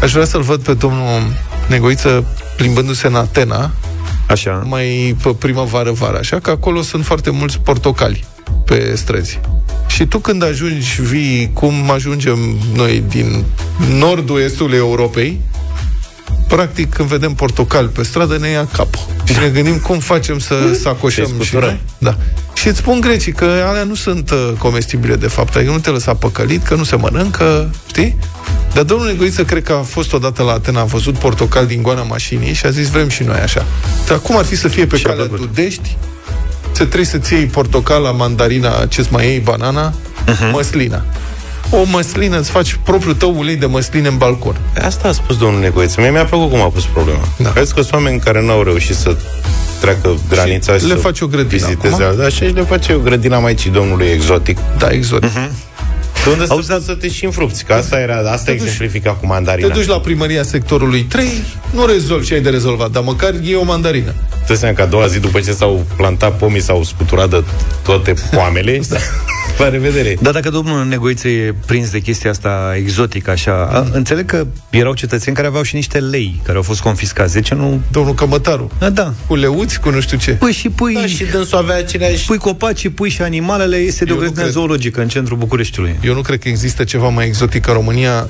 Aș 0.01 0.11
vrea 0.11 0.25
să-l 0.25 0.41
văd 0.41 0.61
pe 0.61 0.73
domnul 0.73 1.21
Negoiță 1.69 2.25
plimbându-se 2.55 3.07
în 3.07 3.15
Atena, 3.15 3.71
Așa. 4.27 4.63
mai 4.67 5.15
pe 5.23 5.29
primăvară-vară, 5.29 6.17
așa 6.17 6.39
că 6.39 6.49
acolo 6.49 6.81
sunt 6.81 7.05
foarte 7.05 7.29
mulți 7.29 7.59
portocali 7.59 8.25
pe 8.65 8.93
străzi. 8.95 9.39
Și 9.87 10.05
tu 10.05 10.17
când 10.17 10.43
ajungi, 10.43 11.01
vii 11.01 11.51
cum 11.53 11.91
ajungem 11.91 12.37
noi 12.75 13.03
din 13.07 13.43
nordul 13.97 14.39
estul 14.41 14.73
Europei, 14.73 15.41
practic 16.49 16.93
când 16.93 17.07
vedem 17.09 17.33
portocali 17.33 17.87
pe 17.87 18.03
stradă 18.03 18.37
ne 18.37 18.47
ia 18.49 18.67
capul. 18.71 19.05
Și 19.23 19.39
ne 19.39 19.47
gândim 19.47 19.77
cum 19.79 19.99
facem 19.99 20.39
să 20.39 20.55
sacoșăm 20.81 21.25
Se 21.25 21.43
și 21.43 21.49
scutură. 21.49 21.65
noi. 21.65 21.79
Da. 21.97 22.15
Și 22.53 22.67
îți 22.67 22.77
spun 22.77 22.99
grecii 23.01 23.31
că 23.31 23.45
alea 23.67 23.83
nu 23.83 23.95
sunt 23.95 24.31
uh, 24.31 24.51
comestibile 24.57 25.15
de 25.15 25.27
fapt, 25.27 25.55
adică 25.55 25.71
nu 25.71 25.79
te 25.79 25.89
lăsa 25.89 26.13
păcălit, 26.13 26.63
că 26.63 26.75
nu 26.75 26.83
se 26.83 26.95
mănâncă, 26.95 27.69
știi? 27.87 28.17
Dar 28.73 28.83
domnul 28.83 29.07
Negoiță 29.07 29.43
cred 29.43 29.63
că 29.63 29.73
a 29.73 29.81
fost 29.81 30.13
odată 30.13 30.43
la 30.43 30.51
Atena, 30.51 30.79
a 30.79 30.83
văzut 30.83 31.17
portocal 31.17 31.65
din 31.65 31.81
goana 31.81 32.01
mașinii 32.03 32.53
și 32.53 32.65
a 32.65 32.69
zis 32.69 32.87
vrem 32.89 33.09
și 33.09 33.23
noi 33.23 33.39
așa. 33.39 33.65
Dar 34.07 34.19
cum 34.19 34.37
ar 34.37 34.45
fi 34.45 34.55
să 34.55 34.67
fie 34.67 34.85
pe 34.85 34.97
Și 34.97 35.05
a 35.05 35.09
calea 35.09 35.25
plăcut. 35.25 35.45
Dudești, 35.47 35.97
să 36.71 36.83
trebuie 36.85 37.05
să-ți 37.05 37.33
iei 37.33 37.45
portocala, 37.45 38.11
mandarina, 38.11 38.85
ce 38.85 39.05
mai 39.09 39.25
iei, 39.25 39.39
banana, 39.39 39.93
Mhm. 40.25 40.49
măslina. 40.51 41.05
O 41.71 41.83
măslină, 41.83 42.39
îți 42.39 42.49
faci 42.49 42.79
propriul 42.83 43.13
tău 43.15 43.37
ulei 43.37 43.55
de 43.55 43.65
măsline 43.65 44.07
în 44.07 44.17
balcon. 44.17 44.55
Asta 44.81 45.07
a 45.07 45.11
spus 45.11 45.37
domnul 45.37 45.59
Negoiță. 45.59 46.01
Mie 46.01 46.09
mi-a 46.09 46.25
plăcut 46.25 46.49
cum 46.49 46.61
a 46.61 46.67
pus 46.67 46.85
problema. 46.85 47.27
Da. 47.37 47.49
Crezi 47.49 47.73
că 47.73 47.81
sunt 47.81 47.93
oameni 47.93 48.19
care 48.19 48.41
n-au 48.41 48.63
reușit 48.63 48.95
să 48.95 49.15
treacă 49.79 50.17
granița 50.29 50.77
și, 50.77 50.85
le 50.85 50.93
să 50.93 50.99
faci 50.99 51.21
o 51.21 51.27
grădină 51.27 51.65
viziteze 51.65 52.03
acum? 52.03 52.17
Da, 52.17 52.29
și 52.29 52.43
le 52.43 52.61
face 52.61 52.93
o 52.93 52.97
grădina 52.97 53.39
Maicii 53.39 53.69
Domnului 53.69 54.07
exotic. 54.07 54.57
Da, 54.77 54.89
exotic. 54.89 55.31
De 56.23 56.29
unde 56.29 56.45
Auzi, 56.47 56.67
să, 56.67 56.81
să 56.85 56.93
te 56.93 57.09
și 57.09 57.25
înfrupți? 57.25 57.63
Că 57.65 57.73
asta 57.73 57.99
era, 57.99 58.31
asta 58.31 58.51
exemplifica 58.51 59.09
cu 59.09 59.19
Te 59.19 59.25
mandarina. 59.27 59.67
duci 59.67 59.85
la 59.85 59.99
primăria 59.99 60.43
sectorului 60.43 61.01
3, 61.01 61.27
nu 61.71 61.85
rezolvi 61.85 62.25
ce 62.25 62.33
ai 62.33 62.41
de 62.41 62.49
rezolvat, 62.49 62.91
dar 62.91 63.03
măcar 63.03 63.33
iei 63.41 63.55
o 63.55 63.63
mandarină. 63.63 64.13
Te 64.47 64.53
seama 64.55 64.75
că 64.75 64.81
a 64.81 64.85
doua 64.85 65.07
zi 65.07 65.19
după 65.19 65.39
ce 65.39 65.51
s-au 65.51 65.85
plantat 65.95 66.37
pomii, 66.37 66.61
s-au 66.61 66.83
scuturat 66.83 67.29
de 67.29 67.43
toate 67.83 68.13
poamele. 68.31 68.79
La 69.59 69.69
revedere. 69.69 70.17
Dar 70.21 70.33
dacă 70.33 70.49
domnul 70.49 70.85
Negoiță 70.85 71.27
e 71.27 71.55
prins 71.65 71.89
de 71.91 71.99
chestia 71.99 72.29
asta 72.29 72.73
exotică, 72.75 73.31
așa, 73.31 73.69
a, 73.71 73.87
înțeleg 73.91 74.25
că 74.25 74.47
erau 74.69 74.93
cetățeni 74.93 75.35
care 75.35 75.47
aveau 75.47 75.63
și 75.63 75.75
niște 75.75 75.99
lei 75.99 76.41
care 76.43 76.57
au 76.57 76.63
fost 76.63 76.81
confiscați. 76.81 77.33
De 77.33 77.41
ce 77.41 77.55
nu... 77.55 77.81
Domnul 77.91 78.13
Cămătaru, 78.13 78.71
A, 78.79 78.89
da. 78.89 79.13
cu 79.27 79.35
leuți, 79.35 79.79
cu 79.79 79.89
nu 79.89 79.99
știu 79.99 80.17
ce. 80.17 80.31
Pui 80.31 80.51
și 80.51 80.69
pui... 80.69 80.93
Da, 80.93 81.05
și 81.05 81.23
dânsul 81.23 81.57
avea 81.57 81.75
aceleași... 81.77 82.25
Pui 82.25 82.37
copaci, 82.37 82.89
pui 82.89 83.09
și 83.09 83.21
animalele, 83.21 83.75
este 83.75 84.05
de 84.05 84.11
o 84.11 84.13
Eu 84.13 84.19
nu 84.19 84.25
grădină 84.25 84.41
cred. 84.41 84.53
zoologică 84.55 85.01
în 85.01 85.07
centrul 85.07 85.37
Bucureștiului. 85.37 85.95
Eu 86.03 86.13
nu 86.13 86.21
cred 86.21 86.39
că 86.39 86.47
există 86.47 86.83
ceva 86.83 87.07
mai 87.07 87.25
exotic 87.25 87.67
în 87.67 87.73
România 87.73 88.27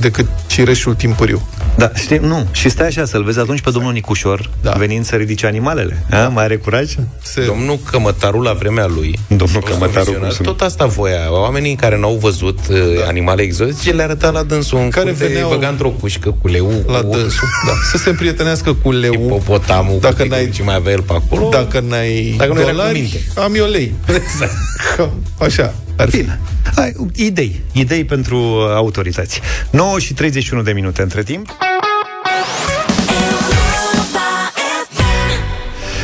decât 0.00 0.26
cireșul 0.46 0.94
timpuriu. 0.94 1.48
Da, 1.78 1.90
știi, 1.94 2.18
nu. 2.18 2.46
Și 2.52 2.68
stai 2.68 2.86
așa 2.86 3.04
să-l 3.04 3.22
vezi 3.22 3.38
atunci 3.38 3.60
pe 3.60 3.70
domnul 3.70 3.92
Nicușor 3.92 4.50
Da. 4.62 4.70
venind 4.72 5.04
să 5.04 5.16
ridice 5.16 5.46
animalele. 5.46 6.04
A? 6.10 6.16
Mai 6.28 6.44
are 6.44 6.56
curaj? 6.56 6.94
Se... 7.22 7.44
Domnul 7.44 7.78
Cămătaru 7.90 8.40
la 8.40 8.52
vremea 8.52 8.86
lui 8.86 9.18
Domnul 9.28 9.48
fost 9.48 9.66
Cămătaru, 9.66 9.88
cum 9.88 9.94
comisionar, 10.04 10.30
sună? 10.32 10.48
tot 10.48 10.60
asta 10.60 10.86
voia. 10.86 11.32
Oamenii 11.32 11.74
care 11.76 11.98
n-au 11.98 12.18
văzut 12.20 12.58
uh, 12.70 12.76
animale 13.06 13.42
exotice 13.42 13.90
le 13.92 14.02
arăta 14.02 14.30
la 14.30 14.42
dânsul 14.42 14.78
în 14.78 14.88
Care 14.90 15.10
curte, 15.10 15.26
veneau- 15.26 15.48
băga 15.48 15.68
într-o 15.68 15.88
cușcă 15.90 16.36
cu 16.42 16.48
leu, 16.48 16.84
La 16.86 17.00
cu 17.00 17.10
dânsul, 17.16 17.48
da. 17.66 17.72
Să 17.90 17.96
se 17.96 18.08
împrietenească 18.08 18.72
cu 18.74 18.90
leu. 18.92 19.12
hipopotamul, 19.12 19.98
Dacă 20.00 20.22
cu 20.22 20.28
n-ai- 20.28 20.50
ce 20.50 20.62
mai 20.62 20.74
avea 20.74 20.92
el 20.92 21.02
pe 21.02 21.12
acolo. 21.12 21.48
Dacă 21.48 21.84
n-ai 21.88 22.34
Dacă 22.38 22.52
nu 22.52 22.60
era 22.60 22.70
cu 22.70 22.76
dolari, 22.76 22.98
minte. 23.00 23.20
am 23.34 23.54
eu 23.54 23.66
lei. 23.66 23.94
Exact. 24.08 24.52
Cam 24.96 25.10
Așa, 25.40 25.74
ar 25.98 26.10
fi. 26.10 26.16
Bine. 26.16 26.40
Hai, 26.74 26.92
idei. 27.14 27.60
Idei 27.72 28.04
pentru 28.04 28.36
uh, 28.36 28.74
autorități. 28.74 29.40
9 29.70 29.98
și 29.98 30.12
31 30.12 30.62
de 30.62 30.72
minute 30.72 31.02
între 31.02 31.22
timp. 31.22 31.56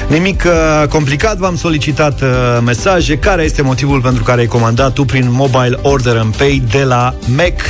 Nimic 0.09 0.45
uh, 0.47 0.89
complicat, 0.89 1.37
v-am 1.37 1.57
solicitat 1.57 2.21
uh, 2.21 2.29
mesaje. 2.65 3.19
Care 3.19 3.43
este 3.43 3.63
motivul 3.63 4.01
pentru 4.01 4.23
care 4.23 4.41
ai 4.41 4.47
comandat 4.47 4.93
tu 4.93 5.05
prin 5.05 5.31
Mobile 5.31 5.79
Order 5.83 6.17
and 6.17 6.37
Pay 6.37 6.63
de 6.71 6.83
la 6.83 7.15
Mac, 7.37 7.61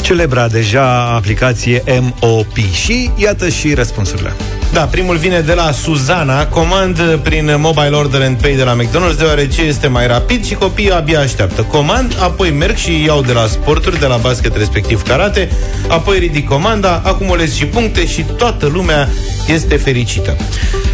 celebra 0.00 0.48
deja 0.48 1.14
aplicație 1.14 1.82
MOP? 2.20 2.56
Și 2.56 3.10
iată 3.16 3.48
și 3.48 3.74
răspunsurile. 3.74 4.32
Da, 4.72 4.80
primul 4.80 5.16
vine 5.16 5.40
de 5.40 5.52
la 5.54 5.72
Suzana, 5.72 6.46
comand 6.46 7.18
prin 7.22 7.54
Mobile 7.58 7.96
Order 7.96 8.22
and 8.22 8.40
Pay 8.40 8.54
de 8.54 8.62
la 8.62 8.76
McDonald's, 8.76 9.18
deoarece 9.18 9.62
este 9.62 9.86
mai 9.86 10.06
rapid 10.06 10.44
și 10.44 10.54
copiii 10.54 10.92
abia 10.92 11.20
așteaptă. 11.20 11.62
Comand, 11.62 12.16
apoi 12.20 12.50
merg 12.50 12.76
și 12.76 13.04
iau 13.04 13.22
de 13.22 13.32
la 13.32 13.46
sporturi, 13.46 13.98
de 13.98 14.06
la 14.06 14.16
basket 14.16 14.56
respectiv 14.56 15.02
karate, 15.02 15.48
apoi 15.88 16.18
ridic 16.18 16.48
comanda, 16.48 17.02
acumulez 17.04 17.54
și 17.54 17.66
puncte 17.66 18.06
și 18.06 18.24
toată 18.36 18.66
lumea 18.66 19.08
este 19.48 19.76
fericită. 19.76 20.36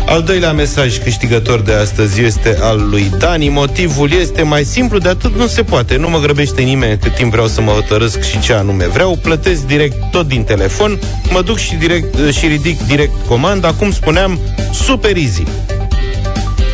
Al 0.06 0.22
doilea 0.22 0.52
mesaj 0.52 0.98
câștigător 0.98 1.60
de 1.60 1.72
astăzi 1.72 2.22
este 2.22 2.58
al 2.60 2.88
lui 2.90 3.12
Dani. 3.18 3.48
Motivul 3.48 4.12
este 4.12 4.42
mai 4.42 4.64
simplu, 4.64 4.98
de 4.98 5.08
atât 5.08 5.36
nu 5.36 5.46
se 5.46 5.62
poate. 5.62 5.96
Nu 5.96 6.08
mă 6.08 6.18
grăbește 6.18 6.62
nimeni 6.62 6.98
cât 6.98 7.14
timp 7.14 7.30
vreau 7.30 7.46
să 7.46 7.60
mă 7.60 7.70
hotărăsc 7.70 8.22
și 8.22 8.40
ce 8.40 8.52
anume 8.52 8.86
vreau. 8.86 9.18
Plătesc 9.22 9.66
direct 9.66 10.10
tot 10.10 10.28
din 10.28 10.42
telefon, 10.42 10.98
mă 11.30 11.42
duc 11.42 11.58
și, 11.58 11.74
direct, 11.74 12.32
și 12.32 12.46
ridic 12.46 12.86
direct 12.86 13.26
comanda. 13.26 13.72
Cum 13.72 13.92
spuneam, 13.92 14.38
super 14.72 15.16
easy. 15.16 15.42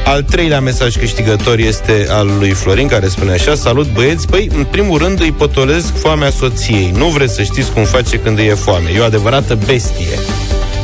Al 0.04 0.22
treilea 0.22 0.60
mesaj 0.60 0.96
câștigător 0.96 1.58
este 1.58 2.06
al 2.08 2.30
lui 2.38 2.50
Florin, 2.50 2.86
care 2.86 3.08
spune 3.08 3.32
așa, 3.32 3.54
Salut 3.54 3.92
băieți, 3.92 4.26
păi, 4.26 4.48
în 4.56 4.64
primul 4.64 4.98
rând 4.98 5.20
îi 5.20 5.32
potolesc 5.32 5.96
foamea 5.96 6.30
soției. 6.30 6.92
Nu 6.96 7.06
vreți 7.06 7.34
să 7.34 7.42
știți 7.42 7.72
cum 7.72 7.84
face 7.84 8.18
când 8.18 8.38
îi 8.38 8.46
e 8.46 8.54
foame. 8.54 8.90
E 8.94 9.00
o 9.00 9.04
adevărată 9.04 9.58
bestie. 9.66 10.18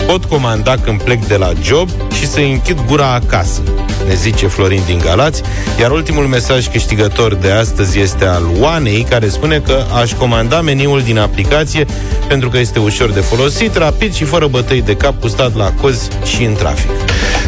Pot 0.07 0.25
comanda 0.25 0.75
când 0.77 1.03
plec 1.03 1.25
de 1.25 1.37
la 1.37 1.53
job 1.63 1.89
și 2.13 2.27
să 2.27 2.41
închid 2.41 2.79
gura 2.87 3.13
acasă, 3.15 3.63
ne 4.09 4.15
zice 4.15 4.47
Florin 4.47 4.83
din 4.87 4.99
Galați. 4.99 5.43
Iar 5.81 5.91
ultimul 5.91 6.27
mesaj 6.27 6.69
câștigător 6.69 7.35
de 7.35 7.51
astăzi 7.51 7.99
este 7.99 8.25
al 8.25 8.43
Oanei, 8.61 9.07
care 9.09 9.29
spune 9.29 9.59
că 9.59 9.85
aș 10.01 10.13
comanda 10.13 10.61
meniul 10.61 11.03
din 11.03 11.19
aplicație 11.19 11.87
pentru 12.29 12.49
că 12.49 12.59
este 12.59 12.79
ușor 12.79 13.11
de 13.11 13.21
folosit, 13.21 13.77
rapid 13.77 14.15
și 14.15 14.25
fără 14.25 14.47
bătăi 14.47 14.83
de 14.83 14.97
cap 14.97 15.21
cu 15.21 15.29
stat 15.29 15.57
la 15.57 15.73
cozi 15.81 16.09
și 16.37 16.45
în 16.45 16.55
trafic. 16.55 16.91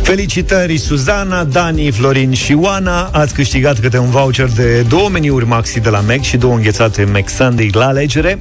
Felicitări 0.08 0.78
Suzana, 0.78 1.44
Dani, 1.44 1.90
Florin 1.90 2.32
și 2.32 2.52
Oana 2.52 3.02
Ați 3.12 3.34
câștigat 3.34 3.78
câte 3.80 3.98
un 3.98 4.10
voucher 4.10 4.46
de 4.46 4.80
două 4.80 5.08
meniuri 5.08 5.46
maxi 5.46 5.80
de 5.80 5.88
la 5.88 6.00
Mac 6.00 6.20
și 6.20 6.36
două 6.36 6.54
înghețate 6.54 7.04
Mac 7.04 7.28
Sunday 7.28 7.70
la 7.72 7.86
alegere 7.86 8.38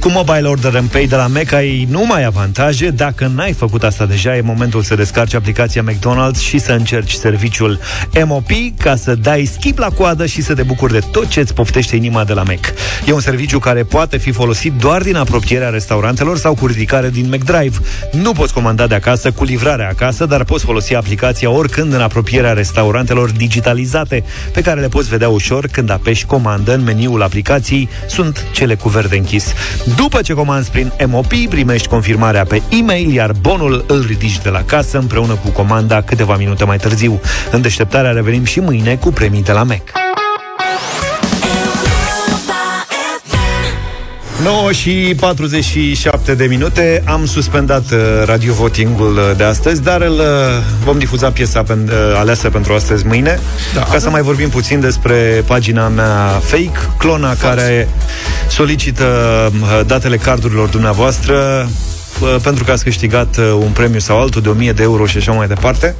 Cu 0.00 0.10
Mobile 0.10 0.48
Order 0.48 0.76
and 0.76 0.88
Pay 0.88 1.06
de 1.06 1.16
la 1.16 1.26
Mac 1.26 1.52
ai 1.52 1.86
numai 1.90 2.24
avantaje 2.24 2.90
Dacă 2.90 3.30
n-ai 3.34 3.52
făcut 3.52 3.82
asta 3.82 4.06
deja, 4.06 4.36
e 4.36 4.40
momentul 4.40 4.82
să 4.82 4.94
descarci 4.94 5.34
aplicația 5.34 5.84
McDonald's 5.90 6.38
și 6.38 6.58
să 6.58 6.72
încerci 6.72 7.12
serviciul 7.12 7.78
MOP 8.24 8.50
ca 8.78 8.96
să 8.96 9.14
dai 9.14 9.44
skip 9.44 9.78
la 9.78 9.88
coadă 9.88 10.26
și 10.26 10.42
să 10.42 10.54
te 10.54 10.62
bucuri 10.62 10.92
de 10.92 11.00
tot 11.10 11.28
ce 11.28 11.40
îți 11.40 11.54
poftește 11.54 11.96
inima 11.96 12.24
de 12.24 12.32
la 12.32 12.42
Mac. 12.42 12.60
E 13.06 13.12
un 13.12 13.20
serviciu 13.20 13.58
care 13.58 13.82
poate 13.82 14.16
fi 14.16 14.30
folosit 14.30 14.72
doar 14.72 15.02
din 15.02 15.16
apropierea 15.16 15.68
restaurantelor 15.68 16.38
sau 16.38 16.54
cu 16.54 16.66
ridicare 16.66 17.10
din 17.10 17.26
McDrive. 17.26 17.78
Nu 18.12 18.32
poți 18.32 18.52
comanda 18.52 18.86
de 18.86 18.94
acasă 18.94 19.30
cu 19.30 19.44
livrarea 19.44 19.88
acasă, 19.88 20.26
dar 20.26 20.44
poți 20.44 20.64
folosi 20.64 20.94
aplicația 21.04 21.50
oricând 21.50 21.92
în 21.92 22.00
apropierea 22.00 22.52
restaurantelor 22.52 23.30
digitalizate, 23.30 24.24
pe 24.52 24.60
care 24.60 24.80
le 24.80 24.88
poți 24.88 25.08
vedea 25.08 25.28
ușor 25.28 25.66
când 25.66 25.90
apeși 25.90 26.26
comandă 26.26 26.74
în 26.74 26.82
meniul 26.82 27.22
aplicației, 27.22 27.88
sunt 28.06 28.44
cele 28.52 28.74
cu 28.74 28.88
verde 28.88 29.16
închis. 29.16 29.52
După 29.96 30.22
ce 30.22 30.32
comanzi 30.32 30.70
prin 30.70 30.92
MOP, 31.06 31.32
primești 31.48 31.88
confirmarea 31.88 32.44
pe 32.44 32.62
e-mail, 32.68 33.12
iar 33.12 33.32
bonul 33.40 33.84
îl 33.88 34.04
ridici 34.06 34.42
de 34.42 34.48
la 34.48 34.62
casă 34.62 34.98
împreună 34.98 35.34
cu 35.34 35.48
comanda 35.48 36.02
câteva 36.02 36.36
minute 36.36 36.64
mai 36.64 36.76
târziu. 36.76 37.20
În 37.50 37.60
deșteptarea 37.60 38.10
revenim 38.10 38.44
și 38.44 38.60
mâine 38.60 38.96
cu 38.96 39.12
premii 39.12 39.42
de 39.42 39.52
la 39.52 39.62
Mac. 39.62 39.82
9 44.44 44.72
și 44.72 45.14
47 45.20 46.34
de 46.34 46.44
minute. 46.44 47.02
Am 47.06 47.26
suspendat 47.26 47.90
uh, 47.92 47.98
radio 48.24 48.52
votingul 48.52 49.16
uh, 49.16 49.36
de 49.36 49.44
astăzi 49.44 49.82
Dar 49.82 50.00
îl, 50.00 50.12
uh, 50.12 50.24
vom 50.84 50.98
difuza 50.98 51.30
piesa 51.30 51.62
pen, 51.62 51.88
uh, 51.88 52.16
aleasă 52.18 52.50
pentru 52.50 52.72
astăzi 52.72 53.06
mâine. 53.06 53.40
Da, 53.74 53.82
Ca 53.82 53.98
să 53.98 54.10
mai 54.10 54.22
vorbim 54.22 54.48
puțin 54.48 54.80
despre 54.80 55.42
pagina 55.46 55.88
mea 55.88 56.40
fake 56.42 56.72
Clona 56.98 57.26
Fals. 57.26 57.40
care 57.40 57.88
solicită 58.48 59.04
uh, 59.60 59.80
datele 59.86 60.16
cardurilor 60.16 60.68
dumneavoastră. 60.68 61.34
uh, 61.34 61.70
pentru 62.42 62.64
că 62.64 62.70
ați 62.70 62.84
câștigat 62.84 63.36
uh, 63.36 63.52
un 63.58 63.70
premiu 63.70 63.98
sau 63.98 64.20
altul 64.20 64.42
de 64.42 64.48
1000 64.48 64.72
de 64.72 64.82
euro 64.82 65.06
și 65.06 65.16
așa 65.16 65.32
mai 65.32 65.46
departe. 65.46 65.94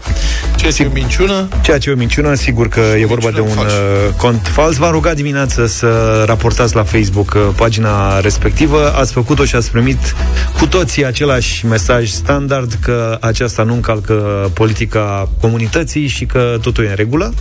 Ceea 0.57 0.73
ce 0.73 0.83
e 0.83 0.87
o 0.87 0.91
minciună? 0.93 1.49
Ceea 1.63 1.79
ce 1.79 1.91
e 1.91 1.93
o 1.93 1.97
minciună, 1.97 2.35
sigur 2.35 2.69
că 2.69 2.81
e 2.81 3.07
vorba 3.07 3.31
de 3.31 3.41
un 3.41 3.49
fals. 3.49 3.73
uh, 3.73 3.79
cont 4.17 4.47
fals. 4.53 4.77
V-am 4.77 4.91
rugat 4.91 5.15
dimineață 5.15 5.67
să 5.67 6.23
raportați 6.27 6.75
la 6.75 6.83
Facebook 6.83 7.33
uh, 7.35 7.43
pagina 7.57 8.21
respectivă. 8.21 8.93
Ați 8.97 9.13
făcut-o 9.13 9.45
și 9.45 9.57
ați 9.57 9.71
primit 9.71 10.15
cu 10.59 10.67
toții 10.67 11.07
același 11.07 11.67
mesaj 11.67 12.09
standard 12.09 12.79
că 12.83 13.19
aceasta 13.21 13.63
nu 13.63 13.73
încalcă 13.73 14.51
politica 14.55 15.29
comunității 15.41 16.07
și 16.07 16.25
că 16.25 16.59
totul 16.63 16.85
e 16.85 16.89
în 16.89 16.95
regulă. 16.95 17.35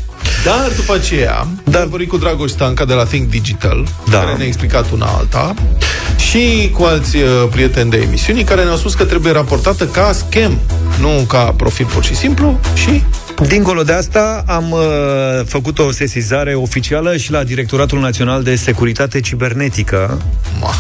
Dar 0.44 0.72
după 0.76 0.94
aceea 0.94 1.48
Dar... 1.64 1.82
am 1.82 1.90
vorbit 1.90 2.10
cu 2.10 2.18
Dragoș 2.18 2.50
Stanca 2.50 2.86
de 2.86 2.94
la 2.94 3.04
Think 3.04 3.30
Digital 3.30 3.88
Da. 4.10 4.20
Care 4.20 4.38
ne-a 4.38 4.46
explicat 4.46 4.92
una 4.92 5.06
alta 5.06 5.54
Și 6.30 6.72
cu 6.74 6.84
alți 6.84 7.16
uh, 7.16 7.24
prieteni 7.52 7.90
de 7.90 7.98
emisiuni 7.98 8.44
Care 8.44 8.64
ne-au 8.64 8.78
spus 8.78 8.94
că 8.94 9.06
trebuie 9.06 9.32
raportată 9.32 9.86
ca 9.86 10.12
scam 10.12 10.60
Nu 11.00 11.26
ca 11.28 11.54
profil 11.58 11.86
pur 11.86 12.04
și 12.04 12.16
simplu 12.16 12.60
Și 12.74 13.04
Dincolo 13.42 13.84
de 13.84 13.94
asta, 13.94 14.44
am 14.48 14.72
uh, 14.72 14.80
făcut 15.46 15.80
o 15.80 15.92
sesizare 15.92 16.54
oficială 16.54 17.18
și 17.18 17.32
la 17.32 17.44
Directoratul 17.44 18.00
Național 18.00 18.44
de 18.44 18.56
Securitate 18.56 19.20
Cibernetică. 19.20 20.22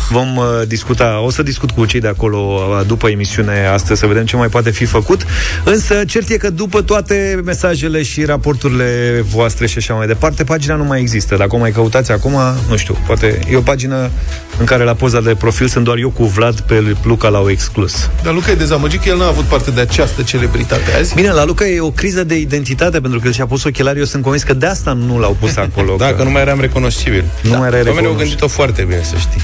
Vom 0.09 0.37
uh, 0.37 0.45
discuta, 0.67 1.21
o 1.25 1.29
să 1.31 1.43
discut 1.43 1.71
cu 1.71 1.85
cei 1.85 1.99
de 1.99 2.07
acolo 2.07 2.37
uh, 2.37 2.85
după 2.87 3.09
emisiune 3.09 3.67
astăzi 3.67 3.99
să 3.99 4.05
vedem 4.05 4.25
ce 4.25 4.35
mai 4.35 4.47
poate 4.47 4.69
fi 4.69 4.85
făcut. 4.85 5.25
Însă, 5.63 6.03
cert 6.07 6.29
e 6.29 6.37
că 6.37 6.49
după 6.49 6.81
toate 6.81 7.41
mesajele 7.45 8.03
și 8.03 8.25
raporturile 8.25 9.23
voastre 9.29 9.67
și 9.67 9.77
așa 9.77 9.93
mai 9.93 10.07
departe, 10.07 10.43
pagina 10.43 10.75
nu 10.75 10.83
mai 10.83 10.99
există. 10.99 11.35
Dacă 11.35 11.55
o 11.55 11.59
mai 11.59 11.71
căutați 11.71 12.11
acum, 12.11 12.37
nu 12.69 12.77
știu, 12.77 12.97
poate 13.05 13.39
e 13.51 13.55
o 13.55 13.61
pagină 13.61 14.09
în 14.59 14.65
care 14.65 14.83
la 14.83 14.93
poza 14.93 15.21
de 15.21 15.35
profil 15.35 15.67
sunt 15.67 15.83
doar 15.83 15.97
eu 15.97 16.09
cu 16.09 16.23
Vlad 16.23 16.59
pe 16.59 16.95
Luca 17.03 17.27
l-au 17.27 17.49
exclus. 17.49 18.09
Dar 18.23 18.33
Luca 18.33 18.51
e 18.51 18.55
dezamăgit 18.55 19.01
că 19.01 19.09
el 19.09 19.17
n-a 19.17 19.27
avut 19.27 19.43
parte 19.43 19.71
de 19.71 19.81
această 19.81 20.21
celebritate 20.21 20.91
azi 20.99 21.15
Bine, 21.15 21.31
la 21.31 21.45
Luca 21.45 21.67
e 21.67 21.79
o 21.79 21.91
criză 21.91 22.23
de 22.23 22.35
identitate 22.43 23.01
pentru 23.01 23.19
că 23.19 23.27
el 23.27 23.33
și-a 23.33 23.45
pus 23.45 23.63
ochelari, 23.63 23.99
eu 23.99 24.05
sunt 24.05 24.21
convins 24.23 24.43
că 24.43 24.53
de 24.53 24.65
asta 24.65 24.93
nu 24.93 25.19
l-au 25.19 25.35
pus 25.39 25.55
acolo. 25.57 25.95
Da, 25.95 26.13
că 26.17 26.23
nu 26.23 26.29
mai 26.29 26.41
eram 26.41 26.59
recunoscibil. 26.59 27.23
Nu 27.41 27.49
mai 27.57 27.67
erai 27.67 27.79
Oamenii 27.79 27.87
au 27.87 27.95
recunoscut. 27.95 28.17
gândit-o 28.19 28.47
foarte 28.47 28.81
bine, 28.83 29.01
să 29.03 29.15
știi. 29.17 29.41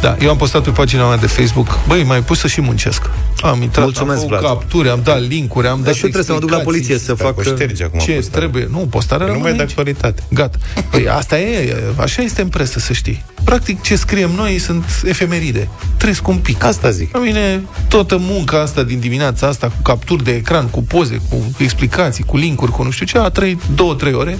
Da, 0.00 0.16
eu 0.20 0.30
am 0.30 0.36
postat 0.36 0.62
pe 0.62 0.70
pagina 0.70 1.08
mea 1.08 1.16
de 1.16 1.26
Facebook 1.26 1.78
Băi, 1.86 2.02
mai 2.04 2.22
pus 2.22 2.38
să 2.38 2.46
și 2.48 2.60
muncesc 2.60 3.10
Am 3.42 3.62
intrat, 3.62 3.84
Mulțumesc, 3.84 4.20
am 4.20 4.26
făcut 4.28 4.38
Vlad. 4.38 4.52
capturi, 4.58 4.88
am 4.88 5.00
dat 5.04 5.20
linkuri 5.26 5.66
Am 5.66 5.76
Dar 5.76 5.84
dat 5.84 5.94
și 5.94 6.04
eu 6.04 6.10
trebuie 6.10 6.24
să 6.24 6.32
mă 6.32 6.38
duc 6.38 6.50
la 6.50 6.56
explicații. 6.56 6.86
poliție 6.94 7.06
să 7.06 7.24
fac... 7.24 7.38
o 7.38 7.42
șterge 7.42 7.84
acum 7.84 7.98
Ce 7.98 8.12
postarea. 8.12 8.38
trebuie? 8.38 8.68
Nu, 8.70 8.78
postarea 8.78 9.26
Nu 9.26 9.32
rămâne 9.32 9.48
mai 9.48 9.56
de 9.56 9.62
aici. 9.62 9.70
actualitate. 9.70 10.22
Gata. 10.28 10.58
Păi 10.90 11.08
asta 11.08 11.38
e, 11.38 11.76
așa 11.96 12.22
este 12.22 12.40
în 12.42 12.48
presă, 12.48 12.78
să 12.78 12.92
știi. 12.92 13.24
Practic, 13.44 13.80
ce 13.82 13.96
scriem 13.96 14.30
noi 14.36 14.58
sunt 14.58 14.84
efemeride. 15.04 15.68
Trăiesc 15.96 16.28
un 16.28 16.36
pic. 16.36 16.64
Asta 16.64 16.90
zic. 16.90 17.12
La 17.14 17.20
mine, 17.20 17.62
toată 17.88 18.16
munca 18.20 18.60
asta 18.60 18.82
din 18.82 18.98
dimineața 19.00 19.46
asta, 19.46 19.66
cu 19.66 19.82
capturi 19.82 20.24
de 20.24 20.30
ecran, 20.34 20.66
cu 20.68 20.82
poze, 20.82 21.20
cu 21.30 21.36
explicații, 21.58 22.24
cu 22.24 22.36
linkuri, 22.36 22.70
cu 22.72 22.82
nu 22.82 22.90
știu 22.90 23.06
ce, 23.06 23.18
a 23.18 23.28
trăit 23.28 23.60
două, 23.74 23.94
trei 23.94 24.12
ore. 24.12 24.38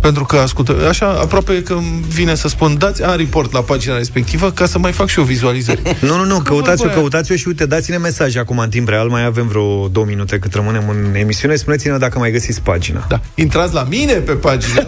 Pentru 0.00 0.24
că 0.24 0.36
ascultă, 0.36 0.76
așa, 0.88 1.06
aproape 1.06 1.62
că 1.62 1.72
îmi 1.72 2.04
vine 2.08 2.34
să 2.34 2.48
spun, 2.48 2.78
dați 2.78 3.02
un 3.02 3.14
report 3.16 3.52
la 3.52 3.60
pagina 3.60 3.96
respectivă 3.96 4.50
ca 4.50 4.66
să 4.66 4.78
mai 4.78 4.92
fac 4.92 5.08
și 5.08 5.18
o 5.18 5.22
vizualizare. 5.22 5.80
Nu, 6.00 6.16
nu, 6.16 6.24
nu, 6.24 6.38
căutați-o, 6.38 6.74
vorba 6.76 6.92
aia. 6.92 7.00
căutați-o 7.00 7.36
și 7.36 7.48
uite, 7.48 7.66
dați-ne 7.66 7.96
mesaje 7.96 8.38
acum 8.38 8.58
în 8.58 8.68
timp 8.68 8.88
real, 8.88 9.08
mai 9.08 9.24
avem 9.24 9.46
vreo 9.46 9.88
două 9.88 10.06
minute 10.06 10.38
cât 10.38 10.54
rămânem 10.54 10.88
în 10.88 11.14
emisiune, 11.14 11.54
spuneți-ne 11.54 11.96
dacă 11.96 12.18
mai 12.18 12.30
găsiți 12.30 12.60
pagina. 12.62 13.06
Da. 13.08 13.20
Intrați 13.34 13.74
la 13.74 13.82
mine 13.82 14.12
pe 14.12 14.32
pagină 14.32 14.86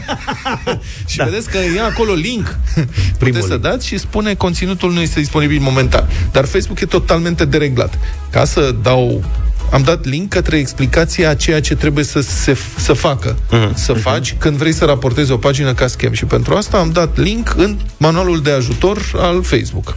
și 1.10 1.16
da. 1.16 1.24
vedeți 1.24 1.50
că 1.50 1.56
e 1.56 1.80
acolo 1.80 2.12
link. 2.12 2.58
Puteți 3.18 3.46
să 3.46 3.52
link. 3.52 3.62
dați 3.62 3.86
și 3.86 3.98
spune 3.98 4.34
conținutul 4.34 4.92
nu 4.92 5.00
este 5.00 5.20
disponibil 5.20 5.60
momentan. 5.60 6.08
Dar 6.32 6.44
Facebook 6.44 6.80
e 6.80 6.86
totalmente 6.86 7.44
dereglat. 7.44 7.98
Ca 8.30 8.44
să 8.44 8.74
dau 8.82 9.24
am 9.70 9.82
dat 9.82 10.04
link 10.04 10.28
către 10.28 10.56
explicația 10.56 11.30
a 11.30 11.34
ceea 11.34 11.60
ce 11.60 11.74
trebuie 11.74 12.04
să 12.04 12.20
se 12.20 12.56
să 12.76 12.92
facă, 12.92 13.36
uh-huh. 13.36 13.74
să 13.74 13.92
faci 13.92 14.34
când 14.38 14.56
vrei 14.56 14.72
să 14.72 14.84
raportezi 14.84 15.32
o 15.32 15.36
pagină 15.36 15.74
ca 15.74 15.86
schem. 15.86 16.12
Și 16.12 16.24
pentru 16.24 16.54
asta 16.54 16.78
am 16.78 16.90
dat 16.90 17.18
link 17.18 17.54
în 17.56 17.78
manualul 17.96 18.40
de 18.40 18.50
ajutor 18.50 18.98
al 19.16 19.42
Facebook 19.42 19.96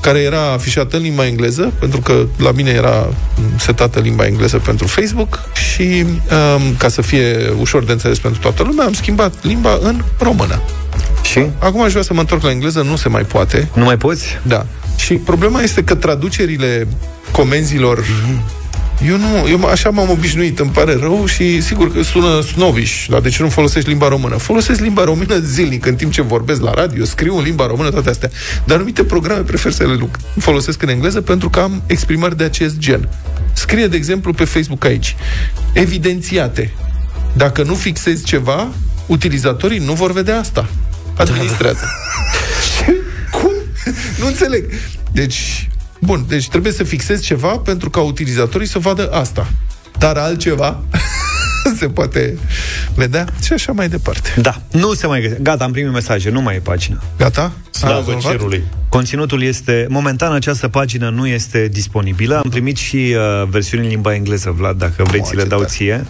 care 0.00 0.18
era 0.18 0.52
afișată 0.52 0.96
în 0.96 1.02
limba 1.02 1.26
engleză, 1.26 1.72
pentru 1.78 2.00
că 2.00 2.26
la 2.36 2.50
mine 2.52 2.70
era 2.70 3.08
setată 3.58 4.00
limba 4.00 4.26
engleză 4.26 4.58
pentru 4.58 4.86
Facebook 4.86 5.40
și 5.54 6.04
um, 6.04 6.74
ca 6.76 6.88
să 6.88 7.02
fie 7.02 7.52
ușor 7.60 7.84
de 7.84 7.92
înțeles 7.92 8.18
pentru 8.18 8.40
toată 8.40 8.62
lumea, 8.62 8.84
am 8.84 8.92
schimbat 8.92 9.34
limba 9.42 9.78
în 9.80 10.02
română. 10.18 10.62
Și? 11.22 11.46
Acum 11.58 11.82
aș 11.82 11.90
vrea 11.90 12.02
să 12.02 12.14
mă 12.14 12.20
întorc 12.20 12.42
la 12.42 12.50
engleză, 12.50 12.82
nu 12.82 12.96
se 12.96 13.08
mai 13.08 13.22
poate. 13.22 13.68
Nu 13.74 13.84
mai 13.84 13.96
poți? 13.96 14.24
Da. 14.42 14.66
Și 14.96 15.14
problema 15.14 15.62
este 15.62 15.84
că 15.84 15.94
traducerile 15.94 16.88
comenzilor 17.30 18.04
Eu 19.06 19.16
nu, 19.16 19.48
eu 19.48 19.64
așa 19.64 19.90
m-am 19.90 20.10
obișnuit, 20.10 20.58
îmi 20.58 20.70
pare 20.70 20.96
rău 20.96 21.26
și 21.26 21.60
sigur 21.60 21.92
că 21.92 22.02
sună 22.02 22.40
snobiș, 22.40 23.06
dar 23.10 23.20
de 23.20 23.28
ce 23.28 23.42
nu 23.42 23.48
folosești 23.48 23.88
limba 23.88 24.08
română? 24.08 24.36
Folosesc 24.36 24.80
limba 24.80 25.04
română 25.04 25.38
zilnic, 25.38 25.86
în 25.86 25.94
timp 25.94 26.12
ce 26.12 26.22
vorbesc 26.22 26.60
la 26.60 26.70
radio, 26.70 27.04
scriu 27.04 27.36
în 27.36 27.42
limba 27.42 27.66
română, 27.66 27.90
toate 27.90 28.08
astea. 28.08 28.30
Dar 28.64 28.76
anumite 28.76 29.04
programe 29.04 29.40
prefer 29.40 29.72
să 29.72 29.86
le 29.86 29.94
luc. 29.94 30.16
folosesc 30.38 30.82
în 30.82 30.88
engleză 30.88 31.20
pentru 31.20 31.50
că 31.50 31.60
am 31.60 31.82
exprimări 31.86 32.36
de 32.36 32.44
acest 32.44 32.78
gen. 32.78 33.08
Scrie, 33.52 33.86
de 33.86 33.96
exemplu, 33.96 34.32
pe 34.32 34.44
Facebook 34.44 34.84
aici, 34.84 35.16
evidențiate. 35.72 36.72
Dacă 37.36 37.62
nu 37.62 37.74
fixezi 37.74 38.24
ceva, 38.24 38.68
utilizatorii 39.06 39.78
nu 39.78 39.92
vor 39.92 40.12
vedea 40.12 40.38
asta. 40.38 40.68
Administrează. 41.16 41.84
Cum? 43.40 43.52
Nu 44.18 44.26
înțeleg. 44.26 44.64
Deci, 45.12 45.68
bun, 46.04 46.24
deci 46.28 46.48
trebuie 46.48 46.72
să 46.72 46.84
fixezi 46.84 47.22
ceva 47.22 47.48
pentru 47.48 47.90
ca 47.90 48.00
utilizatorii 48.00 48.66
să 48.66 48.78
vadă 48.78 49.10
asta. 49.12 49.48
Dar 49.98 50.16
altceva 50.16 50.82
se 51.78 51.88
poate 51.88 52.38
vedea 52.94 53.26
și 53.42 53.52
așa 53.52 53.72
mai 53.72 53.88
departe. 53.88 54.34
Da, 54.40 54.62
nu 54.72 54.94
se 54.94 55.06
mai 55.06 55.20
găsește. 55.20 55.42
Gata, 55.42 55.64
am 55.64 55.72
primit 55.72 55.92
mesaje, 55.92 56.30
nu 56.30 56.40
mai 56.40 56.54
e 56.54 56.58
pagina. 56.58 57.02
Gata? 57.18 57.52
Slavă 57.70 58.18
cerului. 58.20 58.62
Conținutul 58.88 59.42
este... 59.42 59.86
Momentan 59.88 60.32
această 60.32 60.68
pagină 60.68 61.10
nu 61.10 61.26
este 61.26 61.68
disponibilă. 61.68 62.40
Am 62.44 62.50
primit 62.50 62.76
și 62.76 62.96
uh, 63.16 63.48
versiuni 63.48 63.84
în 63.84 63.90
limba 63.90 64.14
engleză, 64.14 64.54
Vlad, 64.56 64.78
dacă 64.78 65.02
vrei, 65.02 65.22
ți 65.22 65.36
le 65.36 65.44
dau 65.44 65.64
ție. 65.64 66.06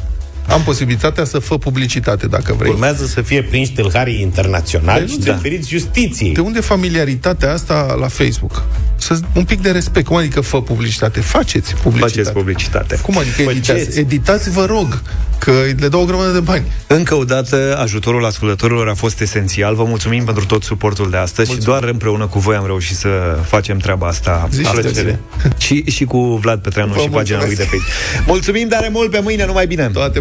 Am 0.48 0.62
posibilitatea 0.62 1.24
să 1.24 1.38
fă 1.38 1.58
publicitate, 1.58 2.26
dacă 2.26 2.54
vrei. 2.58 2.70
Urmează 2.70 3.06
să 3.06 3.20
fie 3.22 3.42
prinși 3.42 3.72
tâlharii 3.72 4.20
internaționali 4.20 5.08
și 5.08 5.18
Da. 5.18 5.32
deferiți 5.32 5.68
justiției. 5.68 6.32
De 6.32 6.40
unde 6.40 6.60
familiaritatea 6.60 7.52
asta 7.52 7.96
la 8.00 8.08
Facebook? 8.08 8.62
Să, 8.96 9.18
un 9.34 9.44
pic 9.44 9.60
de 9.60 9.70
respect. 9.70 10.06
Cum 10.06 10.16
adică 10.16 10.40
fă 10.40 10.62
publicitate? 10.62 11.20
Faceți 11.20 11.74
publicitate. 11.74 12.12
Faceți 12.12 12.32
publicitate. 12.32 12.98
Cum 13.02 13.18
adică 13.18 13.42
Faceți. 13.42 13.70
editați? 13.70 13.98
Editați, 13.98 14.50
vă 14.50 14.64
rog, 14.64 15.02
că 15.38 15.52
le 15.78 15.88
dau 15.88 16.00
o 16.02 16.04
grămadă 16.04 16.32
de 16.32 16.40
bani. 16.40 16.62
Încă 16.86 17.14
o 17.14 17.24
dată, 17.24 17.78
ajutorul 17.82 18.24
ascultătorilor 18.24 18.88
a 18.88 18.94
fost 18.94 19.20
esențial. 19.20 19.74
Vă 19.74 19.84
mulțumim 19.84 20.24
pentru 20.24 20.44
tot 20.44 20.62
suportul 20.62 21.10
de 21.10 21.16
astăzi 21.16 21.48
Mulțumim. 21.50 21.60
și 21.74 21.80
doar 21.80 21.90
împreună 21.92 22.26
cu 22.26 22.38
voi 22.38 22.56
am 22.56 22.66
reușit 22.66 22.96
să 22.96 23.38
facem 23.46 23.78
treaba 23.78 24.06
asta. 24.06 24.48
Zi 24.52 24.60
și 24.62 24.66
alături 24.66 24.94
de 24.94 25.02
de- 25.02 25.18
Și, 25.58 25.84
și 25.90 26.04
cu 26.04 26.18
Vlad 26.42 26.60
Petreanu 26.60 26.92
Vă 26.92 27.00
și 27.00 27.08
pagina 27.08 27.38
lui 27.44 27.54
de 27.54 27.66
mulțumesc. 27.68 27.84
Facebook. 27.94 28.26
Mulțumim 28.26 28.68
tare 28.68 28.88
mult, 28.92 29.10
pe 29.10 29.20
mâine, 29.22 29.46
numai 29.46 29.66
bine! 29.66 29.90
Toate 29.92 30.20